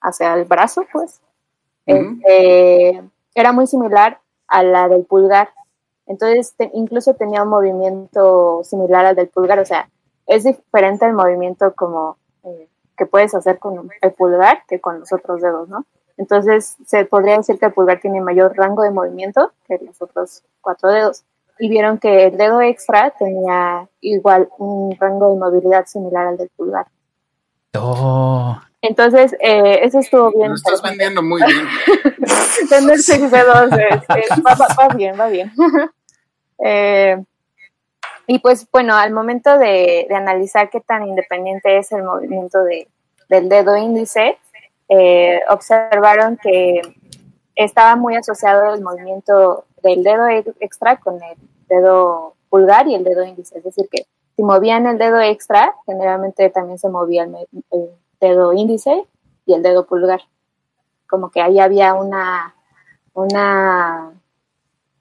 hacia 0.00 0.34
el 0.34 0.44
brazo, 0.44 0.84
pues, 0.92 1.20
este, 1.86 3.02
era 3.34 3.52
muy 3.52 3.66
similar 3.66 4.20
a 4.46 4.62
la 4.62 4.88
del 4.88 5.04
pulgar. 5.04 5.50
Entonces, 6.06 6.54
te- 6.56 6.70
incluso 6.74 7.14
tenía 7.14 7.42
un 7.42 7.50
movimiento 7.50 8.62
similar 8.64 9.06
al 9.06 9.16
del 9.16 9.28
pulgar, 9.28 9.58
o 9.58 9.64
sea, 9.64 9.88
es 10.26 10.44
diferente 10.44 11.06
el 11.06 11.14
movimiento 11.14 11.74
como 11.74 12.16
eh, 12.44 12.68
que 12.96 13.06
puedes 13.06 13.34
hacer 13.34 13.58
con 13.58 13.90
el 14.00 14.12
pulgar 14.12 14.62
que 14.66 14.80
con 14.80 15.00
los 15.00 15.12
otros 15.12 15.40
dedos, 15.40 15.68
¿no? 15.68 15.84
Entonces 16.16 16.76
se 16.84 17.04
podría 17.04 17.36
decir 17.36 17.58
que 17.58 17.66
el 17.66 17.72
pulgar 17.72 18.00
tiene 18.00 18.20
mayor 18.20 18.56
rango 18.56 18.82
de 18.82 18.90
movimiento 18.90 19.52
que 19.66 19.78
los 19.78 20.02
otros 20.02 20.42
cuatro 20.60 20.90
dedos. 20.90 21.24
Y 21.60 21.68
vieron 21.68 21.98
que 21.98 22.26
el 22.26 22.36
dedo 22.36 22.60
extra 22.60 23.10
tenía 23.10 23.88
igual 24.00 24.48
un 24.58 24.96
rango 24.98 25.32
de 25.32 25.38
movilidad 25.38 25.86
similar 25.86 26.26
al 26.26 26.36
del 26.36 26.50
pulgar. 26.56 26.86
Oh. 27.76 28.58
Entonces, 28.80 29.34
eh, 29.40 29.80
eso 29.82 29.98
estuvo 29.98 30.30
bien. 30.30 30.50
Lo 30.50 30.54
estás 30.54 30.82
vendiendo 30.82 31.22
muy 31.22 31.42
bien. 31.42 31.66
Tener 32.68 32.98
seis 32.98 33.30
dedos 33.30 33.70
es- 33.72 34.38
va, 34.46 34.54
va- 34.54 34.74
va 34.88 34.94
bien, 34.94 35.18
va 35.18 35.28
bien. 35.28 35.52
Eh, 36.60 37.16
y 38.26 38.40
pues 38.40 38.66
bueno, 38.72 38.96
al 38.96 39.12
momento 39.12 39.56
de, 39.58 40.06
de 40.08 40.14
analizar 40.16 40.68
qué 40.70 40.80
tan 40.80 41.06
independiente 41.06 41.78
es 41.78 41.92
el 41.92 42.02
movimiento 42.02 42.64
de, 42.64 42.88
del 43.28 43.48
dedo 43.48 43.76
índice, 43.76 44.36
eh, 44.88 45.40
observaron 45.48 46.36
que 46.36 46.82
estaba 47.54 47.94
muy 47.94 48.16
asociado 48.16 48.74
el 48.74 48.82
movimiento 48.82 49.66
del 49.84 50.02
dedo 50.02 50.26
ex- 50.26 50.50
extra 50.58 50.96
con 50.96 51.22
el 51.22 51.36
dedo 51.68 52.34
pulgar 52.50 52.88
y 52.88 52.96
el 52.96 53.04
dedo 53.04 53.22
índice. 53.24 53.58
Es 53.58 53.62
decir, 53.64 53.88
que 53.88 54.06
si 54.34 54.42
movían 54.42 54.86
el 54.86 54.98
dedo 54.98 55.20
extra, 55.20 55.72
generalmente 55.86 56.50
también 56.50 56.80
se 56.80 56.88
movía 56.88 57.22
el 57.22 57.90
dedo 58.20 58.52
índice 58.52 59.04
y 59.46 59.54
el 59.54 59.62
dedo 59.62 59.86
pulgar. 59.86 60.22
Como 61.08 61.30
que 61.30 61.40
ahí 61.40 61.58
había 61.58 61.94
una, 61.94 62.54
una 63.14 64.12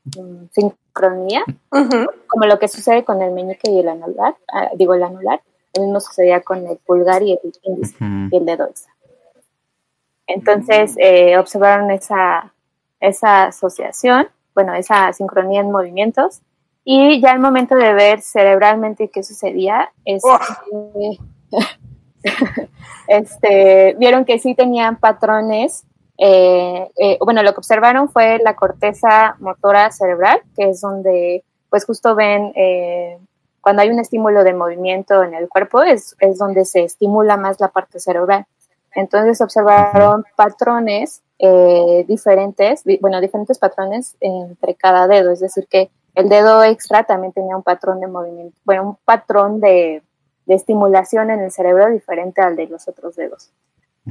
mm, 0.06 0.46
sincronía, 0.52 1.44
Ujú. 1.72 2.06
como 2.28 2.46
lo 2.46 2.58
que 2.60 2.68
sucede 2.68 3.04
con 3.04 3.22
el 3.22 3.32
meñique 3.32 3.70
y 3.70 3.80
el 3.80 3.90
anular, 3.90 4.36
ah, 4.52 4.70
digo 4.76 4.94
el 4.94 5.04
anular, 5.04 5.42
lo 5.76 5.84
mismo 5.84 6.00
sucedía 6.00 6.42
con 6.42 6.66
el 6.66 6.78
pulgar 6.78 7.22
y 7.24 7.34
el 7.34 7.40
índice 7.64 7.96
y 8.32 8.38
el 8.38 8.46
dedo 8.46 8.66
extra. 8.66 8.94
Entonces 10.28 10.96
eh, 10.98 11.38
observaron 11.38 11.92
esa, 11.92 12.54
esa 13.00 13.46
asociación, 13.46 14.28
bueno, 14.54 14.74
esa 14.74 15.14
sincronía 15.14 15.62
en 15.62 15.72
movimientos, 15.72 16.42
y 16.84 17.22
ya 17.22 17.32
al 17.32 17.40
momento 17.40 17.76
de 17.76 17.94
ver 17.94 18.22
cerebralmente 18.22 19.10
qué 19.10 19.24
sucedía, 19.24 19.92
es 20.06 20.24
este, 23.08 23.96
vieron 23.98 24.26
que 24.26 24.40
sí 24.40 24.56
tenían 24.56 24.98
patrones. 24.98 25.84
eh, 26.18 26.90
eh, 26.98 27.18
bueno, 27.24 27.44
lo 27.44 27.54
que 27.54 27.60
observaron 27.60 28.10
fue 28.10 28.40
la 28.44 28.56
corteza 28.56 29.36
motora 29.40 29.92
cerebral, 29.92 30.42
que 30.56 30.70
es 30.70 30.82
donde, 30.82 31.44
pues 31.70 31.86
justo 31.86 32.16
ven, 32.16 32.52
eh, 32.56 33.18
cuando 33.62 33.82
hay 33.82 33.90
un 33.90 34.00
estímulo 34.00 34.44
de 34.44 34.54
movimiento 34.54 35.24
en 35.24 35.34
el 35.36 35.48
cuerpo, 35.50 35.84
es, 35.84 36.16
es 36.20 36.38
donde 36.38 36.66
se 36.66 36.84
estimula 36.84 37.38
más 37.38 37.60
la 37.60 37.68
parte 37.70 38.00
cerebral. 38.00 38.46
Entonces 38.96 39.42
observaron 39.42 40.24
patrones 40.36 41.22
eh, 41.38 42.04
diferentes, 42.08 42.84
di- 42.84 42.98
bueno, 43.00 43.22
diferentes 43.22 43.60
patrones 43.60 44.16
entre 44.22 44.74
cada 44.74 45.08
dedo, 45.08 45.32
es 45.32 45.40
decir, 45.40 45.68
que 45.70 45.92
el 46.16 46.30
dedo 46.30 46.64
extra 46.64 47.04
también 47.04 47.32
tenía 47.32 47.56
un 47.56 47.62
patrón 47.62 48.00
de 48.00 48.08
movimiento, 48.08 48.58
bueno, 48.66 48.84
un 48.84 48.98
patrón 49.06 49.60
de, 49.60 50.02
de 50.48 50.56
estimulación 50.56 51.30
en 51.30 51.42
el 51.42 51.52
cerebro 51.52 51.90
diferente 51.92 52.42
al 52.42 52.56
de 52.56 52.68
los 52.68 52.88
otros 52.88 53.16
dedos. 53.16 53.52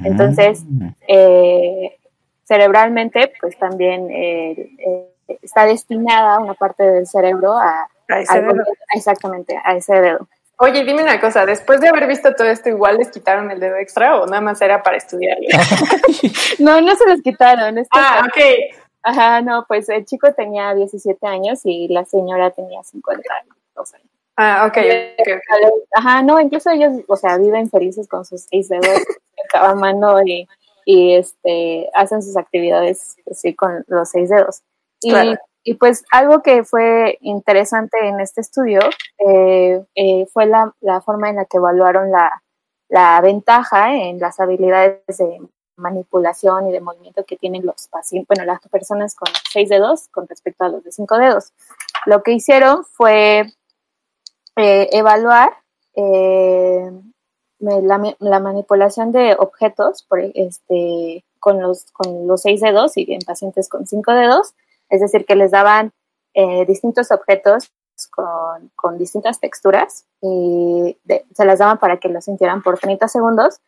Entonces, 0.05 0.63
Mm. 0.65 0.89
Eh, 1.09 1.97
cerebralmente, 2.45 3.33
pues 3.41 3.59
también 3.59 4.09
eh, 4.11 4.71
eh, 4.79 5.39
está 5.43 5.65
destinada 5.67 6.39
una 6.39 6.55
parte 6.55 6.83
del 6.85 7.07
cerebro 7.07 7.53
a, 7.55 7.89
A 8.09 8.21
ese 8.21 8.33
al 8.33 8.41
dedo. 8.43 8.47
movimiento- 8.55 8.73
exactamente, 8.95 9.61
a 9.65 9.75
ese 9.77 9.95
dedo. 10.01 10.29
Oye, 10.59 10.85
dime 10.85 11.03
una 11.03 11.21
cosa, 11.21 11.45
después 11.45 11.81
de 11.81 11.89
haber 11.89 12.07
visto 12.07 12.33
todo 12.35 12.49
esto, 12.49 12.69
¿igual 12.71 12.97
les 12.99 13.11
quitaron 13.11 13.51
el 13.51 13.61
dedo 13.61 13.77
extra 13.77 14.21
o 14.21 14.27
nada 14.27 14.41
más 14.41 14.61
era 14.63 14.83
para 14.83 14.97
estudiarlo? 14.97 15.47
No, 16.59 16.81
no 16.81 16.95
se 16.97 17.09
los 17.09 17.21
quitaron. 17.23 17.79
es 17.79 17.89
que- 17.89 17.99
ah, 17.99 18.23
ok. 18.27 18.77
Ajá, 19.03 19.41
no, 19.41 19.65
pues 19.69 19.89
el 19.89 20.05
chico 20.05 20.33
tenía 20.35 20.75
17 20.75 21.27
años 21.27 21.61
y 21.65 21.89
la 21.89 22.05
señora 22.05 22.51
tenía 22.51 22.83
52 22.83 23.95
años. 23.95 24.07
Ah, 24.37 24.67
ok, 24.67 24.77
ok, 25.19 25.29
ok. 25.29 25.73
Ajá, 25.95 26.23
no, 26.23 26.39
incluso 26.41 26.71
ellos, 26.71 26.93
o 27.09 27.17
sea, 27.17 27.39
viven 27.39 27.71
felices 27.71 28.07
con 28.07 28.25
sus 28.25 28.43
seis 28.43 28.69
dedos 28.69 28.85
cada 29.53 29.75
mano 29.75 30.23
y, 30.23 30.47
y 30.85 31.15
este, 31.15 31.89
hacen 31.95 32.23
sus 32.23 32.37
actividades 32.37 33.17
así 33.31 33.55
con 33.55 33.85
los 33.89 34.11
seis 34.11 34.29
dedos. 34.29 34.63
Y, 35.01 35.11
Claro. 35.11 35.39
y 35.65 35.75
pues 35.75 36.05
algo 36.11 36.43
que 36.43 36.65
fue 36.65 37.19
interesante 37.23 37.99
en 38.07 38.21
este 38.21 38.41
estudio 38.43 38.81
eh, 39.27 39.83
eh, 39.95 40.27
fue 40.33 40.47
la, 40.47 40.75
la 40.81 41.01
forma 41.01 41.31
en 41.31 41.37
la 41.37 41.45
que 41.47 41.57
evaluaron 41.57 42.11
la, 42.11 42.43
la 42.89 43.21
ventaja 43.21 43.95
en 43.95 44.19
las 44.19 44.39
habilidades 44.39 45.01
de 45.19 45.41
manipulación 45.77 46.69
y 46.69 46.73
de 46.73 46.81
movimiento 46.81 47.25
que 47.25 47.37
tienen 47.37 47.65
los 47.67 47.89
pacientes, 47.89 48.29
bueno, 48.29 48.45
las 48.51 48.61
personas 48.69 49.15
con 49.15 49.29
seis 49.51 49.69
dedos 49.69 50.09
con 50.09 50.27
respecto 50.29 50.65
a 50.65 50.69
los 50.69 50.85
de 50.85 50.93
cinco 50.93 51.19
dedos. 51.19 51.53
Lo 52.07 52.23
que 52.23 52.33
hicieron 52.33 52.85
fue 52.85 53.47
eh, 54.57 54.89
evaluar 54.93 55.51
eh, 55.95 56.91
la, 57.59 58.41
manipulación 58.41 59.13
de 59.13 59.35
objetos 59.39 60.03
por, 60.03 60.21
este, 60.21 61.25
con, 61.39 61.61
los, 61.61 61.85
con 61.93 62.27
los 62.27 62.43
seis 62.43 62.61
dedos 62.61 62.97
y 62.97 63.13
en 63.13 63.21
pacientes 63.21 63.69
con 63.69 63.87
cinco 63.87 64.13
dedos, 64.13 64.55
es 64.91 65.01
decir, 65.01 65.25
que 65.25 65.37
les 65.37 65.51
daban 65.51 65.93
eh, 66.35 66.67
distintos 66.67 67.11
objetos 67.11 67.71
con, 68.11 68.71
con 68.75 68.99
distintas 68.99 69.41
texturas 69.41 70.05
y 70.21 70.99
se 71.35 71.45
las 71.45 71.59
daban 71.59 71.79
para 71.79 71.99
que 71.99 72.09
los 72.09 72.25
sintieran 72.25 72.63
por 72.63 72.79
30 72.79 73.09
segundos 73.09 73.61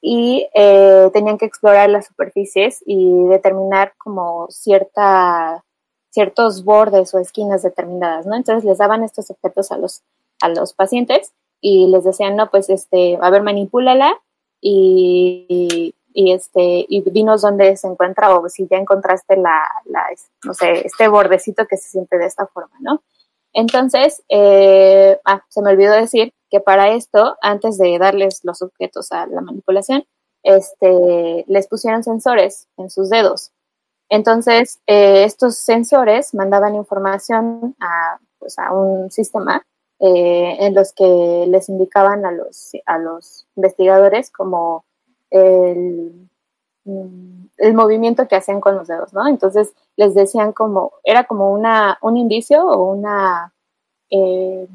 y 0.00 0.48
eh, 0.54 1.10
tenían 1.12 1.38
que 1.38 1.46
explorar 1.46 1.90
las 1.90 2.06
superficies 2.06 2.82
y 2.86 3.24
determinar 3.26 3.94
como 3.98 4.46
cierta 4.50 5.64
ciertos 6.10 6.64
bordes 6.64 7.14
o 7.14 7.20
esquinas 7.20 7.62
determinadas, 7.62 8.26
¿no? 8.26 8.34
Entonces 8.34 8.64
les 8.64 8.78
daban 8.78 9.04
estos 9.04 9.30
objetos 9.30 9.70
a 9.70 9.78
los 9.78 10.02
a 10.40 10.48
los 10.48 10.72
pacientes 10.74 11.32
y 11.60 11.86
les 11.88 12.04
decían, 12.04 12.36
no, 12.36 12.50
pues, 12.50 12.70
este, 12.70 13.18
a 13.20 13.30
ver, 13.30 13.42
manipúlala 13.42 14.12
y, 14.60 15.46
y, 15.48 15.94
y, 16.12 16.32
este, 16.32 16.86
y 16.88 17.02
dinos 17.10 17.42
dónde 17.42 17.76
se 17.76 17.86
encuentra 17.86 18.34
o 18.34 18.48
si 18.48 18.66
ya 18.66 18.78
encontraste 18.78 19.36
la, 19.36 19.62
la, 19.84 20.06
no 20.44 20.54
sé, 20.54 20.86
este 20.86 21.08
bordecito 21.08 21.66
que 21.66 21.76
se 21.76 21.90
siente 21.90 22.18
de 22.18 22.26
esta 22.26 22.46
forma, 22.46 22.76
¿no? 22.80 23.02
Entonces, 23.52 24.22
eh, 24.28 25.18
ah, 25.24 25.44
se 25.48 25.62
me 25.62 25.70
olvidó 25.70 25.92
decir 25.92 26.32
que 26.50 26.60
para 26.60 26.90
esto, 26.90 27.36
antes 27.42 27.78
de 27.78 27.98
darles 27.98 28.40
los 28.44 28.62
objetos 28.62 29.12
a 29.12 29.26
la 29.26 29.40
manipulación, 29.40 30.04
este, 30.42 31.44
les 31.46 31.66
pusieron 31.66 32.02
sensores 32.02 32.68
en 32.76 32.90
sus 32.90 33.10
dedos. 33.10 33.52
Entonces, 34.08 34.80
eh, 34.86 35.24
estos 35.24 35.58
sensores 35.58 36.34
mandaban 36.34 36.74
información 36.74 37.76
a, 37.80 38.18
pues, 38.38 38.58
a 38.58 38.72
un 38.72 39.10
sistema 39.10 39.64
eh, 40.00 40.56
en 40.60 40.74
los 40.74 40.92
que 40.94 41.44
les 41.48 41.68
indicaban 41.68 42.24
a 42.24 42.32
los, 42.32 42.72
a 42.86 42.98
los 42.98 43.46
investigadores 43.54 44.30
como 44.30 44.84
el, 45.30 46.28
mm, 46.84 47.44
el 47.58 47.74
movimiento 47.74 48.26
que 48.26 48.36
hacían 48.36 48.60
con 48.60 48.76
los 48.76 48.88
dedos, 48.88 49.12
¿no? 49.12 49.28
Entonces 49.28 49.74
les 49.96 50.14
decían 50.14 50.52
como, 50.52 50.92
era 51.04 51.24
como 51.24 51.52
una, 51.52 51.98
un 52.00 52.16
indicio 52.16 52.66
o 52.66 52.92
una 52.92 53.52
eh, 54.10 54.66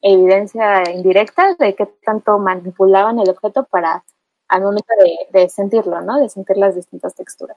evidencia 0.00 0.90
indirecta 0.92 1.54
de 1.58 1.74
qué 1.74 1.86
tanto 2.04 2.38
manipulaban 2.38 3.18
el 3.18 3.30
objeto 3.30 3.64
para 3.64 4.04
al 4.48 4.62
momento 4.62 4.92
de, 5.00 5.40
de 5.40 5.48
sentirlo, 5.48 6.00
¿no? 6.02 6.20
De 6.20 6.28
sentir 6.28 6.56
las 6.56 6.76
distintas 6.76 7.16
texturas. 7.16 7.56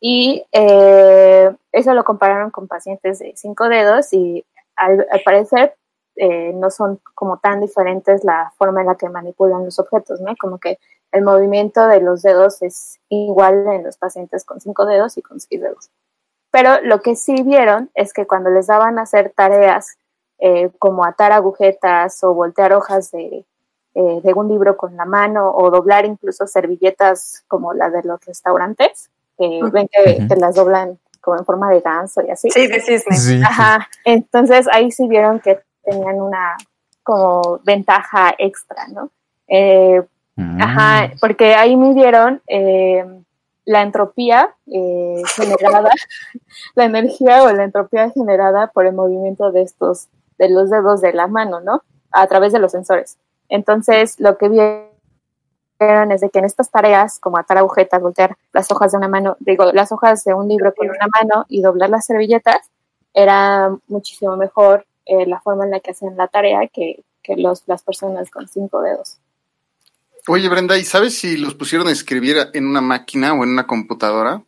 Y 0.00 0.44
eh, 0.52 1.52
eso 1.72 1.94
lo 1.94 2.04
compararon 2.04 2.50
con 2.50 2.68
pacientes 2.68 3.18
de 3.18 3.32
cinco 3.36 3.68
dedos 3.68 4.12
y 4.12 4.44
al, 4.76 5.06
al 5.10 5.22
parecer 5.24 5.74
eh, 6.16 6.52
no 6.54 6.70
son 6.70 7.00
como 7.14 7.38
tan 7.38 7.60
diferentes 7.60 8.24
la 8.24 8.52
forma 8.56 8.80
en 8.80 8.86
la 8.88 8.96
que 8.96 9.08
manipulan 9.08 9.64
los 9.64 9.78
objetos, 9.78 10.20
¿no? 10.20 10.34
Como 10.36 10.58
que 10.58 10.78
el 11.12 11.22
movimiento 11.22 11.86
de 11.86 12.00
los 12.00 12.22
dedos 12.22 12.62
es 12.62 13.00
igual 13.08 13.66
en 13.68 13.84
los 13.84 13.96
pacientes 13.96 14.44
con 14.44 14.60
cinco 14.60 14.84
dedos 14.84 15.16
y 15.16 15.22
con 15.22 15.40
seis 15.40 15.60
dedos. 15.60 15.90
Pero 16.50 16.80
lo 16.82 17.02
que 17.02 17.16
sí 17.16 17.42
vieron 17.42 17.90
es 17.94 18.12
que 18.12 18.26
cuando 18.26 18.50
les 18.50 18.68
daban 18.68 18.98
a 18.98 19.02
hacer 19.02 19.32
tareas 19.34 19.96
eh, 20.38 20.70
como 20.78 21.04
atar 21.04 21.32
agujetas 21.32 22.22
o 22.22 22.34
voltear 22.34 22.72
hojas 22.72 23.10
de, 23.12 23.44
eh, 23.94 24.20
de 24.22 24.32
un 24.34 24.48
libro 24.48 24.76
con 24.76 24.96
la 24.96 25.04
mano 25.04 25.52
o 25.54 25.70
doblar 25.70 26.04
incluso 26.04 26.46
servilletas 26.46 27.44
como 27.46 27.72
la 27.74 27.90
de 27.90 28.02
los 28.02 28.24
restaurantes, 28.24 29.10
que 29.38 29.60
ven 29.72 29.88
que, 29.88 30.26
las 30.36 30.56
doblan 30.56 30.98
como 31.20 31.38
en 31.38 31.44
forma 31.44 31.70
de 31.70 31.80
ganso 31.80 32.22
y 32.22 32.30
así. 32.30 32.50
Sí, 32.50 32.66
de 32.66 32.80
cisne. 32.80 33.16
Sí. 33.16 33.40
Ajá, 33.42 33.88
entonces 34.04 34.66
ahí 34.70 34.90
sí 34.90 35.06
vieron 35.06 35.38
que 35.38 35.60
tenían 35.84 36.20
una 36.20 36.56
como 37.02 37.60
ventaja 37.64 38.34
extra, 38.38 38.88
¿no? 38.88 39.10
Eh, 39.48 40.02
Mm. 40.36 40.60
Ajá, 40.60 41.12
porque 41.20 41.54
ahí 41.54 41.76
midieron 41.76 42.42
eh, 42.48 43.04
la 43.64 43.82
entropía 43.82 44.54
eh, 44.66 45.22
generada, 45.36 45.90
la 46.74 46.84
energía 46.84 47.44
o 47.44 47.52
la 47.52 47.64
entropía 47.64 48.10
generada 48.10 48.68
por 48.68 48.86
el 48.86 48.94
movimiento 48.94 49.52
de 49.52 49.62
estos, 49.62 50.08
de 50.38 50.48
los 50.48 50.70
dedos 50.70 51.00
de 51.00 51.12
la 51.12 51.28
mano, 51.28 51.60
¿no? 51.60 51.82
A 52.10 52.26
través 52.26 52.52
de 52.52 52.58
los 52.58 52.72
sensores. 52.72 53.18
Entonces, 53.48 54.18
lo 54.18 54.36
que 54.36 54.48
vieron 54.48 56.12
es 56.12 56.20
de 56.20 56.30
que 56.30 56.38
en 56.40 56.44
estas 56.46 56.70
tareas, 56.70 57.20
como 57.20 57.38
atar 57.38 57.58
agujetas, 57.58 58.02
voltear 58.02 58.36
las 58.52 58.70
hojas 58.72 58.92
de 58.92 58.98
una 58.98 59.08
mano, 59.08 59.36
digo, 59.38 59.72
las 59.72 59.92
hojas 59.92 60.24
de 60.24 60.34
un 60.34 60.48
libro 60.48 60.74
con 60.74 60.88
una 60.88 61.06
mano 61.12 61.46
y 61.48 61.62
doblar 61.62 61.90
las 61.90 62.06
servilletas, 62.06 62.70
era 63.12 63.70
muchísimo 63.86 64.36
mejor 64.36 64.84
eh, 65.06 65.26
la 65.26 65.40
forma 65.40 65.64
en 65.64 65.70
la 65.70 65.80
que 65.80 65.90
hacían 65.92 66.16
la 66.16 66.28
tarea 66.28 66.68
que, 66.68 67.04
que 67.22 67.36
los, 67.36 67.62
las 67.66 67.82
personas 67.82 68.30
con 68.30 68.48
cinco 68.48 68.80
dedos. 68.80 69.18
Oye, 70.26 70.48
Brenda, 70.48 70.78
¿y 70.78 70.84
sabes 70.84 71.18
si 71.18 71.36
los 71.36 71.54
pusieron 71.54 71.88
a 71.88 71.92
escribir 71.92 72.36
en 72.54 72.66
una 72.66 72.80
máquina 72.80 73.34
o 73.34 73.44
en 73.44 73.50
una 73.50 73.66
computadora? 73.66 74.42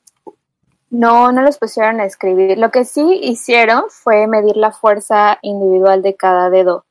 No, 0.89 1.33
no 1.33 1.43
los 1.43 1.59
pusieron 1.59 2.01
a 2.01 2.07
escribir. 2.07 2.57
Lo 2.59 2.71
que 2.71 2.85
sí 2.85 3.21
hicieron 3.23 3.85
fue 3.91 4.27
medir 4.27 4.57
la 4.57 4.73
fuerza 4.73 5.39
individual 5.43 6.01
de 6.01 6.15
cada 6.15 6.49
dedo. 6.49 6.87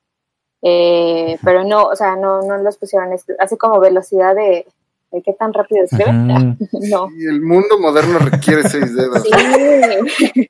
Eh, 0.61 1.39
pero 1.43 1.63
no, 1.63 1.83
o 1.83 1.95
sea, 1.95 2.15
no, 2.15 2.41
no 2.41 2.57
los 2.57 2.77
pusieron 2.77 3.11
a 3.11 3.15
escribir. 3.15 3.41
Así 3.41 3.57
como 3.57 3.79
velocidad 3.79 4.35
de 4.35 4.67
qué 5.23 5.33
tan 5.33 5.53
rápido 5.53 5.85
escriben. 5.85 6.57
no. 6.89 7.07
Y 7.17 7.27
el 7.27 7.41
mundo 7.41 7.79
moderno 7.79 8.19
requiere 8.19 8.63
seis 8.63 8.95
dedos. 8.95 9.23
Sí. 9.23 10.49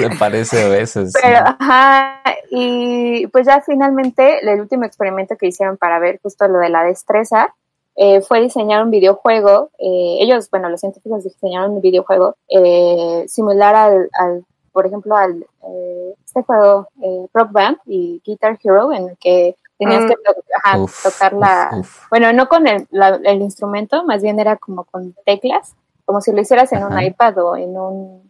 Me 0.00 0.16
parece 0.16 0.64
a 0.64 0.68
veces. 0.68 1.12
Pero, 1.20 1.38
ajá, 1.58 2.22
y 2.50 3.26
pues 3.28 3.46
ya 3.46 3.60
finalmente 3.60 4.38
el 4.40 4.60
último 4.60 4.84
experimento 4.84 5.36
que 5.36 5.48
hicieron 5.48 5.76
para 5.76 5.98
ver 5.98 6.20
justo 6.22 6.48
lo 6.48 6.58
de 6.58 6.70
la 6.70 6.84
destreza 6.84 7.54
eh, 7.96 8.20
fue 8.20 8.40
diseñar 8.40 8.82
un 8.82 8.90
videojuego. 8.90 9.70
Eh, 9.78 10.18
ellos, 10.20 10.50
bueno, 10.50 10.68
los 10.68 10.80
científicos 10.80 11.24
diseñaron 11.24 11.72
un 11.72 11.80
videojuego 11.80 12.36
eh, 12.48 13.24
similar 13.26 13.74
al, 13.74 14.10
al, 14.12 14.44
por 14.72 14.86
ejemplo, 14.86 15.16
al 15.16 15.42
eh, 15.42 16.14
este 16.24 16.42
juego 16.42 16.88
eh, 17.02 17.26
Rock 17.32 17.52
Band 17.52 17.78
y 17.86 18.20
Guitar 18.24 18.58
Hero, 18.62 18.92
en 18.92 19.08
el 19.08 19.16
que 19.16 19.56
tenías 19.78 20.04
Mm. 20.04 20.08
que 20.08 20.14
to- 20.16 20.34
ajá, 20.64 20.78
Uf, 20.78 21.02
tocar 21.02 21.32
la, 21.34 21.68
uf, 21.72 21.78
uf. 21.80 22.08
bueno, 22.10 22.32
no 22.32 22.48
con 22.48 22.66
el, 22.66 22.86
la- 22.90 23.20
el 23.24 23.42
instrumento, 23.42 24.04
más 24.04 24.22
bien 24.22 24.38
era 24.40 24.56
como 24.56 24.84
con 24.84 25.14
teclas, 25.24 25.74
como 26.04 26.20
si 26.20 26.32
lo 26.32 26.40
hicieras 26.40 26.72
en 26.72 26.84
un 26.84 27.00
iPad 27.00 27.38
o 27.44 27.56
en 27.56 27.76
un 27.76 28.26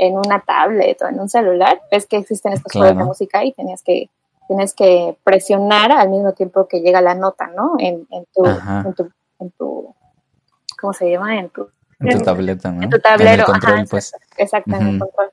en 0.00 0.16
una 0.16 0.38
tablet 0.38 1.02
o 1.02 1.08
en 1.08 1.18
un 1.18 1.28
celular. 1.28 1.80
Ves 1.90 2.06
que 2.06 2.18
existen 2.18 2.52
estos 2.52 2.72
juegos 2.72 2.90
de 2.90 2.94
Claro. 2.94 3.06
música 3.08 3.44
y 3.44 3.52
tenías 3.52 3.82
que 3.82 4.08
tienes 4.46 4.72
que 4.72 5.18
presionar 5.24 5.90
al 5.92 6.08
mismo 6.08 6.32
tiempo 6.34 6.68
que 6.68 6.80
llega 6.80 7.00
la 7.00 7.14
nota, 7.14 7.48
¿no? 7.48 7.72
En, 7.78 8.06
en 8.10 8.24
tu, 8.32 8.46
en 8.46 8.94
tu, 8.94 9.10
en 9.40 9.50
tu, 9.50 9.94
¿cómo 10.80 10.92
se 10.92 11.10
llama? 11.10 11.36
En 11.38 11.50
tu, 11.50 11.68
En 11.98 12.16
tu 12.16 12.24
tableta, 12.24 12.70
¿no? 12.70 12.82
en 12.84 12.90
tu 12.90 12.98
tablero, 13.00 13.32
En 13.32 13.40
el 13.40 13.44
control, 13.44 13.74
ajá, 13.74 13.84
pues. 13.90 14.12
exacto, 14.36 14.70
en 14.76 14.82
el 14.82 14.88
Ujú. 14.96 14.98
control. 15.00 15.30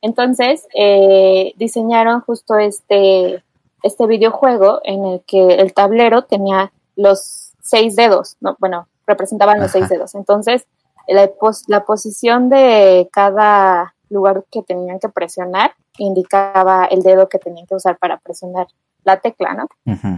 Entonces, 0.00 0.66
eh, 0.74 1.52
diseñaron 1.56 2.20
justo 2.20 2.56
este, 2.56 3.42
este 3.84 4.06
videojuego 4.06 4.80
en 4.84 5.04
el 5.04 5.20
que 5.26 5.54
el 5.54 5.72
tablero 5.74 6.22
tenía 6.24 6.72
los 6.96 7.52
seis 7.62 7.94
dedos, 7.96 8.36
¿no? 8.40 8.56
bueno, 8.58 8.88
representaban 9.06 9.60
los 9.60 9.70
seis 9.70 9.88
dedos. 9.88 10.14
Entonces, 10.14 10.66
la, 11.06 11.28
pos- 11.28 11.64
la 11.68 11.84
posición 11.84 12.48
de 12.48 13.08
cada 13.12 13.94
lugar 14.10 14.44
que 14.50 14.62
tenían 14.62 14.98
que 14.98 15.08
presionar 15.08 15.72
indicaba 15.98 16.86
el 16.86 17.02
dedo 17.02 17.28
que 17.28 17.38
tenían 17.38 17.66
que 17.66 17.74
usar 17.74 17.96
para 17.98 18.18
presionar 18.18 18.66
la 19.04 19.18
tecla, 19.20 19.52
¿no? 19.54 19.68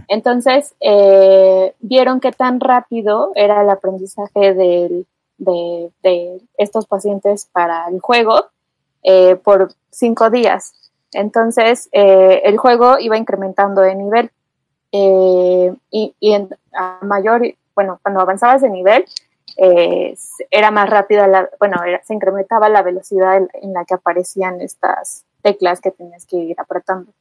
Entonces, 0.08 0.74
eh, 0.80 1.74
vieron 1.80 2.20
qué 2.20 2.30
tan 2.32 2.60
rápido 2.60 3.32
era 3.34 3.62
el 3.62 3.70
aprendizaje 3.70 4.54
del- 4.54 5.06
de, 5.38 5.90
de 6.02 6.40
estos 6.56 6.86
pacientes 6.86 7.48
para 7.52 7.88
el 7.88 8.00
juego 8.00 8.46
eh, 9.02 9.36
por 9.36 9.72
cinco 9.90 10.30
días. 10.30 10.72
Entonces, 11.12 11.88
eh, 11.92 12.42
el 12.44 12.58
juego 12.58 12.98
iba 12.98 13.16
incrementando 13.16 13.82
de 13.82 13.94
nivel. 13.94 14.30
eh, 14.92 15.74
y 15.90 16.14
y 16.20 16.34
a 16.34 16.98
mayor, 17.02 17.42
bueno, 17.74 17.98
cuando 18.02 18.20
avanzabas 18.20 18.62
de 18.62 18.70
nivel, 18.70 19.04
eh, 19.56 20.16
era 20.50 20.70
más 20.70 20.88
rápida, 20.90 21.26
la, 21.26 21.48
bueno, 21.58 21.76
se 22.04 22.14
incrementaba 22.14 22.68
la 22.68 22.82
velocidad 22.82 23.36
en, 23.36 23.72
la 23.72 23.84
que 23.84 23.94
aparecían 23.94 24.60
estas 24.60 25.24
teclas 25.42 25.80
que 25.80 25.90
tenías 25.90 26.26
que 26.26 26.36
ir 26.36 26.56
apretando. 26.60 27.12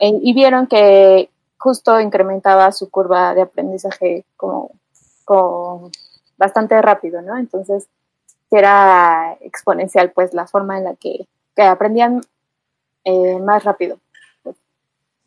Y 0.00 0.34
vieron 0.34 0.66
que 0.66 1.30
justo 1.56 2.00
incrementaba 2.00 2.72
su 2.72 2.90
curva 2.90 3.34
de 3.34 3.42
aprendizaje 3.42 4.24
como, 4.36 4.70
bastante 6.36 6.80
rápido, 6.82 7.22
¿no? 7.22 7.38
Entonces, 7.38 7.88
era 8.50 9.36
exponencial, 9.40 10.12
pues, 10.12 10.34
la 10.34 10.46
forma 10.46 10.78
en 10.78 10.84
la 10.84 10.94
que 10.96 11.26
aprendían 11.56 12.20
eh, 13.04 13.38
más 13.40 13.64
rápido. 13.64 13.98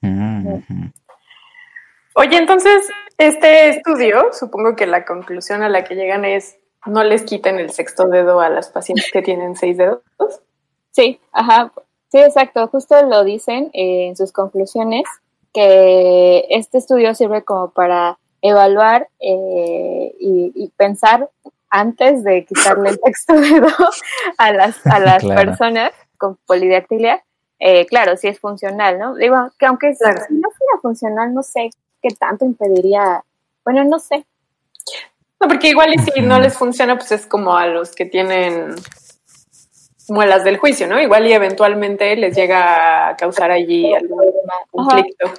Ujú. 0.02 0.62
Oye, 2.16 2.38
entonces, 2.38 2.88
este 3.18 3.70
estudio, 3.70 4.30
supongo 4.34 4.76
que 4.76 4.88
la 4.88 5.06
conclusión 5.06 5.62
a 5.64 5.70
la 5.70 5.84
que 5.84 5.96
llegan 5.96 6.26
es 6.26 6.58
no 6.86 7.04
les 7.04 7.24
quiten 7.24 7.60
el 7.60 7.70
sexto 7.72 8.08
dedo 8.08 8.40
a 8.40 8.50
las 8.50 8.70
pacientes 8.70 9.10
que 9.12 9.22
tienen 9.22 9.56
seis 9.56 9.78
dedos. 9.78 10.02
Sí, 10.92 11.20
ajá, 11.32 11.72
sí, 12.12 12.20
exacto, 12.20 12.68
justo 12.70 13.02
lo 13.06 13.24
dicen 13.24 13.70
eh, 13.74 14.08
en 14.08 14.16
sus 14.16 14.32
conclusiones, 14.32 15.04
que 15.54 16.46
este 16.50 16.78
estudio 16.78 17.14
sirve 17.14 17.44
como 17.44 17.72
para 17.72 18.18
evaluar 18.42 19.10
eh, 19.20 20.16
y, 20.20 20.52
y 20.56 20.72
pensar 20.78 21.30
antes 21.70 22.24
de 22.24 22.46
quitarle 22.46 22.92
el 22.92 23.00
sexto 23.04 23.34
dedo 23.40 23.68
a 24.38 24.52
las, 24.54 24.86
a 24.88 25.00
las 25.00 25.24
Claro. 25.24 25.42
personas 25.50 25.92
con 26.18 26.38
polidactilia. 26.48 27.24
Eh, 27.60 27.86
claro, 27.88 28.16
sí 28.18 28.28
es 28.28 28.40
funcional, 28.40 29.00
¿no? 29.00 29.16
Digo, 29.16 29.50
que 29.58 29.66
aunque 29.66 29.94
si- 29.94 30.00
Claro. 30.04 30.22
si 30.28 30.34
no 30.36 30.50
fuera 30.52 30.80
funcional, 30.82 31.34
no 31.34 31.42
sé 31.44 31.70
qué 32.02 32.10
tanto 32.10 32.46
impediría, 32.46 33.24
bueno, 33.66 33.84
no 33.84 33.98
sé. 34.00 34.26
No, 35.40 35.48
porque 35.48 35.70
igual 35.70 35.94
y 35.94 36.00
si 36.00 36.22
no 36.22 36.40
les 36.40 36.56
funciona, 36.58 36.96
pues 36.98 37.12
es 37.12 37.26
como 37.26 37.56
a 37.56 37.68
los 37.68 37.94
que 37.96 38.06
tienen 38.06 38.76
muelas 40.10 40.44
del 40.44 40.58
juicio, 40.58 40.88
¿no? 40.88 41.00
Igual 41.02 41.28
y 41.28 41.34
eventualmente 41.34 42.16
les 42.16 42.36
llega 42.36 43.10
a 43.10 43.16
causar 43.18 43.52
allí 43.52 43.94
algún 43.94 44.22
conflicto. 44.72 45.32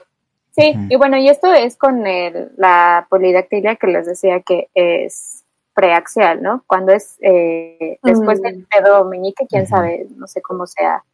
Sí, 0.55 0.75
y 0.91 0.97
bueno, 0.97 1.17
y 1.17 1.29
esto 1.29 1.53
es 1.55 1.77
con 1.77 2.07
el- 2.07 2.51
la 2.57 3.07
polidactilia 3.09 3.77
que 3.77 3.87
les 3.87 4.07
decía 4.07 4.41
que 4.41 4.69
es 4.75 5.45
preaxial, 5.73 6.43
¿no? 6.43 6.65
Cuando 6.67 6.93
es 6.93 7.17
eh, 7.23 7.99
después 8.03 8.41
Mm. 8.41 8.43
del 8.43 8.67
dedo 8.77 9.05
meñique, 9.05 9.47
quién 9.49 9.67
sabe, 9.69 10.07
no 10.17 10.27
sé 10.27 10.43
cómo 10.43 10.67
sea 10.67 11.05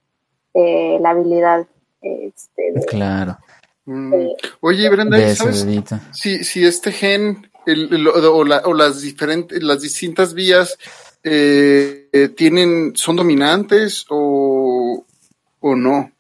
eh, 0.55 0.99
la 1.01 1.11
habilidad 1.11 1.67
este, 2.01 2.63
de- 2.75 2.87
Claro. 2.87 3.39
Mm. 3.87 4.13
Oye, 4.61 4.89
Brenda, 4.89 5.17
De 5.19 5.23
¿y 5.25 5.27
ese 5.27 5.37
¿sabes 5.37 5.67
dedito. 5.67 5.99
si, 6.13 6.43
si 6.45 6.65
este 6.65 6.91
gen 6.93 7.51
el- 7.67 7.93
el- 7.93 8.09
o, 8.09 8.45
la- 8.45 8.63
o 8.65 8.73
las 8.75 9.01
diferentes, 9.03 9.63
las 9.63 9.81
distintas 9.83 10.33
vías 10.35 10.79
eh, 11.23 12.09
eh, 12.13 12.29
tienen, 12.29 12.93
son 12.97 13.17
dominantes 13.17 14.07
o, 14.11 15.05
o 15.61 15.75
no? 15.77 16.11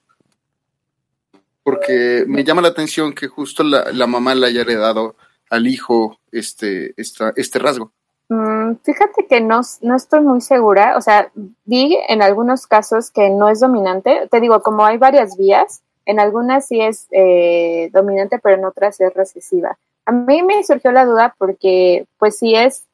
Porque 1.62 2.24
me 2.26 2.44
llama 2.44 2.60
la 2.62 2.68
atención 2.68 3.14
que 3.14 3.26
justo 3.28 3.62
la, 3.62 3.90
la 3.92 4.06
mamá 4.06 4.34
le 4.34 4.46
haya 4.48 4.60
heredado 4.62 5.16
al 5.48 5.66
hijo 5.66 6.18
este, 6.30 6.92
esta, 7.00 7.32
este 7.36 7.58
rasgo. 7.58 7.92
Mm, 8.28 8.76
fíjate 8.82 9.26
que 9.26 9.40
no, 9.40 9.60
no 9.82 9.96
estoy 9.96 10.20
muy 10.20 10.40
segura, 10.40 10.96
o 10.96 11.00
sea, 11.00 11.30
vi 11.64 11.98
en 12.08 12.22
algunos 12.22 12.66
casos 12.66 13.10
que 13.10 13.28
no 13.28 13.48
es 13.48 13.60
dominante, 13.60 14.28
te 14.30 14.40
digo, 14.40 14.62
como 14.62 14.84
hay 14.84 14.96
varias 14.96 15.36
vías, 15.36 15.82
en 16.06 16.20
algunas 16.20 16.66
sí 16.66 16.80
es 16.80 17.06
eh, 17.10 17.90
dominante, 17.92 18.38
pero 18.38 18.56
en 18.56 18.64
otras 18.64 19.00
es 19.00 19.12
recesiva. 19.14 19.78
A 20.06 20.12
mí 20.12 20.42
me 20.42 20.62
surgió 20.64 20.92
la 20.92 21.04
duda 21.04 21.34
porque, 21.38 22.06
pues 22.18 22.38
sí 22.38 22.54
es, 22.54 22.84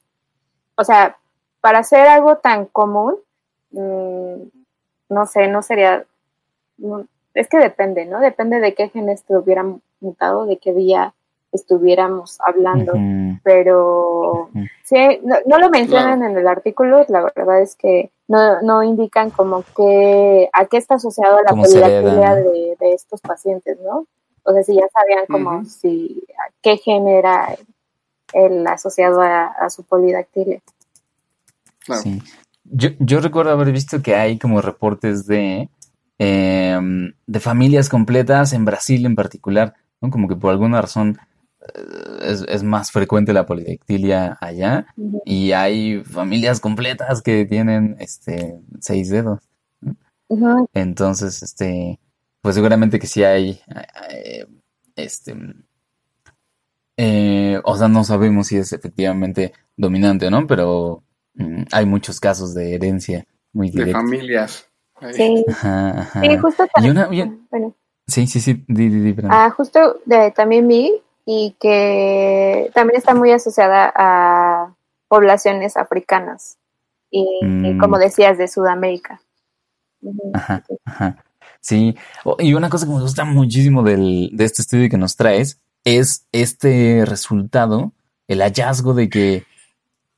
o 0.76 0.84
sea, 0.84 1.16
para 1.60 1.80
hacer 1.80 2.06
algo 2.06 2.38
tan 2.38 2.66
común, 2.66 3.16
mm, 3.70 4.34
no 5.10 5.26
sé, 5.26 5.48
no 5.48 5.62
sería, 5.62 6.04
es 7.34 7.48
que 7.48 7.58
depende, 7.58 8.04
¿no? 8.06 8.20
Depende 8.20 8.60
de 8.60 8.74
qué 8.74 8.88
genes 8.88 9.20
estuvieran 9.20 9.82
mutado, 10.00 10.46
de 10.46 10.58
qué 10.58 10.72
vía 10.72 11.14
estuviéramos 11.52 12.38
hablando, 12.46 12.92
pero. 13.42 14.50
Sí, 14.84 15.20
no, 15.22 15.36
no 15.46 15.58
lo 15.58 15.70
mencionan 15.70 16.22
en 16.22 16.36
el 16.36 16.48
artículo, 16.48 17.04
la 17.08 17.22
verdad 17.34 17.60
es 17.62 17.76
que 17.76 18.10
no, 18.28 18.60
no 18.62 18.82
indican 18.82 19.30
como 19.30 19.64
que 19.76 20.48
a 20.52 20.66
qué 20.66 20.76
está 20.76 20.94
asociado 20.94 21.38
la 21.42 21.54
polidactilia 21.54 22.30
¿no? 22.30 22.36
de, 22.36 22.76
de 22.78 22.92
estos 22.92 23.20
pacientes, 23.20 23.78
¿no? 23.80 24.06
O 24.42 24.52
sea, 24.52 24.62
si 24.62 24.74
ya 24.74 24.86
sabían 24.92 25.26
como 25.26 25.64
si 25.64 26.24
a 26.38 26.52
qué 26.62 26.76
genera 26.76 27.56
el 28.32 28.66
asociado 28.66 29.20
a, 29.20 29.46
a 29.46 29.70
su 29.70 29.84
polidactilia. 29.84 30.60
Claro. 31.84 32.02
Sí. 32.02 32.22
Yo, 32.64 32.90
yo 33.00 33.20
recuerdo 33.20 33.50
haber 33.50 33.72
visto 33.72 34.00
que 34.00 34.14
hay 34.14 34.38
como 34.38 34.60
reportes 34.60 35.26
de, 35.26 35.68
em, 36.18 37.12
de 37.26 37.40
familias 37.40 37.88
completas 37.88 38.52
en 38.52 38.64
Brasil 38.64 39.04
en 39.06 39.16
particular, 39.16 39.74
¿no? 40.00 40.10
Como 40.10 40.28
que 40.28 40.36
por 40.36 40.52
alguna 40.52 40.80
razón 40.80 41.18
es, 42.22 42.42
es 42.48 42.62
más 42.62 42.90
frecuente 42.90 43.32
la 43.32 43.46
polidactilia 43.46 44.36
allá 44.40 44.86
y 45.24 45.52
hay 45.52 46.02
familias 46.04 46.60
completas 46.60 47.22
que 47.22 47.44
tienen 47.44 47.96
este 48.00 48.60
seis 48.80 49.10
dedos. 49.10 49.40
Entonces, 50.72 51.42
este, 51.42 51.98
pues 52.40 52.54
seguramente 52.54 52.98
que 52.98 53.06
sí 53.06 53.24
hay, 53.24 53.60
eh, 54.10 54.46
este, 54.96 55.34
eh, 56.96 57.60
o 57.64 57.76
sea, 57.76 57.88
no 57.88 58.04
sabemos 58.04 58.48
si 58.48 58.56
es 58.56 58.72
efectivamente 58.72 59.52
dominante 59.76 60.26
o 60.26 60.30
no, 60.30 60.46
pero 60.46 61.02
mm, 61.34 61.62
hay 61.72 61.86
muchos 61.86 62.20
casos 62.20 62.54
de 62.54 62.74
herencia 62.74 63.24
muy 63.52 63.68
De 63.70 63.78
directa. 63.78 63.98
familias. 64.00 64.66
Ahí. 64.96 65.14
Sí, 65.14 65.44
Ajá, 65.48 66.00
ajá. 66.00 66.20
sí, 66.22 66.36
justo 66.36 66.64
Y 66.64 66.68
también. 66.74 66.98
una, 66.98 67.14
y- 67.14 67.38
bueno, 67.50 67.74
sí, 68.06 68.26
sí, 68.26 68.40
sí, 68.40 68.64
di, 68.68 68.88
di, 68.88 69.00
di, 69.00 69.12
Brenda. 69.12 69.46
ah, 69.46 69.50
justo 69.50 70.00
de- 70.04 70.30
también 70.32 70.68
vi 70.68 70.92
y 71.32 71.54
que 71.60 72.72
también 72.74 72.98
está 72.98 73.14
muy 73.14 73.30
asociada 73.30 73.92
a 73.94 74.74
poblaciones 75.06 75.76
africanas 75.76 76.58
y, 77.08 77.20
y 77.42 77.46
Mm. 77.46 77.78
como 77.78 77.98
decías 77.98 78.36
de 78.36 78.48
Sudamérica. 78.48 79.20
Ajá, 80.32 80.64
ajá. 80.84 81.24
Sí, 81.60 81.96
y 82.40 82.54
una 82.54 82.68
cosa 82.68 82.86
que 82.86 82.92
me 82.92 83.00
gusta 83.00 83.24
muchísimo 83.24 83.84
del, 83.84 84.30
de 84.32 84.44
este 84.44 84.62
estudio 84.62 84.88
que 84.88 84.98
nos 84.98 85.14
traes 85.14 85.60
es 85.84 86.26
este 86.32 87.04
resultado, 87.06 87.92
el 88.26 88.40
hallazgo 88.40 88.94
de 88.94 89.08
que 89.08 89.44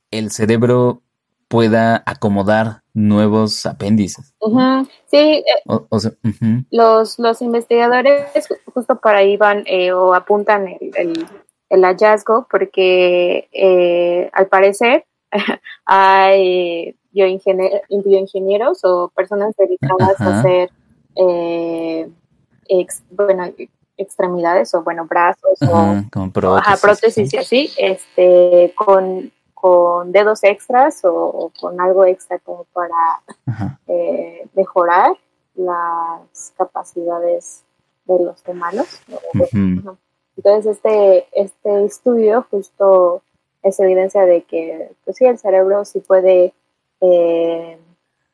el 0.09 0.31
cerebro 0.31 1.03
pueda 1.47 2.01
acomodar 2.07 2.81
nuevos 2.93 3.65
apéndices. 3.65 4.33
Sí, 5.09 5.17
eh, 5.17 5.43
O, 5.67 5.85
o 5.89 5.99
sea, 5.99 6.11
ujú, 6.23 6.63
los, 6.71 7.17
los 7.19 7.41
investigadores 7.41 8.25
justo 8.73 8.99
por 8.99 9.15
ahí 9.15 9.35
van 9.37 9.63
eh, 9.65 9.91
o 9.93 10.13
apuntan 10.13 10.67
el, 10.67 10.91
el- 10.95 11.27
el 11.69 11.81
hallazgo 11.85 12.45
porque 12.51 13.47
eh, 13.51 14.29
al 14.33 14.45
parecer 14.47 15.05
hay 15.85 16.95
bioingenier- 17.13 17.81
bioingenieros 18.03 18.83
o 18.83 19.09
personas 19.15 19.55
dedicadas 19.57 20.19
a 20.21 20.39
hacer 20.39 20.69
eh, 21.15 22.09
ex- 22.67 23.03
bueno, 23.09 23.45
extremidades 23.97 24.73
o 24.75 24.83
bueno 24.83 25.05
brazos 25.05 25.61
o 25.61 25.67
como 26.11 26.31
prótesis. 26.31 26.67
ajá, 26.67 26.77
prótesis 26.81 27.33
y 27.33 27.37
así, 27.37 27.71
este, 27.77 28.73
con, 28.75 29.31
con 29.63 30.11
dedos 30.11 30.43
extras 30.43 30.99
o 31.05 31.49
con 31.57 31.79
algo 31.79 32.03
extra 32.03 32.37
como 32.39 32.65
para 32.73 33.21
eh, 33.87 34.45
mejorar 34.55 35.13
las 35.55 36.53
capacidades 36.57 37.63
de 38.03 38.25
los 38.25 38.43
humanos. 38.45 39.01
Entonces, 40.35 40.65
este, 40.65 41.27
este 41.31 41.85
estudio 41.85 42.45
justo 42.51 43.21
es 43.61 43.79
evidencia 43.79 44.25
de 44.25 44.43
que, 44.43 44.91
pues 45.05 45.15
sí, 45.15 45.23
el 45.23 45.37
cerebro 45.37 45.85
sí 45.85 46.01
puede 46.01 46.53
eh, 46.99 47.79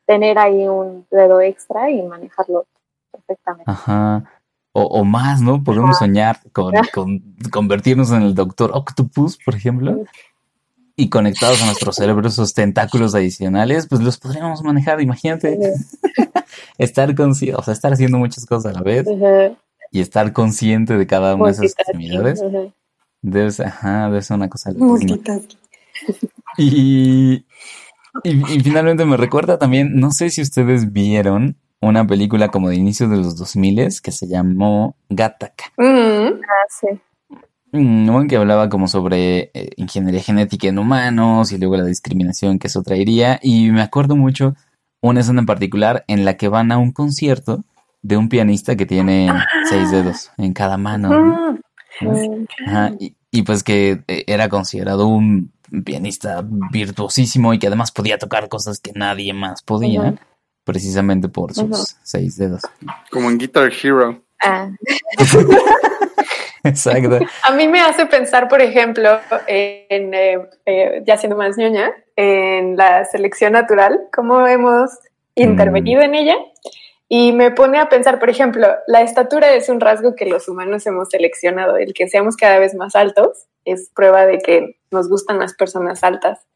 tener 0.06 0.36
ahí 0.36 0.66
un 0.66 1.06
dedo 1.12 1.40
extra 1.40 1.92
y 1.92 2.02
manejarlo 2.02 2.66
perfectamente. 3.12 3.70
ajá. 3.70 4.24
O, 4.72 4.82
o 4.84 5.04
más, 5.04 5.40
¿no? 5.40 5.64
Podemos 5.64 5.96
Ajá. 5.96 6.06
soñar 6.06 6.38
con, 6.52 6.72
con 6.94 7.20
convertirnos 7.50 8.12
en 8.12 8.22
el 8.22 8.36
doctor 8.36 8.70
Octopus, 8.72 9.36
por 9.44 9.56
ejemplo, 9.56 10.04
y 11.00 11.08
conectados 11.08 11.62
a 11.62 11.66
nuestro 11.66 11.92
cerebro 11.92 12.28
esos 12.28 12.52
tentáculos 12.52 13.14
adicionales, 13.14 13.86
pues 13.88 14.02
los 14.02 14.18
podríamos 14.18 14.62
manejar, 14.62 15.00
imagínate. 15.00 15.58
estar 16.78 17.14
consciente, 17.14 17.56
o 17.58 17.62
sea, 17.62 17.72
estar 17.72 17.92
haciendo 17.92 18.18
muchas 18.18 18.44
cosas 18.46 18.74
a 18.74 18.78
la 18.78 18.82
vez 18.82 19.06
y 19.92 20.00
estar 20.00 20.32
consciente 20.32 20.96
de 20.96 21.06
cada 21.06 21.34
una 21.34 21.46
de 21.46 21.52
esas 21.52 21.72
extremidades, 21.72 22.42
debe 23.22 23.50
ser, 23.50 23.66
ajá, 23.66 24.06
debe 24.08 24.22
ser 24.22 24.36
una 24.36 24.48
cosa. 24.48 24.72
Y, 26.56 27.44
y, 28.24 28.54
y 28.54 28.60
finalmente 28.60 29.04
me 29.04 29.16
recuerda 29.16 29.58
también, 29.58 29.98
no 29.98 30.10
sé 30.10 30.30
si 30.30 30.42
ustedes 30.42 30.92
vieron 30.92 31.56
una 31.80 32.06
película 32.06 32.48
como 32.48 32.68
de 32.68 32.76
inicio 32.76 33.08
de 33.08 33.16
los 33.16 33.36
2000 33.36 34.00
que 34.02 34.12
se 34.12 34.26
llamó 34.26 34.96
Gattaca. 35.08 35.72
Mm, 35.76 36.40
Ah, 36.42 36.66
sí. 36.68 36.88
Mm, 37.72 38.06
¿no? 38.06 38.26
que 38.26 38.36
hablaba 38.36 38.68
como 38.68 38.88
sobre 38.88 39.50
eh, 39.54 39.70
ingeniería 39.76 40.22
genética 40.22 40.68
en 40.68 40.78
humanos 40.78 41.52
y 41.52 41.58
luego 41.58 41.76
la 41.76 41.84
discriminación 41.84 42.58
que 42.58 42.66
eso 42.66 42.82
traería. 42.82 43.38
Y 43.42 43.70
me 43.70 43.82
acuerdo 43.82 44.16
mucho 44.16 44.54
una 45.00 45.20
escena 45.20 45.40
en 45.40 45.46
particular 45.46 46.04
en 46.08 46.24
la 46.24 46.36
que 46.36 46.48
van 46.48 46.72
a 46.72 46.78
un 46.78 46.92
concierto 46.92 47.64
de 48.02 48.16
un 48.16 48.28
pianista 48.28 48.76
que 48.76 48.86
tiene 48.86 49.30
seis 49.68 49.90
dedos 49.90 50.30
en 50.38 50.52
cada 50.52 50.76
mano. 50.76 51.58
¿no? 52.00 52.46
Ajá, 52.66 52.92
y, 52.98 53.14
y 53.30 53.42
pues 53.42 53.62
que 53.62 54.02
eh, 54.08 54.24
era 54.26 54.48
considerado 54.48 55.06
un 55.06 55.52
pianista 55.84 56.44
virtuosísimo 56.72 57.54
y 57.54 57.58
que 57.58 57.68
además 57.68 57.92
podía 57.92 58.18
tocar 58.18 58.48
cosas 58.48 58.80
que 58.80 58.92
nadie 58.94 59.32
más 59.32 59.62
podía, 59.62 60.14
precisamente 60.64 61.28
por 61.28 61.54
sus 61.54 61.96
seis 62.02 62.36
dedos. 62.36 62.62
Como 63.10 63.30
en 63.30 63.38
Guitar 63.38 63.70
Hero. 63.72 64.22
Ah, 64.42 64.70
Exacto. 66.64 67.18
A 67.42 67.52
mí 67.52 67.68
me 67.68 67.80
hace 67.80 68.06
pensar, 68.06 68.48
por 68.48 68.60
ejemplo, 68.60 69.18
en, 69.46 70.14
eh, 70.14 70.38
eh, 70.66 71.02
ya 71.06 71.16
siendo 71.16 71.36
más 71.36 71.56
ñoña, 71.56 71.92
en 72.16 72.76
la 72.76 73.04
selección 73.06 73.54
natural, 73.54 74.08
cómo 74.12 74.46
hemos 74.46 74.90
intervenido 75.34 76.02
en 76.02 76.14
ella. 76.14 76.36
Y 77.08 77.32
me 77.32 77.50
pone 77.50 77.78
a 77.78 77.88
pensar, 77.88 78.20
por 78.20 78.30
ejemplo, 78.30 78.68
la 78.86 79.02
estatura 79.02 79.52
es 79.54 79.68
un 79.68 79.80
rasgo 79.80 80.14
que 80.14 80.26
los 80.26 80.48
humanos 80.48 80.86
hemos 80.86 81.08
seleccionado. 81.08 81.76
El 81.76 81.92
que 81.92 82.08
seamos 82.08 82.36
cada 82.36 82.58
vez 82.58 82.74
más 82.74 82.94
altos 82.94 83.46
es 83.64 83.90
prueba 83.94 84.26
de 84.26 84.38
que 84.38 84.76
nos 84.90 85.08
gustan 85.08 85.38
las 85.38 85.54
personas 85.54 86.04
altas. 86.04 86.46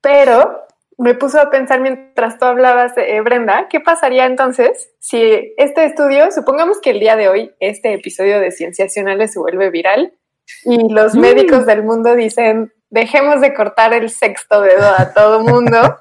Pero 0.00 0.66
me 0.98 1.14
puso 1.14 1.40
a 1.40 1.48
pensar 1.48 1.80
mientras 1.80 2.38
tú 2.38 2.44
hablabas, 2.44 2.92
eh, 2.96 3.20
Brenda, 3.20 3.68
¿qué 3.70 3.80
pasaría 3.80 4.26
entonces 4.26 4.90
si 4.98 5.54
este 5.56 5.84
estudio, 5.84 6.30
supongamos 6.32 6.80
que 6.80 6.90
el 6.90 7.00
día 7.00 7.14
de 7.14 7.28
hoy 7.28 7.54
este 7.60 7.94
episodio 7.94 8.40
de 8.40 8.50
Cienciacionales 8.50 9.32
se 9.32 9.38
vuelve 9.38 9.70
viral 9.70 10.12
y 10.64 10.92
los 10.92 11.14
médicos 11.14 11.66
del 11.66 11.84
mundo 11.84 12.16
dicen, 12.16 12.72
dejemos 12.90 13.40
de 13.40 13.54
cortar 13.54 13.92
el 13.92 14.10
sexto 14.10 14.60
dedo 14.60 14.86
a 14.98 15.12
todo 15.14 15.40
mundo 15.40 15.98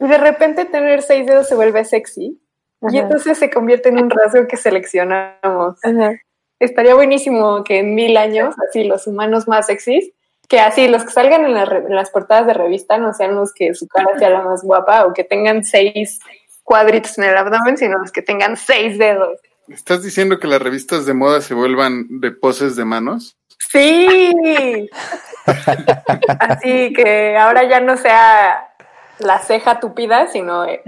y 0.00 0.08
de 0.08 0.18
repente 0.18 0.64
tener 0.64 1.02
seis 1.02 1.26
dedos 1.26 1.48
se 1.48 1.54
vuelve 1.54 1.84
sexy 1.84 2.42
y 2.90 2.98
entonces 2.98 3.38
se 3.38 3.50
convierte 3.50 3.90
en 3.90 3.98
un 3.98 4.10
rasgo 4.10 4.48
que 4.48 4.56
seleccionamos. 4.56 5.78
ajá. 5.84 6.12
Estaría 6.58 6.94
buenísimo 6.94 7.64
que 7.64 7.78
en 7.78 7.94
mil 7.94 8.18
años, 8.18 8.54
así 8.68 8.84
los 8.84 9.06
humanos 9.06 9.48
más 9.48 9.66
sexys, 9.66 10.12
que 10.50 10.58
así 10.58 10.88
los 10.88 11.04
que 11.04 11.12
salgan 11.12 11.44
en, 11.44 11.54
la 11.54 11.64
re- 11.64 11.84
en 11.86 11.94
las 11.94 12.10
portadas 12.10 12.44
de 12.44 12.54
revista 12.54 12.98
no 12.98 13.14
sean 13.14 13.36
los 13.36 13.54
que 13.54 13.72
su 13.72 13.86
cara 13.86 14.18
sea 14.18 14.30
la 14.30 14.42
más 14.42 14.62
guapa 14.62 15.06
o 15.06 15.14
que 15.14 15.22
tengan 15.22 15.62
seis 15.64 16.18
cuadritos 16.64 17.16
en 17.18 17.24
el 17.24 17.36
abdomen, 17.36 17.78
sino 17.78 17.98
los 17.98 18.10
que 18.10 18.20
tengan 18.20 18.56
seis 18.56 18.98
dedos. 18.98 19.38
¿Estás 19.68 20.02
diciendo 20.02 20.40
que 20.40 20.48
las 20.48 20.60
revistas 20.60 21.06
de 21.06 21.14
moda 21.14 21.40
se 21.40 21.54
vuelvan 21.54 22.20
de 22.20 22.32
poses 22.32 22.74
de 22.74 22.84
manos? 22.84 23.38
Sí. 23.70 24.90
Así 26.40 26.92
que 26.94 27.36
ahora 27.38 27.68
ya 27.68 27.80
no 27.80 27.96
sea 27.96 28.74
la 29.20 29.38
ceja 29.38 29.78
tupida, 29.78 30.26
sino 30.26 30.64
el, 30.64 30.80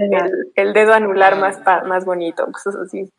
el 0.55 0.73
dedo 0.73 0.93
anular 0.93 1.37
más, 1.37 1.59
más 1.85 2.03
bonito, 2.03 2.45
cosas 2.51 2.75
así. 2.75 3.09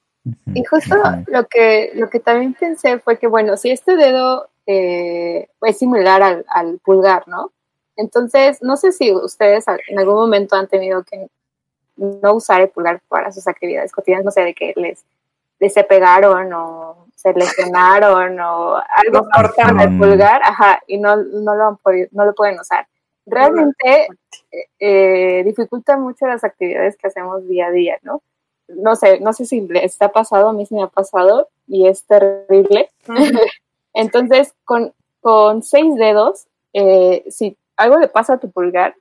Y 0.55 0.65
justo 0.65 0.97
lo 1.29 1.47
que, 1.47 1.93
lo 1.95 2.11
que 2.11 2.21
también 2.21 2.53
pensé 2.53 2.99
fue 2.99 3.19
que, 3.19 3.29
bueno, 3.29 3.57
si 3.57 3.71
este 3.71 3.97
dedo 3.97 4.51
eh, 4.67 5.49
es 5.63 5.79
similar 5.79 6.23
al, 6.23 6.45
al 6.49 6.79
pulgar, 6.79 7.27
¿no? 7.29 7.53
Entonces, 7.97 8.63
no 8.63 8.77
sé 8.77 8.93
si 8.93 9.13
ustedes 9.13 9.65
en 9.89 9.99
algún 9.99 10.17
momento 10.17 10.57
han 10.57 10.69
tenido 10.69 11.05
que 11.05 11.29
no 11.97 12.35
usar 12.35 12.61
el 12.61 12.71
pulgar 12.71 13.01
para 13.09 13.31
sus 13.31 13.47
actividades 13.47 13.93
cotidianas, 13.93 14.25
no 14.25 14.31
sé, 14.31 14.41
de 14.41 14.55
que 14.55 14.73
les, 14.77 15.05
les 15.61 15.73
se 15.73 15.85
pegaron 15.85 16.53
o 16.53 17.07
se 17.15 17.33
lesionaron 17.33 18.41
o 18.41 18.75
algo 18.77 19.29
cortaron. 19.33 19.81
el 19.81 19.97
pulgar, 19.99 20.43
ajá, 20.43 20.81
y 20.87 20.99
no, 20.99 21.17
no, 21.17 21.55
lo, 21.55 21.65
han 21.69 21.77
podido- 21.77 22.09
no 22.13 22.25
lo 22.25 22.35
pueden 22.35 22.59
usar. 22.59 22.87
Realmente 23.27 24.09
eh, 24.51 24.67
eh, 24.81 25.43
dificulta 25.45 25.97
mucho 25.97 26.27
las 26.27 26.45
actividades 26.45 26.97
que 26.97 27.07
hacemos 27.07 27.47
día 27.49 27.69
a 27.69 27.71
día, 27.71 27.99
¿no? 28.03 28.23
no 28.69 28.97
sé, 28.97 29.21
no 29.21 29.33
sé 29.33 29.45
si 29.45 29.61
les 29.63 30.01
ha 30.01 30.09
pasado, 30.11 30.49
a 30.49 30.53
mí 30.53 30.67
sí 30.67 30.75
me 30.75 30.83
ha 30.83 30.89
pasado 30.89 31.49
y 31.67 31.87
es 31.87 32.05
terrible. 32.05 32.91
Entonces, 33.95 34.55
con, 34.65 34.93
con 35.21 35.63
seis 35.63 35.95
dedos, 35.97 36.47
eh, 36.73 37.25
si 37.31 37.57
algo 37.77 37.99
le 37.99 38.09
pasa 38.09 38.35
a 38.35 38.39
tu 38.39 38.51
pulgar, 38.51 38.95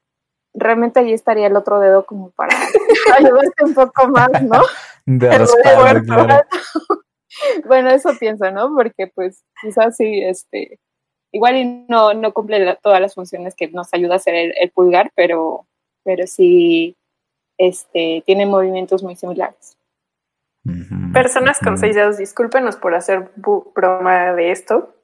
realmente 0.53 0.99
ahí 0.99 1.13
estaría 1.13 1.47
el 1.47 1.55
otro 1.57 1.79
dedo 1.79 2.05
como 2.05 2.29
para 2.31 2.55
ayudarte 3.17 3.65
un 3.65 3.73
poco 3.73 4.07
más, 4.07 4.29
¿no? 4.43 4.61
De 5.05 5.27
El 5.27 5.39
respaldo, 5.39 6.03
claro. 6.05 6.45
Bueno, 7.65 7.89
eso 7.89 8.11
pienso, 8.19 8.51
¿no? 8.51 8.73
Porque 8.75 9.07
pues 9.07 9.43
quizás 9.59 9.97
sí, 9.97 10.21
este, 10.23 10.79
igual 11.31 11.57
y 11.57 11.65
no, 11.89 12.13
no 12.13 12.31
cumple 12.31 12.59
la- 12.59 12.75
todas 12.75 13.01
las 13.01 13.15
funciones 13.15 13.55
que 13.55 13.67
nos 13.69 13.91
ayuda 13.91 14.13
a 14.13 14.17
hacer 14.17 14.35
el, 14.35 14.53
el 14.59 14.69
pulgar, 14.69 15.11
pero, 15.15 15.65
pero 16.03 16.27
sí, 16.27 16.95
este, 17.57 18.21
tiene 18.27 18.45
movimientos 18.45 19.01
muy 19.01 19.15
similares. 19.15 19.75
Personas 21.11 21.59
con 21.59 21.77
seis 21.77 21.95
dedos, 21.95 22.17
discúlpenos 22.17 22.77
por 22.77 22.95
hacer 22.95 23.31
broma 23.35 24.33
de 24.33 24.51
esto. 24.51 24.95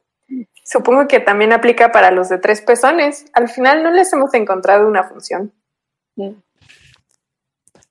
Supongo 0.64 1.08
que 1.08 1.20
también 1.20 1.52
aplica 1.52 1.92
para 1.92 2.12
los 2.12 2.30
de 2.30 2.38
tres 2.38 2.62
pezones. 2.62 3.26
Al 3.34 3.50
final 3.50 3.84
no 3.84 3.92
les 3.92 4.12
hemos 4.14 4.34
encontrado 4.34 4.88
una 4.88 5.04
función. 5.04 5.52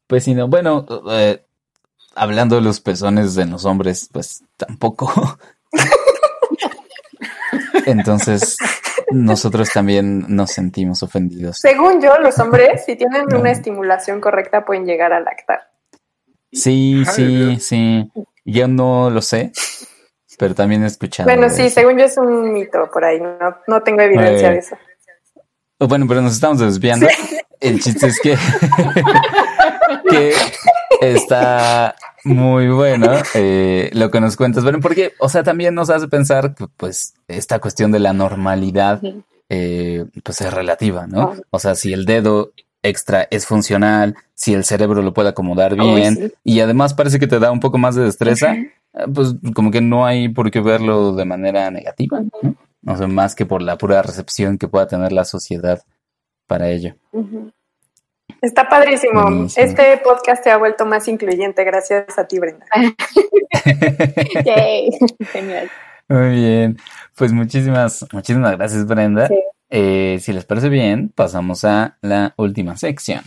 Pues 0.07 0.25
sí, 0.25 0.35
no. 0.35 0.49
Bueno, 0.49 0.87
eh, 1.11 1.45
hablando 2.15 2.57
de 2.57 2.63
los 2.63 2.81
pezones 2.81 3.35
de 3.35 3.47
los 3.47 3.65
hombres, 3.65 4.09
pues 4.13 4.45
tampoco. 4.57 5.39
Entonces, 7.87 8.57
nosotros 9.11 9.71
también 9.73 10.25
nos 10.29 10.53
sentimos 10.53 11.03
ofendidos. 11.03 11.59
Según 11.59 12.01
yo, 12.01 12.19
los 12.19 12.39
hombres, 12.39 12.85
si 12.85 12.97
tienen 12.97 13.33
una 13.35 13.51
estimulación 13.51 14.21
correcta, 14.21 14.65
pueden 14.65 14.87
llegar 14.87 15.13
a 15.13 15.21
lactar. 15.21 15.71
Sí, 16.53 17.05
sí, 17.13 17.59
sí. 17.61 18.11
Yo 18.45 18.67
no 18.69 19.11
lo 19.11 19.21
sé, 19.23 19.53
pero 20.39 20.55
también 20.55 20.83
he 20.85 20.87
escuchado. 20.87 21.29
Bueno, 21.29 21.49
sí, 21.51 21.63
eso. 21.63 21.75
según 21.75 21.99
yo 21.99 22.05
es 22.05 22.17
un 22.17 22.53
mito 22.53 22.89
por 22.93 23.05
ahí, 23.05 23.21
no, 23.21 23.37
no 23.67 23.83
tengo 23.83 24.01
evidencia 24.03 24.49
Eh, 24.49 24.53
de 24.53 24.59
eso. 24.59 24.77
Oh, 25.79 25.87
Bueno, 25.87 26.07
pero 26.09 26.23
nos 26.23 26.33
estamos 26.33 26.59
desviando. 26.61 27.07
El 27.61 27.81
chiste 27.83 28.07
es 28.07 28.19
que, 28.21 28.37
que 30.11 30.33
está 31.01 31.95
muy 32.25 32.69
bueno 32.69 33.13
eh, 33.35 33.91
lo 33.93 34.11
que 34.11 34.21
nos 34.21 34.37
cuentas, 34.37 34.63
bueno, 34.65 34.81
porque, 34.81 35.13
o 35.19 35.29
sea, 35.29 35.43
también 35.43 35.75
nos 35.75 35.91
hace 35.91 36.09
pensar 36.09 36.55
que, 36.55 36.67
pues, 36.77 37.15
esta 37.29 37.59
cuestión 37.59 37.93
de 37.93 37.99
la 38.01 38.13
normalidad, 38.13 39.01
eh, 39.49 40.05
pues, 40.25 40.41
es 40.41 40.53
relativa, 40.53 41.07
¿no? 41.07 41.35
O 41.51 41.59
sea, 41.59 41.75
si 41.75 41.93
el 41.93 42.05
dedo 42.07 42.53
extra 42.83 43.27
es 43.31 43.47
funcional, 43.47 44.17
si 44.35 44.55
el 44.55 44.65
cerebro 44.65 45.03
lo 45.03 45.13
puede 45.13 45.31
acomodar 45.31 45.75
bien, 45.75 46.15
sí. 46.15 46.33
y 46.45 46.61
además 46.61 46.95
parece 46.95 47.19
que 47.19 47.27
te 47.27 47.39
da 47.39 47.51
un 47.51 47.61
poco 47.61 47.79
más 47.79 47.95
de 47.95 48.05
destreza, 48.05 48.55
eh, 48.55 48.71
pues, 49.13 49.35
como 49.55 49.71
que 49.71 49.81
no 49.81 50.07
hay 50.07 50.29
por 50.29 50.51
qué 50.51 50.61
verlo 50.61 51.15
de 51.15 51.25
manera 51.25 51.71
negativa, 51.71 52.21
¿no? 52.21 52.55
O 52.87 52.97
sea, 52.97 53.09
más 53.09 53.35
que 53.35 53.45
por 53.45 53.61
la 53.61 53.77
pura 53.77 54.03
recepción 54.03 54.57
que 54.57 54.69
pueda 54.69 54.87
tener 54.87 55.13
la 55.13 55.25
sociedad 55.25 55.83
para 56.47 56.71
ello. 56.71 56.95
Está 58.41 58.69
padrísimo. 58.69 59.23
Buenísimo. 59.23 59.67
Este 59.67 59.99
podcast 59.99 60.45
se 60.45 60.51
ha 60.51 60.57
vuelto 60.57 60.87
más 60.87 61.09
incluyente 61.09 61.65
gracias 61.65 62.19
a 62.19 62.27
ti, 62.27 62.39
Brenda. 62.39 62.67
Yay. 64.45 64.91
Genial. 65.33 65.71
Muy 66.09 66.31
bien. 66.31 66.77
Pues 67.17 67.33
muchísimas, 67.33 68.07
muchísimas 68.13 68.57
gracias, 68.57 68.87
Brenda. 68.87 69.29
Sí. 69.29 69.35
Eh, 69.71 70.19
si 70.21 70.33
les 70.33 70.45
parece 70.45 70.69
bien, 70.69 71.11
pasamos 71.15 71.65
a 71.65 71.99
la 72.01 72.35
última 72.37 72.77
sección. 72.77 73.23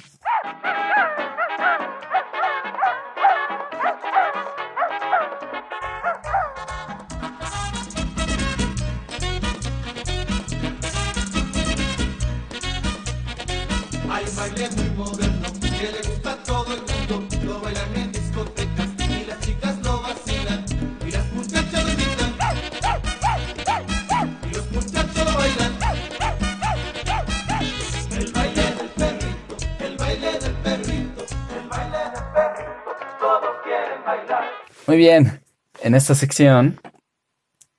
Muy 34.88 34.98
bien. 34.98 35.42
En 35.82 35.96
esta 35.96 36.16
sección, 36.16 36.80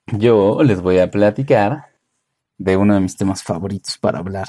yo 0.07 0.61
les 0.63 0.81
voy 0.81 0.99
a 0.99 1.11
platicar 1.11 1.87
de 2.57 2.77
uno 2.77 2.93
de 2.95 3.01
mis 3.01 3.17
temas 3.17 3.43
favoritos 3.43 3.97
para 3.97 4.19
hablar. 4.19 4.47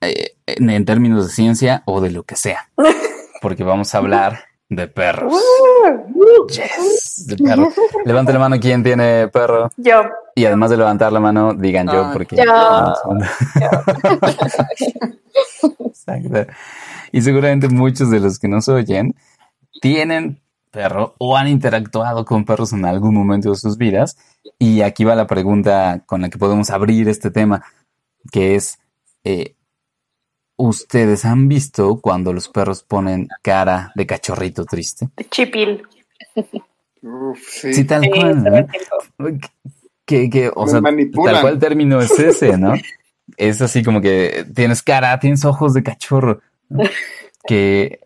eh, 0.00 0.36
en, 0.46 0.70
en 0.70 0.84
términos 0.84 1.26
de 1.26 1.32
ciencia 1.32 1.82
o 1.86 2.00
de 2.00 2.10
lo 2.10 2.22
que 2.22 2.36
sea. 2.36 2.70
Porque 3.42 3.64
vamos 3.64 3.94
a 3.94 3.98
hablar 3.98 4.44
de 4.68 4.86
perros. 4.88 5.34
Yes, 6.48 7.26
de 7.26 7.36
perros. 7.36 7.74
Levante 8.04 8.32
la 8.32 8.38
mano 8.38 8.58
quien 8.60 8.82
tiene 8.82 9.28
perro. 9.28 9.70
Yo, 9.76 10.02
Y 10.34 10.44
además 10.46 10.70
de 10.70 10.76
levantar 10.78 11.12
la 11.12 11.20
mano, 11.20 11.54
digan 11.54 11.86
yo, 11.88 12.06
Ay. 12.06 12.12
porque. 12.12 12.36
Yo. 12.36 12.44
Exacto. 15.86 16.46
Y 17.12 17.22
seguramente 17.22 17.68
muchos 17.68 18.10
de 18.10 18.20
los 18.20 18.38
que 18.38 18.48
nos 18.48 18.68
oyen 18.68 19.14
tienen 19.80 20.40
perro 20.70 21.14
o 21.18 21.36
han 21.36 21.48
interactuado 21.48 22.24
con 22.24 22.44
perros 22.44 22.72
en 22.72 22.84
algún 22.84 23.14
momento 23.14 23.50
de 23.50 23.56
sus 23.56 23.76
vidas. 23.76 24.16
Y 24.58 24.82
aquí 24.82 25.04
va 25.04 25.14
la 25.14 25.26
pregunta 25.26 26.02
con 26.06 26.22
la 26.22 26.28
que 26.30 26.38
podemos 26.38 26.70
abrir 26.70 27.08
este 27.08 27.30
tema, 27.30 27.62
que 28.32 28.54
es, 28.54 28.78
eh, 29.24 29.54
¿ustedes 30.56 31.24
han 31.24 31.48
visto 31.48 32.00
cuando 32.00 32.32
los 32.32 32.48
perros 32.48 32.82
ponen 32.82 33.28
cara 33.42 33.92
de 33.94 34.06
cachorrito 34.06 34.64
triste? 34.64 35.08
chipil. 35.30 35.82
Uf, 37.02 37.38
sí. 37.48 37.72
Sí, 37.74 37.84
tal 37.84 38.02
Sí, 38.02 38.10
cual, 38.10 38.68
o 40.54 40.64
Me 40.64 40.70
sea, 40.70 40.80
manipulan. 40.80 41.34
tal 41.34 41.42
cual 41.42 41.58
término 41.58 42.00
es 42.00 42.18
ese, 42.18 42.56
¿no? 42.58 42.74
es 43.36 43.62
así 43.62 43.82
como 43.82 44.00
que 44.00 44.44
tienes 44.54 44.82
cara, 44.82 45.18
tienes 45.20 45.44
ojos 45.44 45.72
de 45.72 45.82
cachorro, 45.82 46.40
¿no? 46.68 46.82
que 47.46 48.00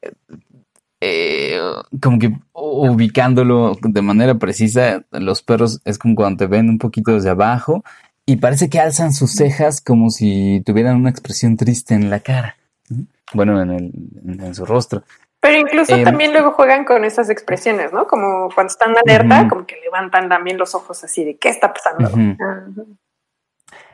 eh, 1.06 1.60
como 2.00 2.18
que 2.18 2.32
ubicándolo 2.54 3.76
de 3.82 4.00
manera 4.00 4.36
precisa, 4.36 5.04
los 5.10 5.42
perros 5.42 5.82
es 5.84 5.98
como 5.98 6.14
cuando 6.14 6.38
te 6.38 6.46
ven 6.46 6.70
un 6.70 6.78
poquito 6.78 7.12
desde 7.12 7.28
abajo 7.28 7.84
y 8.24 8.36
parece 8.36 8.70
que 8.70 8.80
alzan 8.80 9.12
sus 9.12 9.32
cejas 9.32 9.82
como 9.82 10.08
si 10.08 10.62
tuvieran 10.64 10.96
una 10.96 11.10
expresión 11.10 11.58
triste 11.58 11.94
en 11.94 12.08
la 12.08 12.20
cara, 12.20 12.56
¿no? 12.88 13.04
bueno, 13.34 13.60
en, 13.60 13.70
el, 13.70 13.92
en, 14.40 14.54
su 14.54 14.64
rostro. 14.64 15.02
Pero 15.40 15.58
incluso 15.58 15.94
Em, 15.94 16.04
también 16.04 16.32
luego 16.32 16.52
juegan 16.52 16.86
con 16.86 17.04
esas 17.04 17.28
expresiones, 17.28 17.92
¿no? 17.92 18.06
Como 18.06 18.48
cuando 18.54 18.70
están 18.70 18.94
alerta, 18.96 19.46
como 19.46 19.66
que 19.66 19.76
levantan 19.84 20.30
también 20.30 20.56
los 20.56 20.74
ojos 20.74 21.04
así 21.04 21.22
de 21.22 21.36
¿qué 21.36 21.50
está 21.50 21.70
pasando? 21.70 22.10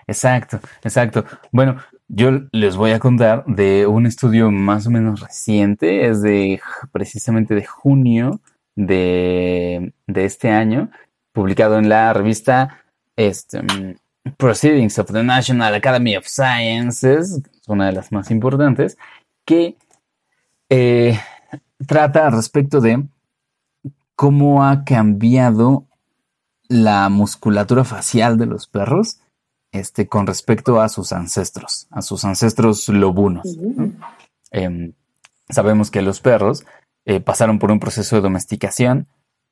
Exacto, 0.07 0.61
exacto. 0.85 1.25
Bueno, 1.51 1.77
yo 2.13 2.31
les 2.51 2.77
voy 2.77 2.91
a 2.91 2.99
contar 2.99 3.45
de 3.47 3.87
un 3.87 4.05
estudio 4.05 4.51
más 4.51 4.87
o 4.87 4.91
menos 4.91 5.21
reciente, 5.21 6.09
es 6.09 6.21
de 6.23 6.61
precisamente 6.91 7.55
de 7.55 7.65
junio 7.65 8.41
de, 8.75 9.93
este 10.07 10.51
año, 10.51 10.91
publicado 11.33 11.79
en 11.79 11.89
la 11.89 12.13
revista 12.13 12.83
este, 13.15 13.63
mm, 13.63 13.95
Proceedings 14.37 14.99
of 14.99 15.13
the 15.13 15.23
National 15.23 15.73
Academy 15.75 16.17
of 16.17 16.27
Sciences, 16.27 17.41
es 17.61 17.69
una 17.69 17.87
de 17.87 17.93
las 17.93 18.11
más 18.11 18.33
importantes, 18.33 18.99
que 19.45 19.77
eh, 20.69 21.19
trata 21.87 22.31
respecto 22.31 22.81
de 22.81 23.05
cómo 24.17 24.65
ha 24.65 24.83
cambiado 24.85 25.87
la 26.69 27.09
musculatura 27.09 27.85
facial 27.85 28.37
de 28.37 28.47
los 28.47 28.67
perros 28.67 29.20
este, 29.73 30.09
con 30.09 30.27
respecto 30.27 30.81
a 30.81 30.89
sus 30.89 31.13
ancestros, 31.13 31.87
a 31.91 32.03
sus 32.03 32.25
ancestros 32.25 32.89
lobunos. 32.89 33.57
¿no? 33.57 33.93
Em, 34.51 34.93
sabemos 35.49 35.91
que 35.91 36.03
los 36.03 36.21
perros 36.21 36.65
eh, 37.05 37.21
pasaron 37.21 37.59
por 37.59 37.71
un 37.71 37.81
proceso 37.81 38.17
de 38.17 38.23
domesticación 38.23 39.09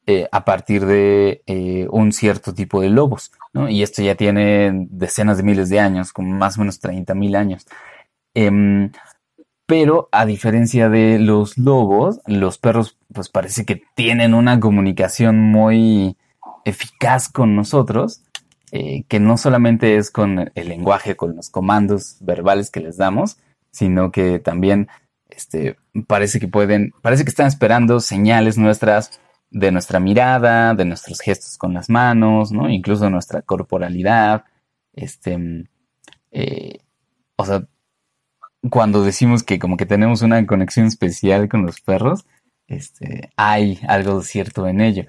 eh, 0.07 0.27
a 0.33 0.45
partir 0.45 0.87
de 0.87 1.43
eh, 1.47 1.87
un 1.91 2.13
cierto 2.13 2.55
tipo 2.55 2.81
de 2.81 2.89
lobos, 2.89 3.31
¿no? 3.53 3.69
Y 3.69 3.83
esto 3.83 4.01
ya 4.01 4.15
tiene 4.15 4.87
decenas 4.91 5.37
de 5.37 5.43
miles 5.43 5.69
de 5.69 5.81
años, 5.81 6.15
como 6.15 6.35
más 6.35 6.57
o 6.57 6.61
menos 6.61 6.81
30 6.81 7.15
mil 7.15 7.37
años. 7.37 7.67
Em, 8.33 8.91
pero 9.67 10.09
a 10.11 10.25
diferencia 10.25 10.89
de 10.89 11.19
los 11.19 11.59
lobos, 11.59 12.21
los 12.25 12.57
perros 12.57 12.97
pues 13.13 13.29
parece 13.29 13.67
que 13.67 13.83
tienen 13.95 14.33
una 14.33 14.59
comunicación 14.61 15.39
muy 15.41 16.17
eficaz 16.65 17.29
con 17.29 17.55
nosotros, 17.55 18.23
eh, 18.73 19.05
que 19.09 19.21
no 19.21 19.37
solamente 19.37 19.97
es 19.97 20.11
con 20.11 20.51
el 20.55 20.69
lenguaje, 20.69 21.17
con 21.17 21.37
los 21.37 21.51
comandos 21.51 22.17
verbales 22.21 22.71
que 22.71 22.81
les 22.81 22.97
damos, 22.97 23.39
sino 23.71 24.11
que 24.11 24.39
también 24.39 24.89
este, 25.31 25.77
parece 26.07 26.41
que 26.41 26.49
pueden, 26.49 26.93
parece 27.03 27.25
que 27.25 27.31
están 27.31 27.47
esperando 27.47 28.01
señales 28.01 28.59
nuestras 28.59 29.21
de 29.51 29.73
nuestra 29.73 30.01
mirada, 30.01 30.75
de 30.75 30.85
nuestros 30.85 31.21
gestos 31.21 31.57
con 31.57 31.73
las 31.73 31.89
manos, 31.89 32.53
¿no? 32.53 32.69
Incluso 32.69 33.09
nuestra 33.09 33.43
corporalidad. 33.43 34.45
Este, 34.93 35.67
eh, 36.31 36.79
o 37.37 37.45
sea, 37.45 37.67
cuando 38.71 39.03
decimos 39.05 39.43
que 39.43 39.59
como 39.59 39.77
que 39.77 39.87
tenemos 39.87 40.23
una 40.23 40.45
conexión 40.47 40.87
especial 40.87 41.49
con 41.49 41.65
los 41.65 41.81
perros, 41.81 42.27
este, 42.67 43.31
hay 43.37 43.81
algo 43.89 44.23
cierto 44.23 44.67
en 44.67 44.81
ello. 44.81 45.05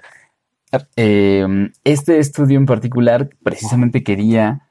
Eh, 0.96 1.46
este 1.84 2.18
estudio 2.18 2.58
en 2.58 2.66
particular 2.66 3.30
precisamente 3.42 4.04
quería 4.04 4.68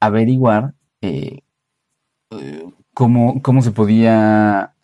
averiguar 0.00 0.74
eh, 1.00 1.40
cómo, 2.94 3.42
cómo 3.42 3.62
se 3.62 3.72
podía, 3.72 4.74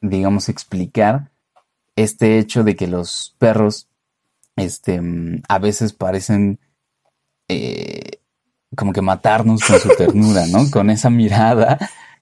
digamos, 0.00 0.48
explicar 0.48 1.30
este 1.96 2.38
hecho 2.38 2.64
de 2.64 2.76
que 2.76 2.86
los 2.86 3.34
perros 3.38 3.88
este, 4.56 5.00
mm, 5.00 5.42
a 5.48 5.58
veces 5.58 5.92
parecen 5.92 6.58
eh, 7.48 8.20
como 8.76 8.92
que 8.92 9.02
matarnos 9.02 9.62
con 9.64 9.78
su 9.78 9.88
ternura, 9.96 10.46
¿no? 10.46 10.60
Con 10.70 10.90
esa 10.90 11.10
mirada, 11.10 11.78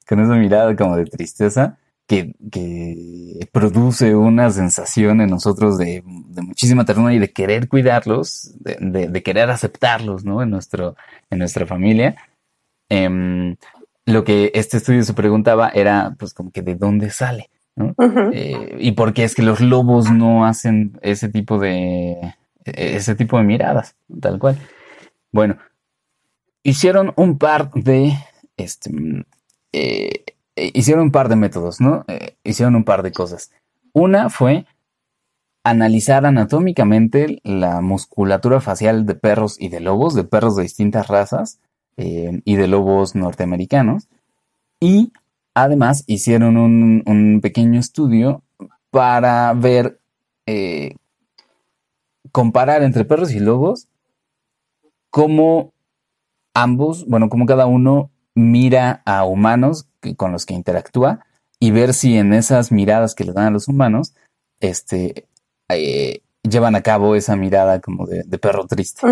con 0.09 0.21
esa 0.21 0.35
mirada 0.35 0.75
como 0.75 0.97
de 0.97 1.05
tristeza 1.05 1.79
que, 2.11 2.35
que 2.51 3.49
produce 3.53 4.17
una 4.17 4.51
sensación 4.51 5.21
en 5.21 5.31
nosotros 5.31 5.79
de, 5.79 6.03
de 6.05 6.43
muchísima 6.43 6.85
ternura 6.85 7.15
y 7.15 7.21
de 7.21 7.31
querer 7.33 7.69
cuidarlos, 7.69 8.53
de, 8.59 8.77
de- 8.81 9.09
de 9.09 9.23
querer 9.23 9.49
aceptarlos, 9.49 10.25
¿no? 10.25 10.43
En 10.43 10.51
nuestro, 10.51 10.97
en 11.31 11.39
nuestra 11.39 11.67
familia. 11.67 12.17
em, 12.89 13.55
lo 14.07 14.25
que 14.25 14.51
este 14.55 14.79
estudio 14.79 15.05
se 15.05 15.15
preguntaba 15.15 15.69
era, 15.69 16.17
pues, 16.19 16.35
como 16.35 16.51
que 16.51 16.63
de 16.63 16.75
dónde 16.75 17.11
sale, 17.11 17.49
¿no? 17.77 17.95
Eh, 18.33 18.77
y 18.81 18.93
por 18.93 19.13
qué 19.13 19.23
es 19.23 19.37
que 19.37 19.43
los 19.43 19.61
lobos 19.61 20.11
no 20.11 20.45
hacen 20.47 20.99
ese 21.03 21.29
tipo 21.29 21.59
de 21.61 22.35
ese 22.65 23.15
tipo 23.15 23.39
de 23.39 23.45
miradas, 23.45 23.95
tal 24.21 24.39
cual. 24.41 24.59
Bueno, 25.33 25.59
hicieron 26.65 27.13
un 27.17 27.39
par 27.39 27.71
de 27.73 28.15
este 28.57 28.91
mm, 28.93 29.23
eh, 29.73 30.25
hicieron 30.75 31.05
un 31.05 31.11
par 31.13 31.29
de 31.29 31.37
métodos, 31.37 31.81
¿no? 31.81 32.05
Eh, 32.09 32.37
hicieron 32.45 32.77
un 32.77 32.85
par 32.85 33.03
de 33.03 33.13
cosas. 33.13 33.51
Una 33.93 34.31
fue 34.31 34.67
analizar 35.65 36.25
anatómicamente 36.27 37.41
la 37.43 37.81
musculatura 37.81 38.61
facial 38.61 39.07
de 39.07 39.15
perros 39.15 39.57
y 39.61 39.69
de 39.69 39.81
lobos, 39.81 40.15
de 40.15 40.25
perros 40.25 40.57
de 40.57 40.63
distintas 40.63 41.09
razas 41.09 41.61
eh, 41.97 42.41
y 42.45 42.57
de 42.57 42.67
lobos 42.67 43.15
norteamericanos. 43.15 44.09
Y 44.81 45.13
además 45.55 46.05
hicieron 46.07 46.57
un, 46.57 47.41
pequeño 47.43 47.79
estudio 47.79 48.43
para 48.91 49.53
ver, 49.55 50.01
eh, 50.47 50.95
comparar 52.33 52.83
entre 52.83 53.05
perros 53.05 53.33
y 53.33 53.41
lobos 53.41 53.89
cómo 55.11 55.73
ambos, 56.55 57.07
bueno, 57.07 57.29
cómo 57.29 57.47
cada 57.47 57.67
uno 57.67 58.11
mira 58.35 59.03
a 59.05 59.25
humanos 59.25 59.89
que- 60.01 60.17
con 60.17 60.33
los 60.33 60.47
que 60.47 60.55
interactúa 60.55 61.25
y 61.59 61.71
ver 61.73 61.95
si 61.95 62.17
en 62.17 62.33
esas 62.33 62.73
miradas 62.73 63.15
que 63.15 63.25
le 63.25 63.33
dan 63.33 63.47
a 63.47 63.51
los 63.51 63.69
humanos, 63.69 64.15
este, 64.61 65.27
eh, 65.69 66.23
llevan 66.43 66.75
a 66.75 66.83
cabo 66.83 67.15
esa 67.17 67.37
mirada 67.37 67.81
como 67.81 68.07
de, 68.07 68.23
de 68.25 68.39
perro 68.39 68.67
triste. 68.67 69.07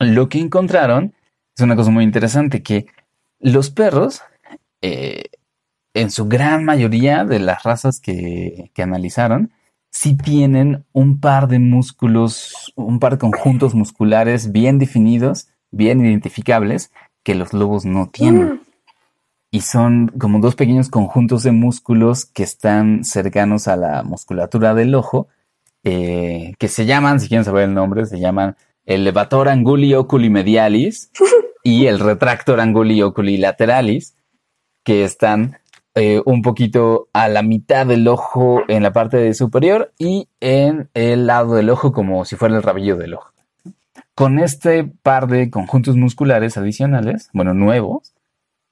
Lo 0.00 0.28
que 0.28 0.38
encontraron 0.38 1.14
es 1.56 1.62
una 1.62 1.76
cosa 1.76 1.90
muy 1.90 2.04
interesante, 2.04 2.62
que 2.62 2.86
los 3.38 3.70
perros, 3.70 4.22
eh, 4.82 5.24
en 5.94 6.10
su 6.10 6.26
gran 6.26 6.64
mayoría 6.64 7.24
de 7.24 7.38
las 7.38 7.62
razas 7.62 8.00
que, 8.00 8.70
que 8.74 8.82
analizaron, 8.82 9.52
sí 9.90 10.16
tienen 10.16 10.84
un 10.92 11.20
par 11.20 11.46
de 11.46 11.60
músculos, 11.60 12.72
un 12.74 12.98
par 12.98 13.12
de 13.12 13.18
conjuntos 13.18 13.74
musculares 13.74 14.50
bien 14.50 14.78
definidos, 14.80 15.46
bien 15.70 16.04
identificables, 16.04 16.90
que 17.24 17.34
los 17.34 17.52
lobos 17.52 17.84
no 17.84 18.08
tienen. 18.08 18.60
Y 19.50 19.62
son 19.62 20.08
como 20.18 20.38
dos 20.40 20.54
pequeños 20.54 20.88
conjuntos 20.88 21.42
de 21.42 21.52
músculos 21.52 22.26
que 22.26 22.42
están 22.42 23.04
cercanos 23.04 23.66
a 23.66 23.76
la 23.76 24.02
musculatura 24.02 24.74
del 24.74 24.94
ojo, 24.94 25.28
eh, 25.82 26.54
que 26.58 26.68
se 26.68 26.86
llaman, 26.86 27.20
si 27.20 27.28
quieren 27.28 27.44
saber 27.44 27.64
el 27.64 27.74
nombre, 27.74 28.06
se 28.06 28.20
llaman 28.20 28.56
el 28.84 29.04
levator 29.04 29.48
anguli 29.48 29.94
oculi 29.94 30.28
medialis 30.28 31.10
y 31.62 31.86
el 31.86 31.98
retractor 31.98 32.60
anguli 32.60 33.02
oculi 33.02 33.38
lateralis, 33.38 34.14
que 34.84 35.04
están 35.04 35.58
eh, 35.94 36.20
un 36.24 36.42
poquito 36.42 37.08
a 37.12 37.28
la 37.28 37.42
mitad 37.42 37.86
del 37.86 38.08
ojo 38.08 38.62
en 38.68 38.82
la 38.82 38.92
parte 38.92 39.32
superior 39.34 39.92
y 39.98 40.28
en 40.40 40.90
el 40.92 41.26
lado 41.26 41.54
del 41.54 41.70
ojo 41.70 41.92
como 41.92 42.24
si 42.24 42.36
fuera 42.36 42.56
el 42.56 42.62
rabillo 42.62 42.96
del 42.96 43.14
ojo. 43.14 43.33
Con 44.14 44.38
este 44.38 44.84
par 44.84 45.26
de 45.26 45.50
conjuntos 45.50 45.96
musculares 45.96 46.56
adicionales, 46.56 47.30
bueno, 47.32 47.52
nuevos, 47.54 48.14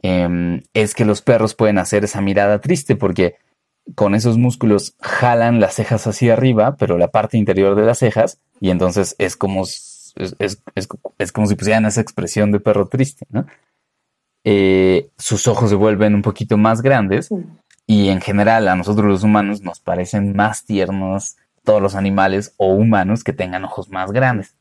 em, 0.03 0.62
es 0.72 0.95
que 0.95 1.05
los 1.05 1.22
perros 1.22 1.55
pueden 1.55 1.78
hacer 1.78 2.05
esa 2.05 2.20
mirada 2.20 2.61
triste 2.61 2.97
porque 2.97 3.36
con 3.97 4.14
esos 4.14 4.38
músculos 4.38 4.95
jalan 5.01 5.59
las 5.59 5.74
cejas 5.74 6.07
hacia 6.07 6.34
arriba, 6.34 6.76
pero 6.76 6.99
la 6.99 7.09
parte 7.09 7.36
interior 7.38 7.74
de 7.74 7.82
las 7.84 7.99
cejas, 7.99 8.38
y 8.61 8.70
entonces 8.70 9.16
es 9.18 9.36
como, 9.36 9.62
s- 9.64 10.12
es, 10.16 10.36
es- 10.38 10.62
es- 10.76 10.88
es 11.18 11.32
como 11.32 11.49
si 11.49 11.57
pusieran 11.57 11.86
esa 11.86 12.01
expresión 12.01 12.53
de 12.53 12.61
perro 12.61 12.86
triste, 12.86 13.26
¿no? 13.30 13.47
Eh, 14.45 15.09
sus 15.18 15.47
ojos 15.49 15.70
se 15.70 15.76
vuelven 15.76 16.14
un 16.14 16.22
poquito 16.22 16.57
más 16.57 16.82
grandes 16.82 17.30
y 17.86 18.09
en 18.09 18.20
general 18.20 18.66
a 18.68 18.76
nosotros 18.76 19.07
los 19.07 19.22
humanos 19.22 19.62
nos 19.62 19.78
parecen 19.80 20.34
más 20.34 20.64
tiernos 20.64 21.36
todos 21.64 21.80
los 21.80 21.95
animales 21.95 22.55
o 22.57 22.72
humanos 22.74 23.22
que 23.22 23.32
tengan 23.32 23.64
ojos 23.64 23.88
más 23.88 24.11
grandes. 24.12 24.57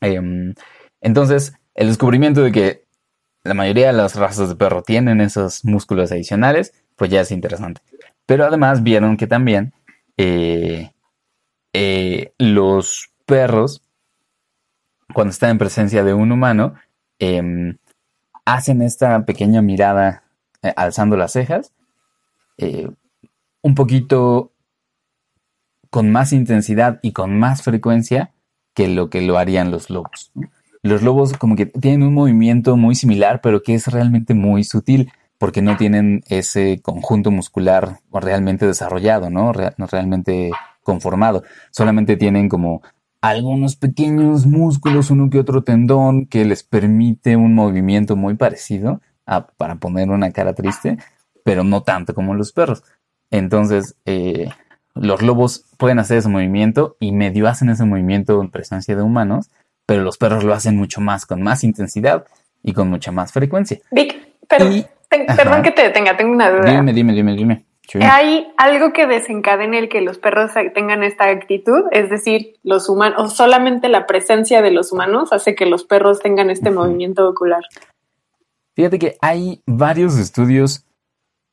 Em, 0.00 0.54
entonces, 1.00 1.54
el 1.74 1.88
descubrimiento 1.88 2.42
de 2.42 2.52
que 2.52 2.84
la 3.44 3.54
mayoría 3.54 3.88
de 3.88 3.92
las 3.92 4.16
razas 4.16 4.48
de 4.48 4.56
perro 4.56 4.82
tienen 4.82 5.20
esos 5.20 5.64
músculos 5.64 6.12
adicionales, 6.12 6.72
pues 6.96 7.10
ya 7.10 7.20
es 7.20 7.30
interesante. 7.30 7.80
Pero 8.26 8.44
además 8.44 8.82
vieron 8.82 9.16
que 9.16 9.26
también 9.26 9.72
eh, 10.16 10.92
eh, 11.72 12.32
los 12.38 13.10
perros, 13.24 13.82
cuando 15.14 15.30
están 15.30 15.50
en 15.52 15.58
presencia 15.58 16.04
de 16.04 16.14
un 16.14 16.32
humano, 16.32 16.74
em, 17.18 17.78
hacen 18.44 18.82
esta 18.82 19.24
pequeña 19.24 19.62
mirada 19.62 20.24
eh, 20.62 20.72
alzando 20.76 21.16
las 21.16 21.32
cejas, 21.32 21.72
un 23.62 23.74
poquito 23.76 24.52
con 25.90 26.10
más 26.10 26.32
intensidad 26.32 26.98
y 27.02 27.12
con 27.12 27.38
más 27.38 27.62
frecuencia 27.62 28.32
que 28.78 28.86
lo 28.86 29.10
que 29.10 29.22
lo 29.22 29.38
harían 29.38 29.72
los 29.72 29.90
lobos. 29.90 30.30
Los 30.84 31.02
lobos 31.02 31.32
como 31.32 31.56
que 31.56 31.66
tienen 31.66 32.04
un 32.04 32.14
movimiento 32.14 32.76
muy 32.76 32.94
similar, 32.94 33.40
pero 33.42 33.60
que 33.64 33.74
es 33.74 33.88
realmente 33.88 34.34
muy 34.34 34.62
sutil, 34.62 35.10
porque 35.36 35.62
no 35.62 35.76
tienen 35.76 36.22
ese 36.28 36.80
conjunto 36.80 37.32
muscular 37.32 37.98
realmente 38.12 38.68
desarrollado, 38.68 39.30
no 39.30 39.52
realmente 39.52 40.52
conformado. 40.84 41.42
Solamente 41.72 42.16
tienen 42.16 42.48
como 42.48 42.80
algunos 43.20 43.74
pequeños 43.74 44.46
músculos, 44.46 45.10
uno 45.10 45.28
que 45.28 45.40
otro 45.40 45.64
tendón, 45.64 46.26
que 46.26 46.44
les 46.44 46.62
permite 46.62 47.34
un 47.34 47.56
movimiento 47.56 48.14
muy 48.14 48.36
parecido 48.36 49.00
a- 49.26 49.48
para 49.48 49.74
poner 49.74 50.08
una 50.10 50.30
cara 50.30 50.54
triste, 50.54 50.98
pero 51.42 51.64
no 51.64 51.82
tanto 51.82 52.14
como 52.14 52.34
los 52.36 52.52
perros. 52.52 52.84
Entonces, 53.32 53.96
eh, 54.06 54.50
los 54.94 55.22
lobos 55.22 55.64
pueden 55.76 55.98
hacer 55.98 56.18
ese 56.18 56.28
movimiento 56.28 56.96
y 57.00 57.12
medio 57.12 57.46
hacen 57.48 57.68
ese 57.70 57.84
movimiento 57.84 58.40
en 58.42 58.50
presencia 58.50 58.96
de 58.96 59.02
humanos, 59.02 59.50
pero 59.86 60.02
los 60.02 60.18
perros 60.18 60.44
lo 60.44 60.52
hacen 60.54 60.76
mucho 60.76 61.00
más, 61.00 61.24
con 61.26 61.42
más 61.42 61.64
intensidad 61.64 62.24
y 62.62 62.72
con 62.72 62.90
mucha 62.90 63.12
más 63.12 63.32
frecuencia. 63.32 63.78
Vic, 63.90 64.16
pero, 64.48 64.66
Y- 64.70 64.84
ten- 65.08 65.24
Ajá. 65.28 65.36
perdón 65.36 65.62
que 65.62 65.70
te 65.70 65.82
detenga, 65.82 66.16
tengo 66.16 66.32
una 66.32 66.50
duda. 66.50 66.70
Dime, 66.70 66.92
dime, 66.92 67.12
dime, 67.12 67.34
dime. 67.36 67.64
Sí. 67.90 67.98
¿Hay 68.02 68.48
algo 68.58 68.92
que 68.92 69.06
desencadene 69.06 69.78
el 69.78 69.88
que 69.88 70.02
los 70.02 70.18
perros 70.18 70.50
tengan 70.74 71.02
esta 71.02 71.30
actitud? 71.30 71.84
Es 71.90 72.10
decir, 72.10 72.56
los 72.62 72.90
humanos, 72.90 73.16
o 73.18 73.28
solamente 73.28 73.88
la 73.88 74.06
presencia 74.06 74.60
de 74.60 74.70
los 74.72 74.92
humanos 74.92 75.32
hace 75.32 75.54
que 75.54 75.64
los 75.64 75.84
perros 75.84 76.20
tengan 76.20 76.50
este 76.50 76.70
movimiento 76.70 77.26
ocular. 77.26 77.62
Fíjate 78.74 78.98
que 78.98 79.16
hay 79.22 79.62
varios 79.66 80.18
estudios 80.18 80.84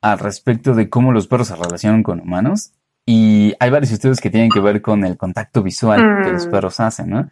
al 0.02 0.18
respecto 0.18 0.74
de 0.74 0.90
cómo 0.90 1.10
los 1.12 1.26
perros 1.26 1.48
se 1.48 1.56
relacionan 1.56 2.02
con 2.02 2.20
humanos 2.20 2.72
y 3.06 3.54
hay 3.60 3.70
varios 3.70 3.92
estudios 3.92 4.20
que 4.20 4.30
tienen 4.30 4.50
que 4.50 4.60
ver 4.60 4.82
con 4.82 5.04
el 5.04 5.16
contacto 5.16 5.62
visual 5.62 6.24
que 6.24 6.32
los 6.32 6.46
Mm. 6.46 6.50
perros 6.50 6.80
hacen, 6.80 7.08
¿no? 7.10 7.30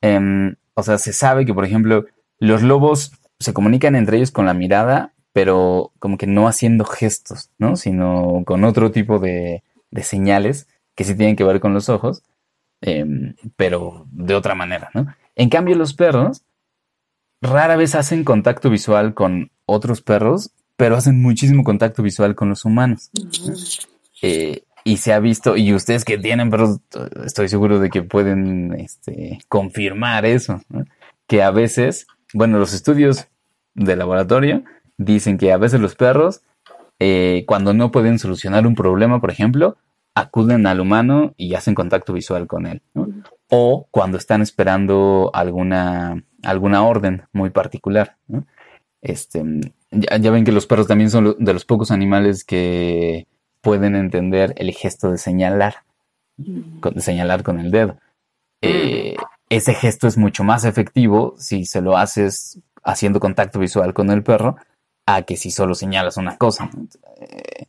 Em, 0.00 0.56
o 0.74 0.82
sea, 0.82 0.98
se 0.98 1.12
sabe 1.12 1.44
que, 1.46 1.54
por 1.54 1.64
ejemplo, 1.64 2.06
los 2.38 2.62
lobos 2.62 3.12
se 3.38 3.52
comunican 3.52 3.94
entre 3.96 4.16
ellos 4.16 4.30
con 4.32 4.46
la 4.46 4.54
mirada, 4.54 5.12
pero 5.32 5.92
como 5.98 6.16
que 6.18 6.26
no 6.26 6.48
haciendo 6.48 6.84
gestos, 6.84 7.50
¿no? 7.58 7.76
Sino 7.76 8.42
con 8.46 8.64
otro 8.64 8.90
tipo 8.90 9.18
de, 9.18 9.62
de 9.90 10.02
señales 10.02 10.66
que 10.94 11.04
sí 11.04 11.14
tienen 11.16 11.36
que 11.36 11.44
ver 11.44 11.60
con 11.60 11.74
los 11.74 11.88
ojos, 11.88 12.22
em, 12.80 13.34
pero 13.56 14.06
de 14.10 14.34
otra 14.34 14.54
manera, 14.54 14.90
¿no? 14.94 15.06
En 15.36 15.48
cambio, 15.48 15.74
los 15.76 15.94
perros 15.94 16.42
rara 17.42 17.76
vez 17.76 17.94
hacen 17.94 18.24
contacto 18.24 18.70
visual 18.70 19.12
con 19.14 19.50
otros 19.66 20.00
perros, 20.02 20.50
pero 20.76 20.96
hacen 20.96 21.20
muchísimo 21.20 21.62
contacto 21.64 22.02
visual 22.02 22.34
con 22.34 22.48
los 22.48 22.64
humanos. 22.64 23.10
Eh, 24.22 24.63
y 24.84 24.98
se 24.98 25.14
ha 25.14 25.18
visto, 25.18 25.56
y 25.56 25.72
ustedes 25.72 26.04
que 26.04 26.18
tienen 26.18 26.50
perros, 26.50 26.80
eh, 26.94 27.08
estoy 27.24 27.48
seguro 27.48 27.80
de 27.80 27.88
que 27.88 28.02
pueden 28.02 28.74
este, 28.78 29.38
confirmar 29.48 30.26
eso, 30.26 30.60
que 31.26 31.42
a 31.42 31.50
veces, 31.50 32.06
bueno, 32.34 32.58
los 32.58 32.74
estudios 32.74 33.26
de 33.74 33.96
laboratorio 33.96 34.62
dicen 34.98 35.38
que 35.38 35.52
a 35.52 35.56
veces 35.56 35.80
los 35.80 35.96
perros, 35.96 36.42
eh, 37.00 37.44
cuando 37.46 37.72
no 37.72 37.90
pueden 37.90 38.18
solucionar 38.18 38.66
un 38.66 38.74
problema, 38.74 39.20
por 39.20 39.30
ejemplo, 39.30 39.78
acuden 40.14 40.66
al 40.66 40.80
humano 40.80 41.32
y 41.38 41.54
hacen 41.54 41.74
contacto 41.74 42.12
visual 42.12 42.46
con 42.46 42.66
él. 42.66 42.82
O 43.48 43.88
cuando 43.90 44.18
están 44.18 44.42
esperando 44.42 45.30
alguna, 45.32 46.22
alguna 46.42 46.84
orden 46.84 47.24
muy 47.32 47.50
particular. 47.50 48.16
Este, 49.02 49.42
ya, 49.90 50.16
ya 50.18 50.30
ven 50.30 50.44
que 50.44 50.52
los 50.52 50.66
perros 50.66 50.86
también 50.86 51.10
son 51.10 51.34
de 51.38 51.52
los 51.52 51.64
pocos 51.64 51.90
animales 51.90 52.44
que 52.44 53.26
pueden 53.64 53.96
entender 53.96 54.54
el 54.58 54.70
gesto 54.72 55.10
de 55.10 55.18
señalar, 55.18 55.78
con- 56.80 56.94
de 56.94 57.00
señalar 57.00 57.42
con 57.42 57.58
el 57.58 57.72
dedo. 57.72 57.96
Eh, 58.62 59.16
ese 59.48 59.74
gesto 59.74 60.06
es 60.06 60.16
mucho 60.16 60.44
más 60.44 60.64
efectivo 60.64 61.34
si 61.38 61.64
se 61.64 61.80
lo 61.80 61.96
haces 61.96 62.60
haciendo 62.84 63.18
contacto 63.18 63.58
visual 63.58 63.92
con 63.92 64.10
el 64.10 64.22
perro 64.22 64.56
a 65.06 65.22
que 65.22 65.36
si 65.36 65.50
solo 65.50 65.74
señalas 65.74 66.16
una 66.16 66.36
cosa. 66.38 66.70
Eh, 67.20 67.64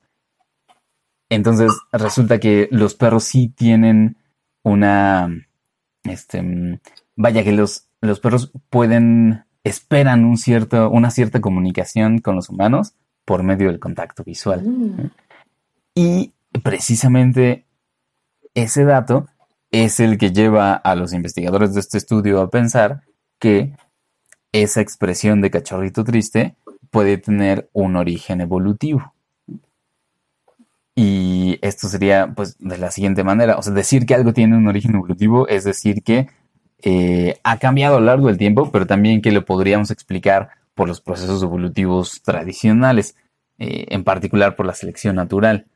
entonces 1.29 1.71
resulta 1.91 2.39
que 2.39 2.67
los 2.71 2.93
perros 2.95 3.23
sí 3.23 3.49
tienen 3.49 4.17
una, 4.63 5.29
este, 6.03 6.41
mm, 6.41 6.79
vaya 7.15 7.43
que 7.43 7.51
los, 7.51 7.87
los 8.01 8.19
perros 8.19 8.51
pueden 8.69 9.43
esperan 9.63 10.25
un 10.25 10.37
cierto, 10.37 10.89
una 10.89 11.09
cierta 11.09 11.41
comunicación 11.41 12.19
con 12.19 12.35
los 12.35 12.49
humanos 12.49 12.93
por 13.25 13.41
medio 13.43 13.67
del 13.67 13.79
contacto 13.79 14.23
visual. 14.23 14.61
Mm. 14.63 15.09
Y 15.95 16.33
precisamente 16.61 17.65
ese 18.53 18.83
dato 18.83 19.27
es 19.71 19.99
el 19.99 20.17
que 20.17 20.31
lleva 20.31 20.73
a 20.73 20.95
los 20.95 21.13
investigadores 21.13 21.73
de 21.73 21.79
este 21.79 21.97
estudio 21.97 22.41
a 22.41 22.49
pensar 22.49 23.01
que 23.39 23.73
esa 24.51 24.81
expresión 24.81 25.41
de 25.41 25.51
cachorrito 25.51 26.03
triste 26.03 26.55
puede 26.91 27.17
tener 27.17 27.69
un 27.73 27.95
origen 27.95 28.41
evolutivo. 28.41 29.13
Y 30.95 31.59
esto 31.61 31.89
sería, 31.89 32.33
pues, 32.33 32.57
de 32.59 32.77
la 32.77 32.89
siguiente 32.89 33.23
manera. 33.23 33.57
O 33.57 33.61
sea, 33.61 33.73
decir 33.73 34.05
que 34.05 34.15
algo 34.15 34.31
tiene 34.31 34.55
un 34.55 34.67
origen 34.67 34.95
evolutivo 34.95 35.47
es 35.47 35.65
decir 35.65 36.03
que 36.03 36.29
eh, 36.81 37.37
ha 37.43 37.57
cambiado 37.57 37.97
a 37.97 37.99
lo 37.99 38.05
largo 38.05 38.27
del 38.27 38.37
tiempo, 38.37 38.71
pero 38.71 38.87
también 38.87 39.21
que 39.21 39.31
lo 39.31 39.43
podríamos 39.43 39.91
explicar 39.91 40.49
por 40.73 40.87
los 40.87 41.01
procesos 41.01 41.43
evolutivos 41.43 42.21
tradicionales, 42.21 43.15
eh, 43.57 43.87
en 43.89 44.03
particular 44.03 44.55
por 44.55 44.65
la 44.65 44.73
selección 44.73 45.15
natural. 45.17 45.67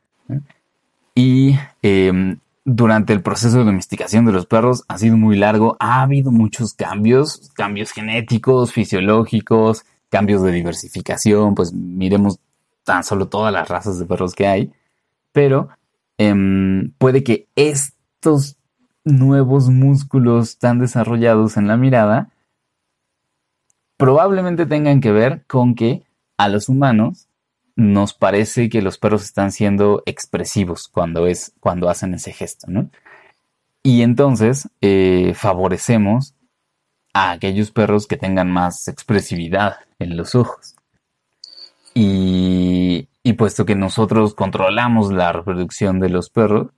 Y 1.14 1.56
eh, 1.82 2.36
durante 2.64 3.12
el 3.12 3.22
proceso 3.22 3.58
de 3.58 3.64
domesticación 3.64 4.24
de 4.26 4.32
los 4.32 4.46
perros 4.46 4.84
ha 4.88 4.98
sido 4.98 5.16
muy 5.16 5.36
largo, 5.36 5.76
ha 5.80 6.02
habido 6.02 6.30
muchos 6.30 6.74
cambios, 6.74 7.50
cambios 7.54 7.90
genéticos, 7.90 8.72
fisiológicos, 8.72 9.84
cambios 10.08 10.42
de 10.42 10.52
diversificación, 10.52 11.54
pues 11.54 11.72
miremos 11.72 12.38
tan 12.84 13.04
solo 13.04 13.28
todas 13.28 13.52
las 13.52 13.68
razas 13.68 13.98
de 13.98 14.06
perros 14.06 14.34
que 14.34 14.46
hay, 14.46 14.72
pero 15.32 15.68
em, 16.18 16.92
puede 16.98 17.24
que 17.24 17.46
estos 17.56 18.56
nuevos 19.04 19.70
músculos 19.70 20.58
tan 20.58 20.78
desarrollados 20.78 21.56
en 21.56 21.66
la 21.66 21.76
mirada 21.76 22.30
probablemente 23.96 24.66
tengan 24.66 25.00
que 25.00 25.12
ver 25.12 25.44
con 25.46 25.74
que 25.74 26.02
a 26.36 26.48
los 26.48 26.68
humanos 26.68 27.28
nos 27.80 28.12
parece 28.12 28.68
que 28.68 28.82
los 28.82 28.98
perros 28.98 29.22
están 29.22 29.52
siendo 29.52 30.02
expresivos 30.04 30.86
cuando 30.86 31.26
es 31.26 31.54
cuando 31.60 31.88
hacen 31.88 32.12
ese 32.12 32.32
gesto, 32.32 32.66
¿no? 32.68 32.90
Y 33.82 34.02
entonces 34.02 34.68
eh, 34.82 35.32
favorecemos 35.34 36.34
a 37.14 37.30
aquellos 37.30 37.70
perros 37.70 38.06
que 38.06 38.18
tengan 38.18 38.50
más 38.50 38.86
expresividad 38.86 39.78
en 39.98 40.18
los 40.18 40.34
ojos. 40.34 40.74
Y, 41.94 43.08
puesto 43.38 43.64
que 43.64 43.74
nosotros 43.74 44.34
controlamos 44.34 45.10
la 45.10 45.32
reproducción 45.32 45.98
de 45.98 46.10
los 46.10 46.28
perros, 46.28 46.68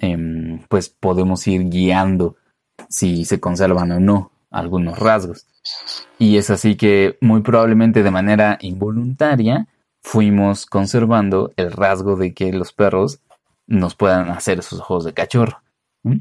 em, 0.00 0.60
pues 0.68 0.88
podemos 0.88 1.46
ir 1.46 1.68
guiando 1.68 2.34
si 2.88 3.24
se 3.24 3.38
conservan 3.38 3.92
o 3.92 4.00
no 4.00 4.32
algunos 4.50 4.98
rasgos. 4.98 5.46
Y 6.18 6.38
es 6.38 6.50
así 6.50 6.74
que 6.76 7.18
muy 7.20 7.42
probablemente 7.42 8.02
de 8.02 8.10
manera 8.10 8.58
involuntaria 8.60 9.68
fuimos 10.02 10.66
conservando 10.66 11.52
el 11.56 11.72
rasgo 11.72 12.16
de 12.16 12.34
que 12.34 12.52
los 12.52 12.72
perros 12.72 13.20
nos 13.66 13.94
puedan 13.94 14.30
hacer 14.30 14.60
esos 14.60 14.80
ojos 14.80 15.04
de 15.04 15.14
cachorro. 15.14 15.62
¿Mm? 16.02 16.18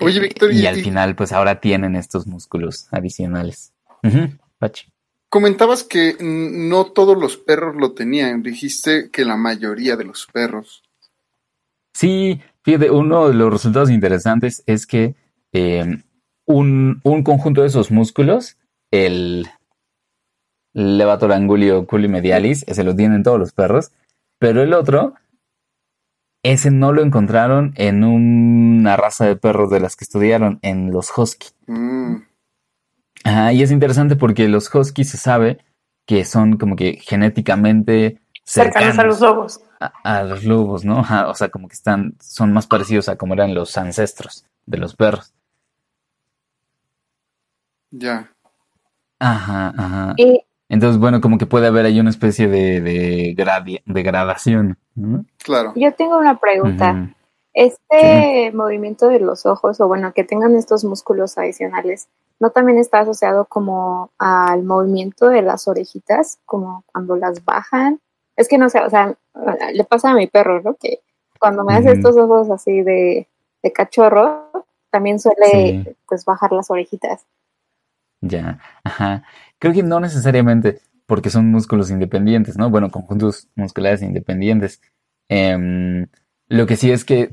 Oye, 0.00 0.20
Víctor, 0.20 0.52
Y 0.52 0.60
y, 0.60 0.66
al 0.66 0.76
final, 0.76 1.16
pues 1.16 1.32
ahora 1.32 1.60
tienen 1.60 1.96
estos 1.96 2.26
músculos 2.26 2.86
adicionales. 2.90 3.72
Pachi. 4.58 4.88
comentabas 5.28 5.84
que 5.84 6.16
no 6.20 6.86
todos 6.86 7.18
los 7.18 7.36
perros 7.36 7.76
lo 7.76 7.92
tenían. 7.92 8.42
Dijiste 8.42 9.10
que 9.10 9.24
la 9.24 9.36
mayoría 9.36 9.96
de 9.96 10.04
los 10.04 10.26
perros. 10.26 10.82
Sí, 11.94 12.40
fíjate, 12.62 12.90
uno 12.90 13.28
de 13.28 13.34
los 13.34 13.52
resultados 13.52 13.90
interesantes 13.90 14.62
es 14.66 14.86
que 14.86 15.14
eh, 15.52 16.02
un, 16.46 17.00
un 17.02 17.22
conjunto 17.22 17.62
de 17.62 17.68
esos 17.68 17.90
músculos, 17.90 18.56
el 18.90 19.48
levator 20.72 21.32
angulio 21.32 21.86
culimedialis, 21.86 22.64
ese 22.68 22.84
lo 22.84 22.94
tienen 22.94 23.22
todos 23.22 23.38
los 23.38 23.52
perros, 23.52 23.92
pero 24.38 24.62
el 24.62 24.72
otro, 24.74 25.14
ese 26.42 26.70
no 26.70 26.92
lo 26.92 27.02
encontraron 27.02 27.72
en 27.76 28.04
una 28.04 28.96
raza 28.96 29.26
de 29.26 29.36
perros 29.36 29.70
de 29.70 29.80
las 29.80 29.96
que 29.96 30.04
estudiaron, 30.04 30.58
en 30.62 30.90
los 30.90 31.16
husky. 31.16 31.48
Mm, 31.66 32.16
Ajá, 33.24 33.52
y 33.52 33.62
es 33.62 33.70
interesante 33.70 34.16
porque 34.16 34.48
los 34.48 34.74
husky 34.74 35.04
se 35.04 35.16
sabe 35.18 35.58
que 36.06 36.24
son 36.24 36.56
como 36.58 36.76
que 36.76 36.94
genéticamente 37.02 38.20
cercanos 38.44 38.98
a 38.98 39.04
los 39.04 39.20
lobos. 39.20 39.60
a, 39.80 39.92
a 40.04 40.22
los 40.24 40.44
lobos, 40.44 40.84
¿no? 40.84 41.00
Ajá, 41.00 41.28
o 41.28 41.34
sea, 41.34 41.50
como 41.50 41.68
que 41.68 41.74
están, 41.74 42.16
son 42.20 42.52
más 42.52 42.66
parecidos 42.66 43.08
a 43.08 43.16
como 43.16 43.34
eran 43.34 43.54
los 43.54 43.76
ancestros 43.76 44.46
de 44.66 44.78
los 44.78 44.96
perros. 44.96 45.34
ya. 47.90 48.30
Ajá, 49.18 49.72
ajá. 49.76 50.14
Y 50.16 50.42
Entonces, 50.70 50.98
bueno, 50.98 51.20
como 51.20 51.36
que 51.36 51.44
puede 51.44 51.66
haber 51.66 51.84
ahí 51.84 52.00
una 52.00 52.08
especie 52.10 52.48
de, 52.48 52.80
de, 52.80 53.34
gradi- 53.36 53.82
de 53.84 54.02
gradación. 54.02 54.78
¿no? 54.94 55.24
Claro. 55.44 55.72
yo 55.76 55.92
tengo 55.92 56.16
una 56.18 56.38
pregunta. 56.38 57.10
Este 57.52 58.52
movimiento 58.52 59.08
de 59.08 59.20
los 59.20 59.44
ojos, 59.44 59.80
o 59.80 59.88
bueno, 59.88 60.12
que 60.14 60.24
tengan 60.24 60.54
estos 60.56 60.84
músculos 60.84 61.36
adicionales, 61.36 62.08
¿no 62.38 62.50
también 62.50 62.78
está 62.78 63.00
asociado 63.00 63.44
como 63.44 64.10
al 64.18 64.62
movimiento 64.62 65.28
de 65.28 65.42
las 65.42 65.66
orejitas, 65.68 66.38
como 66.46 66.84
cuando 66.92 67.16
las 67.16 67.44
bajan? 67.44 68.00
Es 68.36 68.48
que 68.48 68.56
no 68.56 68.70
sé, 68.70 68.78
o 68.80 68.88
sea, 68.88 69.14
le 69.74 69.84
pasa 69.84 70.10
a 70.10 70.14
mi 70.14 70.26
perro, 70.28 70.62
¿no? 70.62 70.74
Que 70.76 71.00
cuando 71.40 71.64
me 71.64 71.74
hace 71.74 71.90
estos 71.92 72.16
ojos 72.16 72.48
así 72.50 72.82
de, 72.82 73.26
de 73.62 73.72
cachorro, 73.72 74.50
también 74.90 75.18
suele 75.18 75.46
Sí. 75.50 75.96
pues 76.08 76.24
bajar 76.24 76.52
las 76.52 76.70
orejitas. 76.70 77.26
Ya, 78.22 78.58
ajá. 78.84 79.24
Creo 79.60 79.72
que 79.72 79.84
no 79.84 80.00
necesariamente 80.00 80.80
porque 81.06 81.30
son 81.30 81.50
músculos 81.50 81.90
independientes, 81.90 82.56
¿no? 82.56 82.70
Bueno, 82.70 82.90
conjuntos 82.90 83.48
musculares 83.54 84.02
independientes. 84.02 84.80
Em, 85.28 86.06
lo 86.48 86.66
que 86.66 86.76
sí 86.76 86.90
es 86.90 87.04
que 87.04 87.30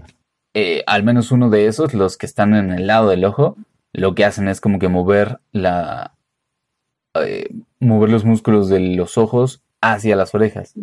eh, 0.53 0.83
al 0.87 1.03
menos 1.03 1.31
uno 1.31 1.49
de 1.49 1.67
esos, 1.67 1.93
los 1.93 2.17
que 2.17 2.25
están 2.25 2.55
en 2.55 2.71
el 2.71 2.87
lado 2.87 3.09
del 3.09 3.25
ojo, 3.25 3.57
lo 3.93 4.15
que 4.15 4.25
hacen 4.25 4.47
es 4.47 4.61
como 4.61 4.79
que 4.79 4.87
mover 4.87 5.39
la 5.51 6.15
eh, 7.15 7.49
mover 7.79 8.09
los 8.09 8.25
músculos 8.25 8.69
de 8.69 8.79
los 8.79 9.17
ojos 9.17 9.61
hacia 9.81 10.15
las 10.15 10.33
orejas. 10.35 10.73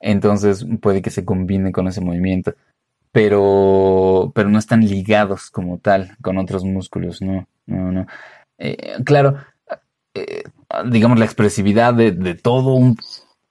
Entonces 0.00 0.66
puede 0.80 1.02
que 1.02 1.10
se 1.10 1.24
combine 1.24 1.72
con 1.72 1.88
ese 1.88 2.00
movimiento. 2.00 2.54
Pero, 3.12 4.32
pero 4.34 4.48
no 4.48 4.58
están 4.58 4.86
ligados 4.86 5.50
como 5.50 5.78
tal 5.78 6.16
con 6.22 6.38
otros 6.38 6.64
músculos, 6.64 7.22
no, 7.22 7.48
no, 7.66 7.90
no. 7.90 8.06
Eh, 8.58 9.02
claro, 9.04 9.36
eh, 10.14 10.42
digamos, 10.86 11.18
la 11.18 11.24
expresividad 11.24 11.94
de, 11.94 12.12
de 12.12 12.34
todo 12.34 12.74
un, 12.74 12.96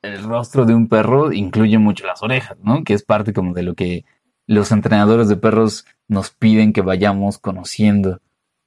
el 0.01 0.23
rostro 0.23 0.65
de 0.65 0.73
un 0.73 0.87
perro 0.87 1.31
incluye 1.31 1.77
mucho 1.77 2.05
las 2.05 2.23
orejas, 2.23 2.57
¿no? 2.61 2.83
Que 2.83 2.93
es 2.93 3.03
parte 3.03 3.33
como 3.33 3.53
de 3.53 3.63
lo 3.63 3.75
que 3.75 4.05
los 4.47 4.71
entrenadores 4.71 5.29
de 5.29 5.37
perros 5.37 5.85
nos 6.07 6.31
piden 6.31 6.73
que 6.73 6.81
vayamos 6.81 7.37
conociendo, 7.37 8.19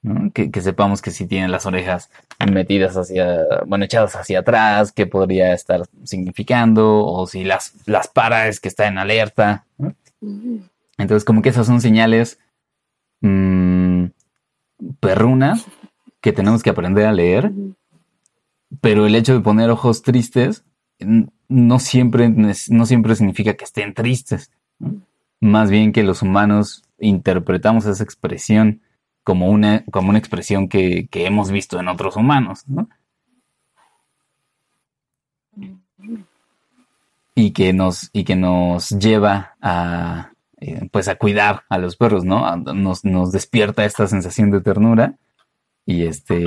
¿no? 0.03 0.31
Que, 0.33 0.51
que 0.51 0.61
sepamos 0.61 1.03
que 1.03 1.11
si 1.11 1.27
tienen 1.27 1.51
las 1.51 1.67
orejas 1.67 2.11
metidas 2.51 2.97
hacia, 2.97 3.41
bueno, 3.67 3.85
echadas 3.85 4.15
hacia 4.17 4.41
atrás, 4.41 4.93
qué 4.93 5.07
podría 5.07 5.55
estar 5.55 5.83
significando, 6.05 7.05
o 7.05 7.27
si 7.27 7.45
las, 7.45 7.75
las 7.87 8.09
para 8.09 8.49
es 8.49 8.61
que 8.61 8.69
está 8.69 8.87
en 8.87 8.99
alerta. 8.99 9.67
Entonces, 10.99 11.25
como 11.25 11.43
que 11.43 11.49
esas 11.49 11.67
son 11.67 11.81
señales 11.81 12.39
mm, 13.23 14.07
perrunas 15.01 15.67
que 16.21 16.33
tenemos 16.33 16.63
que 16.63 16.71
aprender 16.71 17.07
a 17.07 17.13
leer, 17.13 17.51
pero 18.81 19.07
el 19.07 19.15
hecho 19.15 19.35
de 19.35 19.41
poner 19.41 19.71
ojos 19.71 20.03
tristes 20.03 20.65
no 21.49 21.79
siempre, 21.79 22.29
no 22.29 22.87
siempre 22.87 23.17
significa 23.17 23.55
que 23.55 23.65
estén 23.65 23.95
tristes. 23.95 24.51
Más 25.41 25.71
bien 25.71 25.93
que 25.93 26.03
los 26.03 26.23
humanos 26.23 26.85
interpretamos 26.99 27.87
esa 27.87 28.05
expresión 28.05 28.81
como 29.25 29.49
una, 29.51 29.85
como 29.91 30.11
una 30.11 30.19
expresión 30.19 30.69
que, 30.69 31.09
que 31.09 31.27
hemos 31.27 31.51
visto 31.51 31.79
en 31.79 31.89
otros 31.89 32.17
humanos, 32.17 32.65
¿no? 32.67 32.89
Y 37.35 37.53
que 37.53 37.73
nos, 37.73 38.11
y 38.13 38.25
que 38.25 38.37
nos 38.37 38.91
lleva 38.91 39.57
a, 39.61 40.33
eh, 40.59 40.89
pues 40.91 41.09
a 41.09 41.17
cuidar 41.17 41.65
a 41.69 41.79
los 41.79 41.97
perros, 41.97 42.25
¿no? 42.25 42.57
Nos, 42.57 43.05
nos 43.05 43.33
despierta 43.33 43.85
esta 43.85 44.07
sensación 44.07 44.51
de 44.51 44.61
ternura 44.61 45.15
y 45.87 46.05
este, 46.05 46.45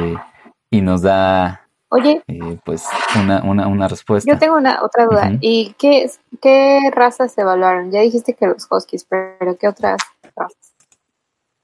y 0.70 0.82
nos 0.82 1.02
da, 1.02 1.65
Oye, 1.90 2.24
eh, 2.28 2.60
pues, 2.66 2.84
una, 3.20 3.44
una, 3.44 3.68
una 3.68 3.88
respuesta. 3.88 4.32
yo 4.32 4.40
tengo 4.40 4.58
una 4.58 4.84
otra 4.84 5.06
duda. 5.06 5.32
¿Y 5.40 5.76
qué, 5.78 6.10
qué 6.42 6.92
razas 6.94 7.34
se 7.34 7.42
evaluaron? 7.42 7.92
Ya 7.92 8.02
dijiste 8.02 8.34
que 8.34 8.48
los 8.48 8.68
huskies, 8.70 9.06
pero 9.06 9.56
¿qué 9.58 9.68
otras 9.68 10.02
razas? 10.36 10.74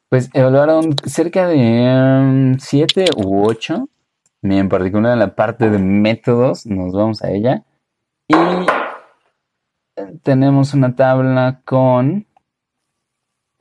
Pues 0.10 0.30
evaluaron 0.34 0.96
cerca 1.06 1.48
de 1.48 1.58
um, 1.58 2.60
siete 2.60 3.06
u 3.16 3.48
ocho. 3.48 3.88
En 4.44 4.70
particular 4.70 5.14
en 5.14 5.20
la 5.20 5.36
parte 5.36 5.70
de 5.70 5.78
métodos, 5.78 6.66
nos 6.66 6.94
vamos 6.94 7.24
a 7.24 7.30
ella. 7.30 7.64
Y 8.28 8.36
eh, 9.96 10.20
tenemos 10.24 10.74
una 10.74 10.96
tabla 10.96 11.62
con. 11.64 12.26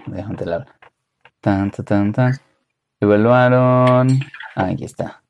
Déjame 0.06 0.46
la. 0.46 0.66
Tan, 1.40 1.70
tan, 1.70 1.84
tan, 1.84 2.12
tan. 2.12 2.32
Evaluaron. 3.00 4.08
ah, 4.56 4.66
aquí 4.66 4.84
está. 4.84 5.22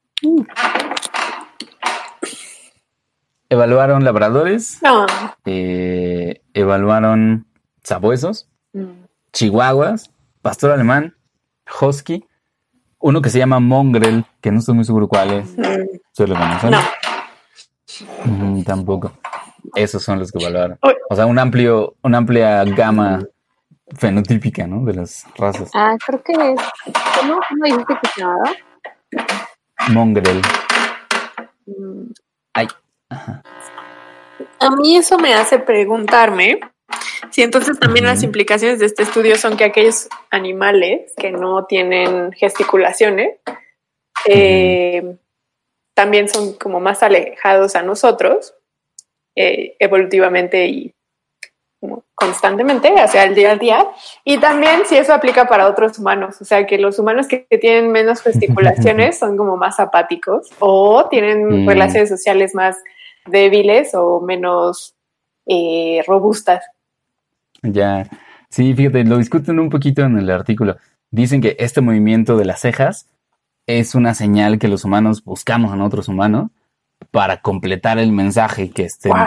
Evaluaron 3.51 4.05
labradores, 4.05 4.78
No. 4.82 5.07
eh, 5.44 6.40
evaluaron 6.55 7.46
sabuesos, 7.82 8.48
Mm. 8.72 9.05
chihuahuas, 9.32 10.11
pastor 10.40 10.70
alemán, 10.70 11.16
husky, 11.80 12.24
uno 13.01 13.20
que 13.20 13.28
se 13.30 13.38
llama 13.38 13.59
mongrel, 13.59 14.24
que 14.40 14.53
no 14.53 14.61
estoy 14.61 14.74
muy 14.76 14.84
seguro 14.84 15.09
cuál 15.09 15.32
es. 15.32 15.59
Mm, 15.59 15.98
¿Se 16.12 16.26
lo 16.28 16.34
conocen? 16.36 16.70
No. 16.70 16.78
Mm, 18.24 18.62
tampoco. 18.62 19.12
Esos 19.74 20.03
son 20.03 20.18
los 20.20 20.30
que 20.30 20.38
evaluaron. 20.38 20.78
O 21.11 21.16
sea, 21.16 21.26
un 21.26 21.38
amplio, 21.38 21.96
una 22.03 22.18
amplia 22.18 22.62
gama 22.64 23.20
fenotípica, 23.96 24.66
¿no? 24.68 24.84
De 24.84 24.94
las 24.94 25.24
razas. 25.36 25.70
Ah, 25.74 25.96
creo 26.07 26.22
que 26.22 26.32
es. 26.32 26.61
¿Cómo, 27.18 27.40
cómo 27.48 27.64
dijiste 27.64 27.94
que 28.01 28.09
se 28.14 28.20
llamaba? 28.20 28.53
Mongrel. 29.90 30.40
Mm, 31.66 32.12
A 33.11 34.70
mí 34.70 34.96
eso 34.96 35.18
me 35.18 35.34
hace 35.34 35.58
preguntarme 35.58 36.61
si 37.30 37.42
entonces 37.42 37.78
también 37.78 38.06
las 38.06 38.22
implicaciones 38.22 38.78
de 38.78 38.86
este 38.86 39.02
estudio 39.02 39.36
son 39.36 39.56
que 39.56 39.64
aquellos 39.64 40.08
animales 40.30 41.12
que 41.16 41.30
no 41.30 41.66
tienen 41.66 42.32
gesticulaciones 42.32 43.36
eh, 44.26 45.16
también 45.94 46.28
son 46.28 46.54
como 46.54 46.80
más 46.80 47.02
alejados 47.02 47.76
a 47.76 47.82
nosotros 47.82 48.54
eh, 49.36 49.76
evolutivamente 49.78 50.66
y 50.66 50.94
constantemente, 52.14 52.88
hacia 53.00 53.24
el 53.24 53.34
día 53.34 53.52
a 53.52 53.56
día, 53.56 53.86
y 54.24 54.36
también 54.36 54.82
si 54.84 54.98
eso 54.98 55.14
aplica 55.14 55.46
para 55.46 55.66
otros 55.66 55.98
humanos, 55.98 56.38
o 56.42 56.44
sea 56.44 56.66
que 56.66 56.76
los 56.76 56.98
humanos 56.98 57.26
que, 57.26 57.46
que 57.46 57.56
tienen 57.56 57.90
menos 57.90 58.20
gesticulaciones 58.22 59.18
son 59.18 59.38
como 59.38 59.56
más 59.56 59.80
apáticos 59.80 60.50
o 60.58 61.08
tienen 61.08 61.64
Mm. 61.64 61.68
relaciones 61.68 62.08
sociales 62.11 62.54
más 62.54 62.76
débiles 63.27 63.91
o 63.95 64.21
menos 64.21 64.95
eh, 65.47 66.03
robustas. 66.07 66.64
Ya. 67.62 68.09
Sí, 68.49 68.75
fíjate, 68.75 69.05
lo 69.05 69.18
discuten 69.18 69.59
un 69.61 69.71
poquito 69.71 70.03
en 70.03 70.18
el 70.18 70.31
artículo. 70.31 70.77
Dicen 71.11 71.41
que 71.41 71.57
este 71.59 71.81
movimiento 71.81 72.37
de 72.37 72.45
las 72.45 72.61
cejas 72.61 73.07
es 73.66 73.95
una 73.95 74.14
señal 74.14 74.59
que 74.59 74.68
los 74.68 74.85
humanos 74.85 75.23
buscamos 75.25 75.73
en 75.73 75.81
otros 75.81 76.09
humanos 76.09 76.51
para 77.11 77.41
completar 77.41 77.99
el 77.99 78.12
mensaje 78.12 78.71
que 78.71 78.85
estén, 78.85 79.12
Wow. 79.12 79.27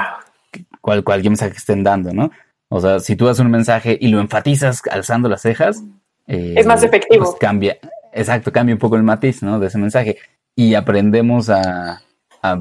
cual, 0.82 1.04
cualquier 1.04 1.32
mensaje 1.32 1.52
que 1.52 1.58
estén 1.58 1.84
dando, 1.84 2.14
¿no? 2.14 2.32
O 2.70 2.80
sea, 2.82 3.00
si 3.00 3.16
tú 3.16 3.26
das 3.28 3.40
un 3.40 3.50
mensaje 3.52 3.98
y 4.00 4.08
lo 4.08 4.20
enfatizas 4.20 4.82
alzando 4.92 5.30
las 5.30 5.42
cejas, 5.42 5.84
eh, 6.28 6.56
Es 6.58 6.66
más 6.66 6.84
efectivo. 6.84 7.26
pues 7.26 7.36
cambia, 7.40 7.78
exacto, 8.14 8.52
cambia 8.52 8.76
un 8.76 8.80
poco 8.80 8.96
el 8.96 9.04
matiz, 9.04 9.44
¿no? 9.44 9.60
De 9.60 9.68
ese 9.68 9.78
mensaje. 9.78 10.18
Y 10.56 10.74
aprendemos 10.76 11.50
a, 11.50 12.02
a, 12.42 12.60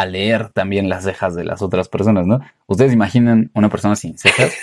a 0.00 0.06
leer 0.06 0.48
también 0.50 0.88
las 0.88 1.04
cejas 1.04 1.34
de 1.34 1.44
las 1.44 1.60
otras 1.60 1.88
personas, 1.88 2.26
¿no? 2.26 2.40
Ustedes 2.66 2.92
imaginan 2.92 3.50
una 3.54 3.68
persona 3.68 3.96
sin 3.96 4.16
cejas. 4.16 4.54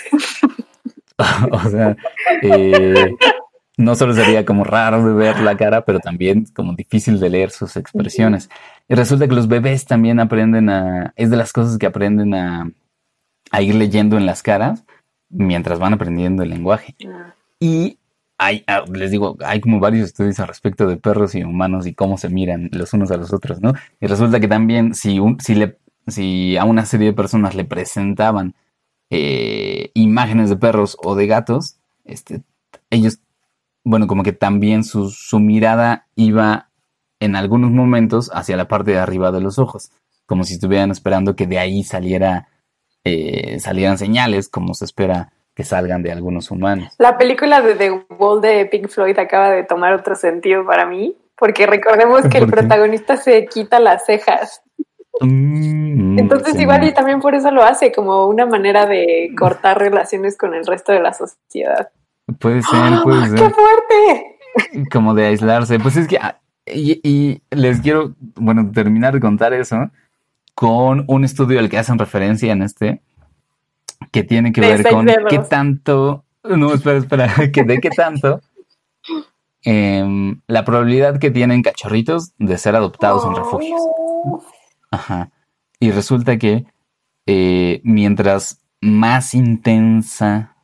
o 1.52 1.70
sea, 1.70 1.96
eh, 2.42 3.12
no 3.76 3.94
solo 3.94 4.14
sería 4.14 4.44
como 4.44 4.64
raro 4.64 5.04
de 5.04 5.14
ver 5.14 5.40
la 5.40 5.56
cara, 5.56 5.84
pero 5.84 6.00
también 6.00 6.46
como 6.54 6.74
difícil 6.74 7.20
de 7.20 7.30
leer 7.30 7.50
sus 7.50 7.76
expresiones. 7.76 8.50
Y 8.88 8.94
resulta 8.94 9.28
que 9.28 9.34
los 9.34 9.46
bebés 9.46 9.84
también 9.84 10.18
aprenden 10.18 10.70
a, 10.70 11.12
es 11.14 11.30
de 11.30 11.36
las 11.36 11.52
cosas 11.52 11.78
que 11.78 11.86
aprenden 11.86 12.34
a, 12.34 12.68
a 13.52 13.62
ir 13.62 13.76
leyendo 13.76 14.16
en 14.16 14.26
las 14.26 14.42
caras 14.42 14.84
mientras 15.28 15.78
van 15.78 15.92
aprendiendo 15.92 16.42
el 16.42 16.50
lenguaje. 16.50 16.96
Y 17.60 17.97
hay, 18.38 18.64
ah, 18.68 18.84
les 18.92 19.10
digo, 19.10 19.36
hay 19.44 19.60
como 19.60 19.80
varios 19.80 20.06
estudios 20.06 20.38
al 20.38 20.48
respecto 20.48 20.86
de 20.86 20.96
perros 20.96 21.34
y 21.34 21.42
humanos 21.42 21.86
y 21.86 21.94
cómo 21.94 22.16
se 22.18 22.28
miran 22.28 22.70
los 22.72 22.92
unos 22.92 23.10
a 23.10 23.16
los 23.16 23.32
otros, 23.32 23.60
¿no? 23.60 23.74
Y 24.00 24.06
resulta 24.06 24.38
que 24.38 24.46
también 24.46 24.94
si, 24.94 25.18
un, 25.18 25.40
si, 25.40 25.56
le, 25.56 25.78
si 26.06 26.56
a 26.56 26.64
una 26.64 26.86
serie 26.86 27.08
de 27.08 27.12
personas 27.12 27.56
le 27.56 27.64
presentaban 27.64 28.54
eh, 29.10 29.90
imágenes 29.94 30.50
de 30.50 30.56
perros 30.56 30.96
o 31.02 31.16
de 31.16 31.26
gatos, 31.26 31.78
este, 32.04 32.42
ellos, 32.90 33.20
bueno, 33.84 34.06
como 34.06 34.22
que 34.22 34.32
también 34.32 34.84
su, 34.84 35.10
su 35.10 35.40
mirada 35.40 36.06
iba 36.14 36.70
en 37.20 37.34
algunos 37.34 37.72
momentos 37.72 38.30
hacia 38.32 38.56
la 38.56 38.68
parte 38.68 38.92
de 38.92 38.98
arriba 38.98 39.32
de 39.32 39.40
los 39.40 39.58
ojos, 39.58 39.90
como 40.26 40.44
si 40.44 40.54
estuvieran 40.54 40.92
esperando 40.92 41.34
que 41.34 41.48
de 41.48 41.58
ahí 41.58 41.82
saliera, 41.82 42.48
eh, 43.02 43.58
salieran 43.58 43.98
señales, 43.98 44.48
como 44.48 44.74
se 44.74 44.84
espera 44.84 45.32
que 45.58 45.64
salgan 45.64 46.04
de 46.04 46.12
algunos 46.12 46.52
humanos. 46.52 46.94
La 46.98 47.18
película 47.18 47.60
de 47.60 47.74
The 47.74 47.90
Wall 48.16 48.40
de 48.40 48.64
Pink 48.66 48.86
Floyd 48.86 49.18
acaba 49.18 49.50
de 49.50 49.64
tomar 49.64 49.92
otro 49.92 50.14
sentido 50.14 50.64
para 50.64 50.86
mí, 50.86 51.16
porque 51.36 51.66
recordemos 51.66 52.20
que 52.28 52.38
el 52.38 52.44
¿Por 52.44 52.54
qué? 52.54 52.56
protagonista 52.58 53.16
se 53.16 53.44
quita 53.46 53.80
las 53.80 54.06
cejas. 54.06 54.62
Mm, 55.20 56.16
Entonces 56.16 56.54
sí. 56.54 56.62
igual 56.62 56.84
y 56.84 56.94
también 56.94 57.18
por 57.18 57.34
eso 57.34 57.50
lo 57.50 57.64
hace, 57.64 57.90
como 57.90 58.28
una 58.28 58.46
manera 58.46 58.86
de 58.86 59.30
cortar 59.36 59.80
relaciones 59.80 60.38
con 60.38 60.54
el 60.54 60.64
resto 60.64 60.92
de 60.92 61.00
la 61.00 61.12
sociedad. 61.12 61.90
Puede 62.38 62.62
ser, 62.62 63.02
puede 63.02 63.22
¡Qué 63.32 63.38
ser. 63.38 63.50
fuerte! 63.52 64.88
Como 64.92 65.12
de 65.14 65.26
aislarse. 65.26 65.80
Pues 65.80 65.96
es 65.96 66.06
que, 66.06 66.18
ah, 66.18 66.38
y, 66.66 67.00
y 67.02 67.42
les 67.50 67.80
quiero, 67.80 68.14
bueno, 68.36 68.70
terminar 68.72 69.12
de 69.12 69.18
contar 69.18 69.52
eso 69.54 69.90
con 70.54 71.04
un 71.08 71.24
estudio 71.24 71.58
al 71.58 71.68
que 71.68 71.78
hacen 71.78 71.98
referencia 71.98 72.52
en 72.52 72.62
este, 72.62 73.00
que 74.12 74.24
tiene 74.24 74.52
que 74.52 74.60
De 74.60 74.68
ver 74.68 74.86
con 74.86 75.06
dedos. 75.06 75.24
qué 75.28 75.38
tanto, 75.40 76.24
no, 76.44 76.72
espera, 76.74 76.98
espera, 76.98 77.28
que 77.52 77.64
de 77.64 77.80
qué 77.80 77.90
tanto 77.90 78.40
em, 79.62 80.40
la 80.46 80.64
probabilidad 80.64 81.18
que 81.18 81.30
tienen 81.30 81.62
cachorritos 81.62 82.32
de 82.38 82.58
ser 82.58 82.76
adoptados 82.76 83.24
en 83.24 83.34
refugios. 83.34 83.80
Oh, 83.80 84.42
Ajá. 84.90 85.30
Y 85.80 85.90
resulta 85.90 86.38
que 86.38 86.66
eh, 87.26 87.80
mientras 87.84 88.60
más 88.80 89.34
intensa 89.34 90.56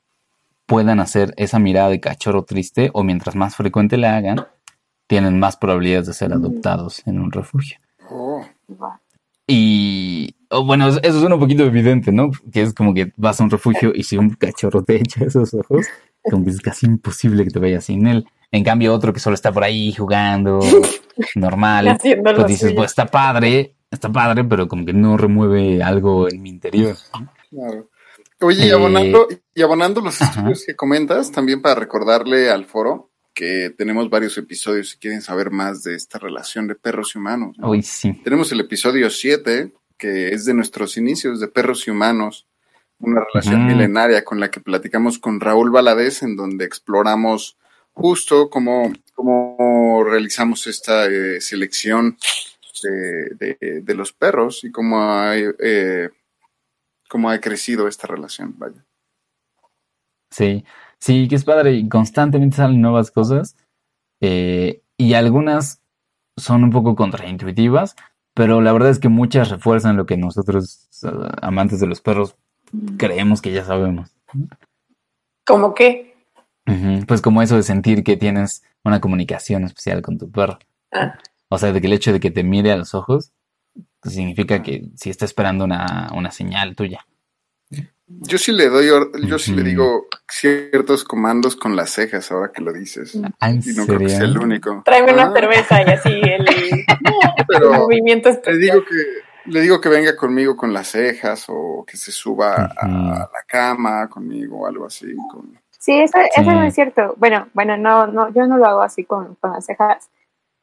puedan 0.66 1.00
hacer 1.00 1.34
esa 1.36 1.58
mirada 1.58 1.90
de 1.90 2.00
cachorro 2.00 2.44
triste 2.44 2.90
o 2.94 3.02
mientras 3.04 3.36
más 3.36 3.54
frecuente 3.56 3.96
la 3.98 4.16
hagan, 4.16 4.46
tienen 5.06 5.38
más 5.38 5.56
probabilidades 5.56 6.06
de 6.06 6.14
ser 6.14 6.32
adoptados 6.32 7.06
en 7.06 7.20
un 7.20 7.30
refugio. 7.30 7.78
Oh, 8.10 8.42
Y 9.46 10.33
oh, 10.50 10.64
bueno, 10.64 10.88
eso 10.88 11.00
es 11.02 11.14
un 11.14 11.38
poquito 11.38 11.64
evidente, 11.64 12.12
¿no? 12.12 12.30
Que 12.52 12.62
es 12.62 12.74
como 12.74 12.94
que 12.94 13.12
vas 13.16 13.40
a 13.40 13.44
un 13.44 13.50
refugio 13.50 13.92
y 13.94 14.02
si 14.04 14.16
un 14.16 14.30
cachorro 14.30 14.82
te 14.82 14.96
echa 15.00 15.24
esos 15.24 15.52
ojos, 15.54 15.86
como 16.22 16.44
que 16.44 16.50
es 16.50 16.60
casi 16.60 16.86
imposible 16.86 17.44
que 17.44 17.50
te 17.50 17.58
vayas 17.58 17.84
sin 17.84 18.06
él. 18.06 18.26
En 18.52 18.62
cambio, 18.62 18.94
otro 18.94 19.12
que 19.12 19.20
solo 19.20 19.34
está 19.34 19.52
por 19.52 19.64
ahí 19.64 19.92
jugando, 19.92 20.60
normal, 21.34 21.98
pues 22.00 22.46
dices, 22.46 22.60
suyo. 22.68 22.76
pues 22.76 22.90
está 22.92 23.06
padre, 23.06 23.74
está 23.90 24.10
padre, 24.12 24.44
pero 24.44 24.68
como 24.68 24.84
que 24.84 24.92
no 24.92 25.16
remueve 25.16 25.82
algo 25.82 26.28
en 26.30 26.42
mi 26.42 26.50
interior. 26.50 26.96
claro. 27.50 27.88
Oye, 28.40 28.66
y 28.66 28.68
Eh, 28.70 28.72
abonando, 28.74 29.28
y 29.54 29.62
abonando 29.62 30.00
los 30.00 30.20
ajá. 30.20 30.32
estudios 30.40 30.64
que 30.66 30.76
comentas, 30.76 31.30
también 31.32 31.62
para 31.62 31.76
recordarle 31.76 32.50
al 32.50 32.64
foro 32.66 33.10
que 33.32 33.70
tenemos 33.76 34.08
varios 34.10 34.36
episodios 34.38 34.90
si 34.90 34.98
quieren 34.98 35.20
saber 35.22 35.50
más 35.50 35.82
de 35.82 35.94
esta 35.96 36.18
relación 36.18 36.68
de 36.68 36.74
perros 36.76 37.12
y 37.14 37.18
humanos. 37.18 37.56
¿no? 37.58 37.70
Uy, 37.70 37.82
sí. 37.82 38.12
Tenemos 38.22 38.52
el 38.52 38.60
episodio 38.60 39.08
7, 39.10 39.72
que 40.04 40.34
es 40.34 40.44
de 40.44 40.52
nuestros 40.52 40.98
inicios 40.98 41.40
de 41.40 41.48
perros 41.48 41.86
y 41.88 41.90
humanos, 41.90 42.46
una 42.98 43.22
relación 43.24 43.66
milenaria 43.66 44.22
con 44.22 44.38
la 44.38 44.50
que 44.50 44.60
platicamos 44.60 45.18
con 45.18 45.40
Raúl 45.40 45.70
Valadez, 45.70 46.22
en 46.22 46.36
donde 46.36 46.66
exploramos 46.66 47.56
justo 47.94 48.50
cómo, 48.50 48.92
cómo 49.14 50.04
realizamos 50.04 50.66
esta 50.66 51.06
eh, 51.06 51.40
selección 51.40 52.18
de, 52.82 53.56
de- 53.58 53.80
de 53.80 53.94
los 53.94 54.12
perros 54.12 54.62
y 54.64 54.70
cómo 54.70 55.10
ha, 55.10 55.38
eh, 55.38 56.10
cómo 57.08 57.30
ha 57.30 57.38
crecido 57.40 57.88
esta 57.88 58.06
relación. 58.06 58.54
Vaya. 58.58 58.84
Sí, 60.30 60.66
sí, 60.98 61.28
que 61.28 61.36
es 61.36 61.44
padre 61.44 61.72
y 61.72 61.88
constantemente 61.88 62.56
salen 62.56 62.82
nuevas 62.82 63.10
cosas 63.10 63.56
eh, 64.20 64.82
y 64.98 65.14
algunas 65.14 65.80
son 66.36 66.62
un 66.62 66.70
poco 66.70 66.94
contraintuitivas, 66.94 67.96
pero 68.34 68.60
la 68.60 68.72
verdad 68.72 68.90
es 68.90 68.98
que 68.98 69.08
muchas 69.08 69.48
refuerzan 69.48 69.96
lo 69.96 70.06
que 70.06 70.16
nosotros, 70.16 70.88
eh, 71.04 71.08
amantes 71.40 71.80
de 71.80 71.86
los 71.86 72.00
perros, 72.00 72.36
creemos 72.98 73.40
que 73.40 73.52
ya 73.52 73.64
sabemos. 73.64 74.10
¿Cómo 75.46 75.74
qué? 75.74 76.14
Pues 77.06 77.20
como 77.20 77.42
eso 77.42 77.56
de 77.56 77.62
sentir 77.62 78.02
que 78.02 78.16
tienes 78.16 78.64
una 78.84 79.00
comunicación 79.00 79.64
especial 79.64 80.02
con 80.02 80.18
tu 80.18 80.30
perro. 80.30 80.58
Ah. 80.92 81.18
O 81.48 81.58
sea, 81.58 81.72
de 81.72 81.80
que 81.80 81.86
el 81.86 81.92
hecho 81.92 82.12
de 82.12 82.20
que 82.20 82.30
te 82.30 82.42
mire 82.42 82.72
a 82.72 82.76
los 82.76 82.94
ojos 82.94 83.32
significa 84.02 84.62
que 84.62 84.86
si 84.96 85.10
está 85.10 85.24
esperando 85.24 85.64
una, 85.64 86.10
una 86.14 86.30
señal 86.30 86.74
tuya. 86.74 87.06
Yo 88.06 88.36
sí 88.38 88.52
le 88.52 88.68
doy, 88.68 88.90
or- 88.90 89.10
yo 89.26 89.38
sí 89.38 89.54
le 89.54 89.62
digo 89.62 90.06
ciertos 90.28 91.04
comandos 91.04 91.56
con 91.56 91.74
las 91.74 91.90
cejas 91.90 92.30
ahora 92.30 92.52
que 92.52 92.60
lo 92.62 92.72
dices. 92.72 93.18
Ah, 93.40 93.50
¿en 93.50 93.60
Y 93.64 93.72
no 93.74 93.86
creo 93.86 93.98
que 93.98 94.08
sea 94.10 94.24
el 94.24 94.36
único. 94.38 94.82
Tráeme 94.84 95.12
una 95.14 95.24
Ah, 95.28 95.32
cerveza 95.34 95.82
y 95.82 95.84
así 95.90 96.08
el, 96.22 96.46
el 96.48 96.84
pero 97.48 97.72
movimiento 97.72 98.30
le 98.44 98.58
digo 98.58 98.84
que 98.84 99.50
le 99.50 99.60
digo 99.60 99.78
que 99.80 99.88
venga 99.90 100.16
conmigo 100.16 100.56
con 100.56 100.72
las 100.72 100.88
cejas 100.88 101.44
o 101.48 101.84
que 101.86 101.96
se 101.98 102.10
suba 102.12 102.54
a 102.80 102.86
la 102.88 103.42
cama 103.46 104.08
conmigo 104.08 104.60
o 104.60 104.66
algo 104.66 104.86
así. 104.86 105.14
con- 105.30 105.58
Sí, 105.78 106.00
eso, 106.00 106.16
eso 106.18 106.40
Sí. 106.42 106.46
no 106.46 106.62
es 106.62 106.74
cierto. 106.74 107.14
Bueno, 107.18 107.48
bueno, 107.52 107.76
no, 107.76 108.06
no, 108.06 108.32
yo 108.32 108.46
no 108.46 108.56
lo 108.56 108.64
hago 108.66 108.80
así 108.82 109.04
con, 109.04 109.34
con 109.36 109.52
las 109.52 109.66
cejas. 109.66 110.08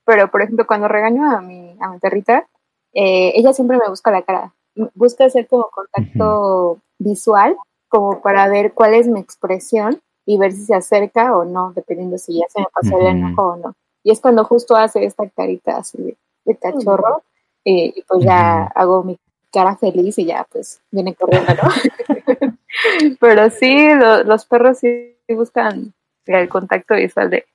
pero 0.06 0.30
por 0.32 0.42
ejemplo, 0.42 0.66
cuando 0.68 0.88
regaño 0.88 1.30
a 1.32 1.42
mi, 1.42 1.76
a 1.80 1.90
mi 1.90 2.00
perrita, 2.00 2.48
eh, 2.94 3.32
ella 3.36 3.54
siempre 3.54 3.78
me 3.78 3.88
busca 3.88 4.10
la 4.12 4.24
cara. 4.24 4.52
Busca 4.96 5.26
hacer 5.26 5.48
como 5.48 5.70
contacto 5.70 6.80
visual, 7.04 7.56
como 7.90 8.22
para 8.22 8.48
ver 8.48 8.74
cuál 8.74 8.94
es 8.94 9.08
mi 9.08 9.20
expresión 9.20 10.00
y 10.26 10.38
ver 10.38 10.52
si 10.54 10.64
se 10.66 10.76
acerca 10.76 11.36
o 11.36 11.44
no, 11.46 11.74
dependiendo 11.74 12.18
si 12.18 12.40
ya 12.40 12.46
se 12.50 12.60
me 12.62 12.68
pasó 12.74 13.00
el 13.00 13.08
enojo 13.08 13.42
o 13.48 13.56
no. 13.58 13.74
Y 14.04 14.12
es 14.12 14.20
cuando 14.20 14.44
justo 14.46 14.76
hace 14.76 15.04
esta 15.06 15.28
carita 15.30 15.78
así 15.78 15.98
de, 16.02 16.18
de 16.46 16.56
cachorro, 16.58 17.24
eh, 17.66 17.94
y 17.96 18.02
pues 18.08 18.24
ya 18.24 18.64
hago 18.76 19.04
mi 19.04 19.18
cara 19.52 19.76
feliz 19.76 20.18
y 20.18 20.26
ya 20.26 20.46
pues 20.52 20.82
viene 20.92 21.14
corriendo, 21.14 21.54
¿no? 21.62 21.70
Pero 23.20 23.50
sí, 23.50 23.90
lo- 23.94 24.24
los 24.24 24.46
perros 24.46 24.80
sí 24.80 25.16
buscan 25.30 25.94
el 26.26 26.50
contacto 26.50 26.96
visual 26.96 27.30
de 27.30 27.46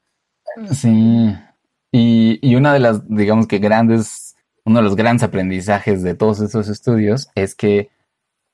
Sí. 0.72 1.34
Y, 1.92 2.38
y 2.42 2.54
una 2.56 2.72
de 2.72 2.80
las, 2.80 3.08
digamos 3.08 3.46
que 3.46 3.58
grandes, 3.58 4.36
uno 4.64 4.78
de 4.78 4.84
los 4.84 4.96
grandes 4.96 5.22
aprendizajes 5.22 6.02
de 6.02 6.14
todos 6.14 6.40
estos 6.40 6.68
estudios 6.68 7.28
es 7.34 7.54
que 7.54 7.90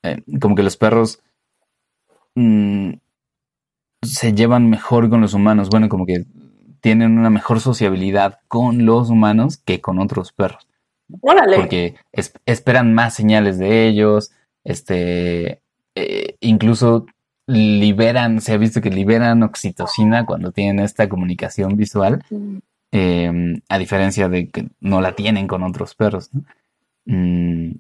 eh, 0.03 0.23
como 0.41 0.55
que 0.55 0.63
los 0.63 0.77
perros 0.77 1.21
mm, 2.35 2.93
se 4.03 4.33
llevan 4.35 4.69
mejor 4.71 5.09
con 5.11 5.21
los 5.21 5.35
humanos. 5.35 5.69
Bueno, 5.71 5.89
como 5.89 6.07
que 6.07 6.25
tienen 6.81 7.19
una 7.19 7.31
mejor 7.31 7.61
sociabilidad 7.61 8.41
con 8.49 8.85
los 8.85 9.11
humanos 9.11 9.57
que 9.59 9.81
con 9.81 9.99
otros 9.99 10.33
perros. 10.33 10.67
Órale. 11.21 11.57
Porque 11.57 11.95
es- 12.13 12.33
esperan 12.47 12.95
más 12.95 13.15
señales 13.15 13.59
de 13.59 13.87
ellos, 13.87 14.33
este, 14.65 15.61
eh, 15.95 16.37
incluso 16.41 17.07
liberan, 17.47 18.41
se 18.41 18.53
ha 18.53 18.57
visto 18.57 18.81
que 18.81 18.91
liberan 18.91 19.43
oxitocina 19.43 20.25
cuando 20.25 20.53
tienen 20.53 20.85
esta 20.85 21.09
comunicación 21.09 21.77
visual, 21.77 22.25
eh, 22.93 23.61
a 23.69 23.79
diferencia 23.79 24.29
de 24.29 24.49
que 24.49 24.69
no 24.81 25.01
la 25.01 25.15
tienen 25.15 25.47
con 25.49 25.63
otros 25.63 25.95
perros, 25.95 26.31
¿no? 26.33 26.45
Mm, 27.05 27.73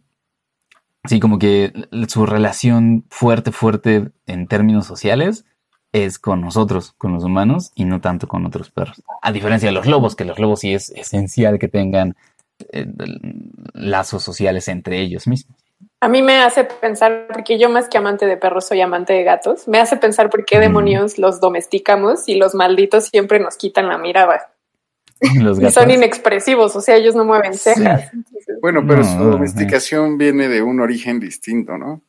sí, 1.04 1.20
como 1.20 1.38
que 1.38 1.72
su 2.08 2.26
relación 2.26 3.04
fuerte, 3.10 3.52
fuerte 3.52 4.10
en 4.26 4.46
términos 4.46 4.86
sociales 4.86 5.44
es 5.92 6.18
con 6.18 6.40
nosotros, 6.40 6.92
con 6.96 7.12
los 7.12 7.24
humanos, 7.24 7.70
y 7.74 7.84
no 7.84 8.00
tanto 8.00 8.26
con 8.26 8.46
otros 8.46 8.70
perros. 8.70 9.02
A 9.20 9.30
diferencia 9.30 9.68
de 9.68 9.74
los 9.74 9.86
lobos, 9.86 10.16
que 10.16 10.24
los 10.24 10.38
lobos 10.38 10.60
sí 10.60 10.72
es 10.72 10.90
esencial 10.90 11.58
que 11.58 11.68
tengan 11.68 12.16
eh, 12.72 12.86
lazos 13.74 14.22
sociales 14.22 14.68
entre 14.68 15.00
ellos 15.00 15.26
mismos. 15.26 15.58
A 16.00 16.08
mí 16.08 16.22
me 16.22 16.38
hace 16.38 16.64
pensar, 16.64 17.26
porque 17.32 17.58
yo 17.58 17.68
más 17.68 17.88
que 17.88 17.98
amante 17.98 18.26
de 18.26 18.36
perros 18.36 18.66
soy 18.66 18.80
amante 18.80 19.12
de 19.12 19.22
gatos, 19.22 19.68
me 19.68 19.78
hace 19.78 19.96
pensar 19.96 20.30
por 20.30 20.44
qué 20.44 20.58
Mm. 20.58 20.60
demonios 20.62 21.18
los 21.18 21.40
domesticamos 21.40 22.28
y 22.28 22.36
los 22.36 22.54
malditos 22.54 23.04
siempre 23.06 23.38
nos 23.38 23.56
quitan 23.56 23.88
la 23.88 23.98
mirada. 23.98 24.51
Los 25.40 25.60
Y 25.60 25.70
son 25.70 25.90
inexpresivos, 25.90 26.74
o 26.76 26.80
sea, 26.80 26.96
ellos 26.96 27.14
no 27.14 27.24
mueven 27.24 27.54
cejas. 27.54 28.12
Entonces, 28.12 28.58
Bueno, 28.60 28.82
pero 28.86 28.98
No, 29.02 29.04
su 29.04 29.24
domesticación 29.24 30.18
viene 30.18 30.48
de 30.48 30.62
un 30.62 30.80
origen 30.80 31.20
distinto, 31.20 31.78
¿no? 31.78 32.02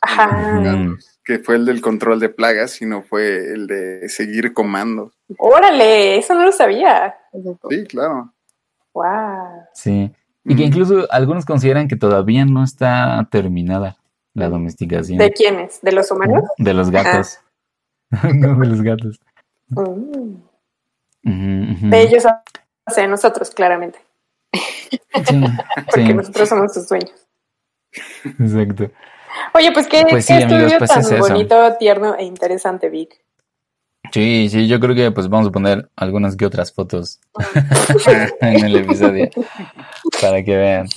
Ajá. 0.00 0.28
Mm. 0.60 0.98
Que 1.24 1.38
fue 1.38 1.56
el 1.56 1.66
del 1.66 1.80
control 1.80 2.18
de 2.18 2.28
plagas, 2.30 2.70
sino 2.72 3.02
fue 3.02 3.52
el 3.52 3.66
de 3.66 4.08
seguir 4.08 4.52
comandos. 4.52 5.12
Órale, 5.38 6.18
eso 6.18 6.34
no 6.34 6.44
lo 6.44 6.52
sabía. 6.52 7.14
Sí, 7.68 7.84
claro. 7.84 8.32
Wow. 8.94 9.64
Sí. 9.74 10.10
Y 10.44 10.56
que 10.56 10.62
Mm. 10.62 10.66
incluso 10.66 11.06
algunos 11.12 11.44
consideran 11.44 11.88
que 11.88 11.96
todavía 11.96 12.44
no 12.46 12.64
está 12.64 13.28
terminada 13.30 13.96
la 14.32 14.48
domesticación 14.48 15.18
¿De 15.18 15.30
quiénes? 15.32 15.80
¿De 15.82 15.92
los 15.92 16.10
humanos? 16.10 16.44
de 16.56 16.74
los 16.74 16.90
gatos. 16.90 17.38
no, 18.34 18.58
de 18.58 18.66
los 18.66 18.82
gatos. 18.82 19.20
Mm. 19.68 20.36
De 21.22 22.00
ellos, 22.02 22.24
sea, 22.90 23.06
nosotros, 23.06 23.50
claramente. 23.50 23.98
Sí, 24.52 25.00
Porque 25.86 26.06
sí, 26.06 26.14
nosotros 26.14 26.48
somos 26.48 26.74
sus 26.74 26.88
dueños. 26.88 27.12
exacto. 28.38 28.90
Oye, 29.54 29.72
pues 29.72 29.86
qué, 29.86 30.04
Pues 30.08 30.26
qué 30.26 30.34
sí, 30.38 30.42
amigos, 30.42 30.72
estudio 30.72 30.78
pues 30.78 30.90
tan 30.90 31.00
es 31.00 31.18
bonito, 31.18 31.76
tierno 31.78 32.16
e 32.16 32.24
interesante, 32.24 32.88
Vic. 32.88 33.22
Sí, 34.12 34.48
sí, 34.50 34.66
yo 34.66 34.80
creo 34.80 34.94
que 34.96 35.12
pues 35.12 35.28
vamos 35.28 35.48
a 35.48 35.52
poner 35.52 35.88
algunas 35.94 36.34
que 36.36 36.44
otras 36.44 36.72
fotos 36.72 37.20
en 38.40 38.64
el 38.64 38.76
episodio 38.76 39.30
para 40.20 40.42
que 40.42 40.56
vean. 40.56 40.88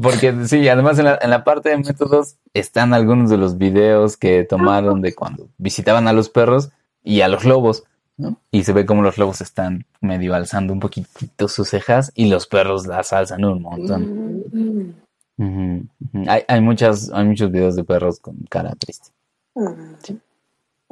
Porque 0.00 0.34
sí, 0.46 0.66
además 0.68 0.98
en 0.98 1.04
la, 1.04 1.18
en 1.20 1.28
la 1.28 1.44
parte 1.44 1.68
de 1.68 1.76
métodos 1.76 2.36
están 2.54 2.94
algunos 2.94 3.28
de 3.28 3.36
los 3.36 3.58
videos 3.58 4.16
que 4.16 4.44
tomaron 4.44 5.02
de 5.02 5.14
cuando 5.14 5.48
visitaban 5.58 6.08
a 6.08 6.14
los 6.14 6.30
perros 6.30 6.70
y 7.04 7.20
a 7.20 7.28
los 7.28 7.44
lobos, 7.44 7.84
¿no? 8.18 8.36
Y 8.50 8.64
se 8.64 8.72
ve 8.72 8.84
como 8.84 9.02
los 9.02 9.16
lobos 9.16 9.40
están 9.40 9.86
medio 10.00 10.34
alzando 10.34 10.72
un 10.72 10.80
poquitito 10.80 11.48
sus 11.48 11.70
cejas 11.70 12.12
y 12.14 12.28
los 12.28 12.46
perros 12.46 12.86
las 12.86 13.12
alzan 13.12 13.44
un 13.44 13.62
montón. 13.62 14.92
Mm. 15.36 16.28
Hay, 16.28 16.42
hay 16.46 16.60
muchas, 16.60 17.10
hay 17.12 17.24
muchos 17.24 17.50
videos 17.50 17.76
de 17.76 17.84
perros 17.84 18.18
con 18.18 18.36
cara 18.50 18.74
triste. 18.74 19.10
Mm. 19.54 20.16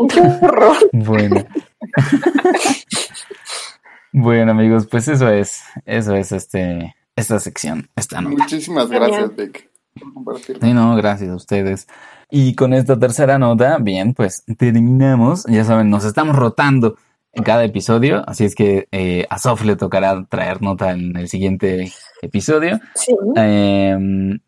Qué 0.09 0.21
horror. 0.21 0.77
Bueno. 0.93 1.45
bueno, 4.13 4.53
amigos, 4.53 4.87
pues 4.91 5.09
eso 5.09 5.29
es, 5.29 5.63
eso 5.85 6.15
es 6.15 6.33
este, 6.33 6.95
esta 7.17 7.41
sección, 7.41 7.89
esta 7.97 8.21
nota. 8.21 8.43
Muchísimas 8.43 8.89
gracias, 8.89 9.35
Vic, 9.35 9.71
por 9.99 10.15
compartir. 10.15 10.59
Sí, 10.61 10.73
no, 10.73 10.97
gracias 10.97 11.31
a 11.31 11.35
ustedes. 11.35 11.89
Y 12.31 12.55
con 12.55 12.75
esta 12.75 12.99
tercera 12.99 13.39
nota, 13.39 13.79
bien, 13.79 14.13
pues 14.13 14.45
terminamos. 14.59 15.45
Ya 15.49 15.65
saben, 15.65 15.91
nos 15.91 16.05
estamos 16.05 16.37
rotando 16.37 16.97
en 17.37 17.43
cada 17.45 17.65
episodio, 17.65 18.23
así 18.27 18.45
es 18.45 18.55
que 18.55 18.89
eh, 18.93 19.27
a 19.31 19.39
Sof 19.39 19.63
le 19.65 19.77
tocará 19.77 20.25
traer 20.29 20.63
nota 20.63 20.91
en 20.91 21.17
el 21.17 21.29
siguiente 21.29 21.93
episodio. 22.23 22.81
Sí, 22.95 23.15
Em, 23.37 24.39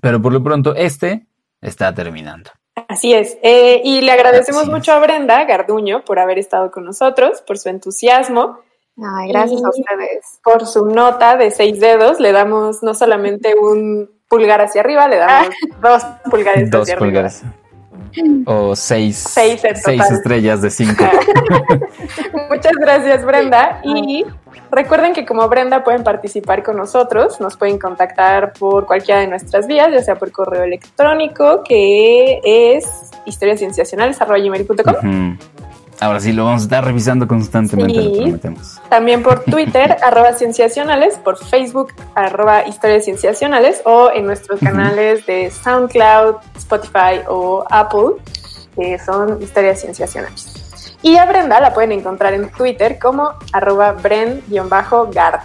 pero 0.00 0.20
por 0.22 0.32
lo 0.32 0.42
pronto, 0.42 0.74
este 0.74 1.26
está 1.60 1.94
terminando. 1.94 2.50
así 2.88 3.12
es. 3.12 3.36
Eh, 3.42 3.82
y 3.84 4.00
le 4.00 4.12
agradecemos 4.12 4.62
Así 4.62 4.70
es. 4.70 4.76
mucho 4.76 4.92
a 4.92 4.98
Brenda 5.00 5.44
Garduño 5.44 6.04
por 6.04 6.18
haber 6.18 6.38
estado 6.38 6.70
con 6.70 6.84
nosotros, 6.84 7.42
por 7.46 7.58
su 7.58 7.68
entusiasmo, 7.68 8.58
Ay, 9.02 9.28
gracias 9.28 9.62
a 9.64 9.68
ustedes. 9.68 10.40
por 10.42 10.66
su 10.66 10.86
nota 10.86 11.36
de 11.36 11.50
seis 11.50 11.78
dedos. 11.80 12.20
Le 12.20 12.32
damos 12.32 12.82
no 12.82 12.94
solamente 12.94 13.54
un 13.54 14.10
pulgar 14.28 14.60
hacia 14.60 14.80
arriba, 14.80 15.08
le 15.08 15.16
damos 15.16 15.48
dos 15.82 16.04
pulgares 16.30 16.70
Dos 16.70 16.82
hacia 16.82 16.96
pulgares. 16.98 17.42
O 18.46 18.74
seis, 18.74 19.16
Seis 19.16 19.60
seis 19.60 20.10
estrellas 20.10 20.62
de 20.62 20.70
cinco. 20.70 21.04
Muchas 22.50 22.72
gracias, 22.80 23.24
Brenda. 23.24 23.80
Y 23.84 24.24
recuerden 24.70 25.12
que 25.12 25.24
como 25.24 25.48
Brenda 25.48 25.84
pueden 25.84 26.02
participar 26.02 26.62
con 26.62 26.76
nosotros, 26.76 27.40
nos 27.40 27.56
pueden 27.56 27.78
contactar 27.78 28.52
por 28.52 28.86
cualquiera 28.86 29.20
de 29.20 29.26
nuestras 29.26 29.66
vías, 29.66 29.92
ya 29.92 30.02
sea 30.02 30.16
por 30.16 30.32
correo 30.32 30.64
electrónico, 30.64 31.62
que 31.64 32.40
es 32.44 33.10
historiascienciacionales.com. 33.26 34.94
Ujú. 34.94 35.36
Ahora 36.00 36.18
sí, 36.20 36.32
lo 36.32 36.44
vamos 36.46 36.62
a 36.62 36.64
estar 36.64 36.84
revisando 36.84 37.28
constantemente, 37.28 37.92
Sí. 37.94 38.08
lo 38.08 38.22
prometemos. 38.22 38.80
También 38.88 39.22
por 39.22 39.40
Twitter, 39.44 39.96
arroba 40.02 40.32
cienciacionales, 40.32 41.18
por 41.18 41.36
Facebook, 41.36 41.92
arroba 42.14 42.66
historias 42.66 43.04
cienciacionales, 43.04 43.82
o 43.84 44.10
en 44.14 44.26
nuestros 44.26 44.60
canales 44.60 45.26
de 45.26 45.50
SoundCloud, 45.50 46.36
Spotify 46.56 47.20
o 47.28 47.64
Apple, 47.70 48.16
que 48.76 48.98
son 48.98 49.42
historias 49.42 49.80
cienciacionales. 49.80 50.54
Y 51.02 51.16
a 51.16 51.24
Brenda 51.26 51.60
la 51.60 51.72
pueden 51.72 51.92
encontrar 51.92 52.34
en 52.34 52.50
Twitter 52.50 52.98
como 52.98 53.30
arroba 53.52 53.92
bren-gard, 53.92 55.40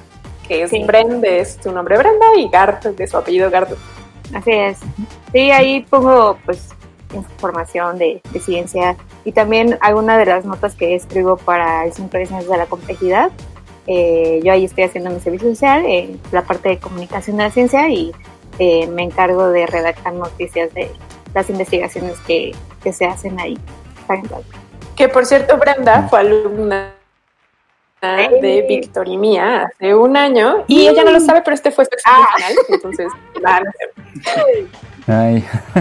que 0.48 0.64
es 0.64 0.70
Sí. 0.70 0.84
Bren 0.84 1.22
de 1.22 1.46
su 1.46 1.72
nombre 1.72 1.98
Brenda 1.98 2.26
y 2.38 2.50
Gard 2.50 2.80
de 2.96 3.08
su 3.08 3.18
apellido 3.18 3.50
Gardu. 3.50 3.76
Así 4.34 4.52
es. 4.52 4.80
Sí, 5.32 5.52
ahí 5.52 5.82
pongo 5.90 6.38
pues 6.46 6.70
información 7.14 7.98
de, 7.98 8.22
de 8.32 8.40
ciencia 8.40 8.98
y 9.24 9.32
también 9.32 9.78
alguna 9.82 10.18
de 10.18 10.26
las 10.26 10.46
notas 10.46 10.76
que 10.76 10.96
escribo 10.96 11.38
para 11.38 11.86
el 11.86 11.94
Centro 11.94 12.20
de 12.20 12.26
Ciencias 12.26 12.52
de 12.52 12.58
la 12.58 12.66
Complejidad. 12.66 13.32
Eh, 13.88 14.42
yo 14.44 14.52
ahí 14.52 14.66
estoy 14.66 14.86
haciendo 14.86 15.12
mi 15.12 15.20
servicio 15.20 15.50
social, 15.50 15.86
eh, 15.86 16.18
la 16.32 16.44
parte 16.44 16.70
de 16.70 16.80
comunicación 16.80 17.38
de 17.38 17.44
la 17.44 17.52
ciencia 17.52 17.88
y 17.90 18.12
eh, 18.58 18.88
me 18.88 19.04
encargo 19.04 19.50
de 19.50 19.68
redactar 19.68 20.14
noticias 20.14 20.74
de 20.74 20.92
las 21.34 21.50
investigaciones 21.50 22.18
que, 22.26 22.54
que 22.84 22.94
se 22.94 23.06
hacen 23.06 23.40
ahí. 23.40 23.58
Que 24.96 25.10
por 25.10 25.26
cierto, 25.26 25.58
Brenda 25.58 26.08
fue 26.10 26.20
alumna 26.20 26.96
de 28.02 28.66
Víctor 28.68 29.08
y 29.08 29.18
mía 29.18 29.64
hace 29.64 29.96
un 29.96 30.16
año 30.16 30.64
y 30.68 30.88
ella 30.88 31.04
no 31.04 31.12
lo 31.12 31.20
sabe, 31.20 31.42
pero 31.44 31.56
este 31.56 31.72
fue 31.72 31.86
su 31.86 31.92
examen 31.94 32.28
final, 32.36 32.54
entonces 32.70 33.08
sé. 34.24 34.68
Ay, 35.08 35.46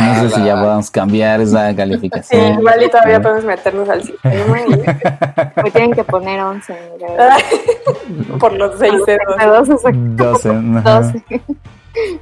no 0.00 0.20
sé 0.28 0.30
si 0.34 0.44
ya 0.44 0.54
podamos 0.56 0.90
cambiar 0.90 1.40
esa 1.40 1.70
Sí, 1.70 1.76
calificación. 1.76 2.54
igual 2.58 2.82
y 2.82 2.88
todavía 2.90 3.22
podemos 3.22 3.44
meternos 3.44 3.88
al 3.88 4.02
sistema 4.02 4.60
y- 4.66 5.62
Me 5.62 5.70
tienen 5.70 5.92
que 5.92 6.02
poner 6.04 6.40
11. 6.40 6.76
la 7.00 7.06
verdad. 7.12 7.36
por 8.40 8.52
los 8.54 8.78
seis 8.78 8.94
dedos. 9.06 9.68
Dos, 9.68 9.68
exacto. 9.70 9.98
12. 10.00 10.50
ajá. 10.78 11.00
12. 11.02 11.24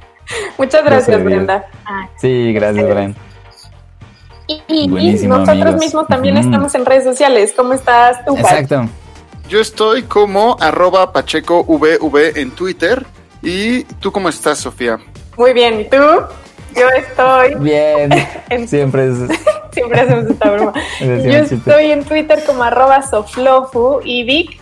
Muchas 0.57 0.83
gracias, 0.85 1.23
Brenda. 1.23 1.65
Ah, 1.85 2.07
Sí, 2.17 2.53
gracias, 2.53 2.85
Brian. 2.87 3.15
Y, 4.67 4.87
nosotros 5.27 5.49
amigos. 5.49 5.75
mismos 5.79 6.07
también 6.07 6.37
estamos 6.37 6.75
en 6.75 6.85
redes 6.85 7.03
sociales. 7.05 7.53
¿Cómo 7.55 7.73
estás 7.73 8.23
tú? 8.25 8.35
Exacto. 8.37 8.85
Yo 9.49 9.59
estoy 9.59 10.03
como 10.03 10.55
arroba 10.59 11.11
Pacheco 11.11 11.63
VV 11.63 12.39
en 12.39 12.51
Twitter. 12.51 13.05
¿Y 13.41 13.83
tú 13.99 14.11
cómo 14.11 14.29
estás, 14.29 14.59
Sofía? 14.59 14.99
Muy 15.37 15.53
bien, 15.53 15.81
¿y 15.81 15.85
tú? 15.89 15.97
Yo 16.75 16.87
estoy... 16.97 17.55
Bien. 17.63 18.11
En- 18.49 18.67
Siempre 18.67 19.09
es. 19.09 19.17
Siempre 19.71 20.01
hacemos 20.01 20.25
esta 20.31 20.51
broma. 20.51 20.73
Yo 20.99 21.39
chiste. 21.41 21.55
estoy 21.55 21.91
en 21.91 22.03
Twitter 22.03 22.43
como 22.45 22.63
arroba 22.63 23.01
soflofu 23.01 24.01
y 24.03 24.23
Vic. 24.23 24.59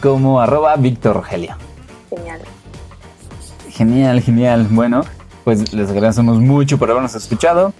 como 0.00 0.40
arroba 0.40 0.76
Víctor 0.76 1.16
Rogelio. 1.16 1.56
Genial. 2.08 2.40
Genial, 3.70 4.20
genial. 4.22 4.66
Bueno, 4.70 5.02
pues 5.44 5.72
les 5.74 5.90
agradecemos 5.90 6.38
mucho 6.38 6.78
por 6.78 6.90
habernos 6.90 7.14
escuchado 7.14 7.72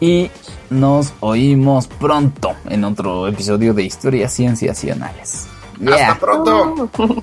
y 0.00 0.30
nos 0.70 1.12
oímos 1.20 1.86
pronto 1.88 2.54
en 2.68 2.84
otro 2.84 3.26
episodio 3.28 3.74
de 3.74 3.82
Historias 3.82 4.32
Cienciacionales. 4.34 5.46
Yeah. 5.80 6.12
Hasta 6.12 6.20
pronto. 6.20 6.88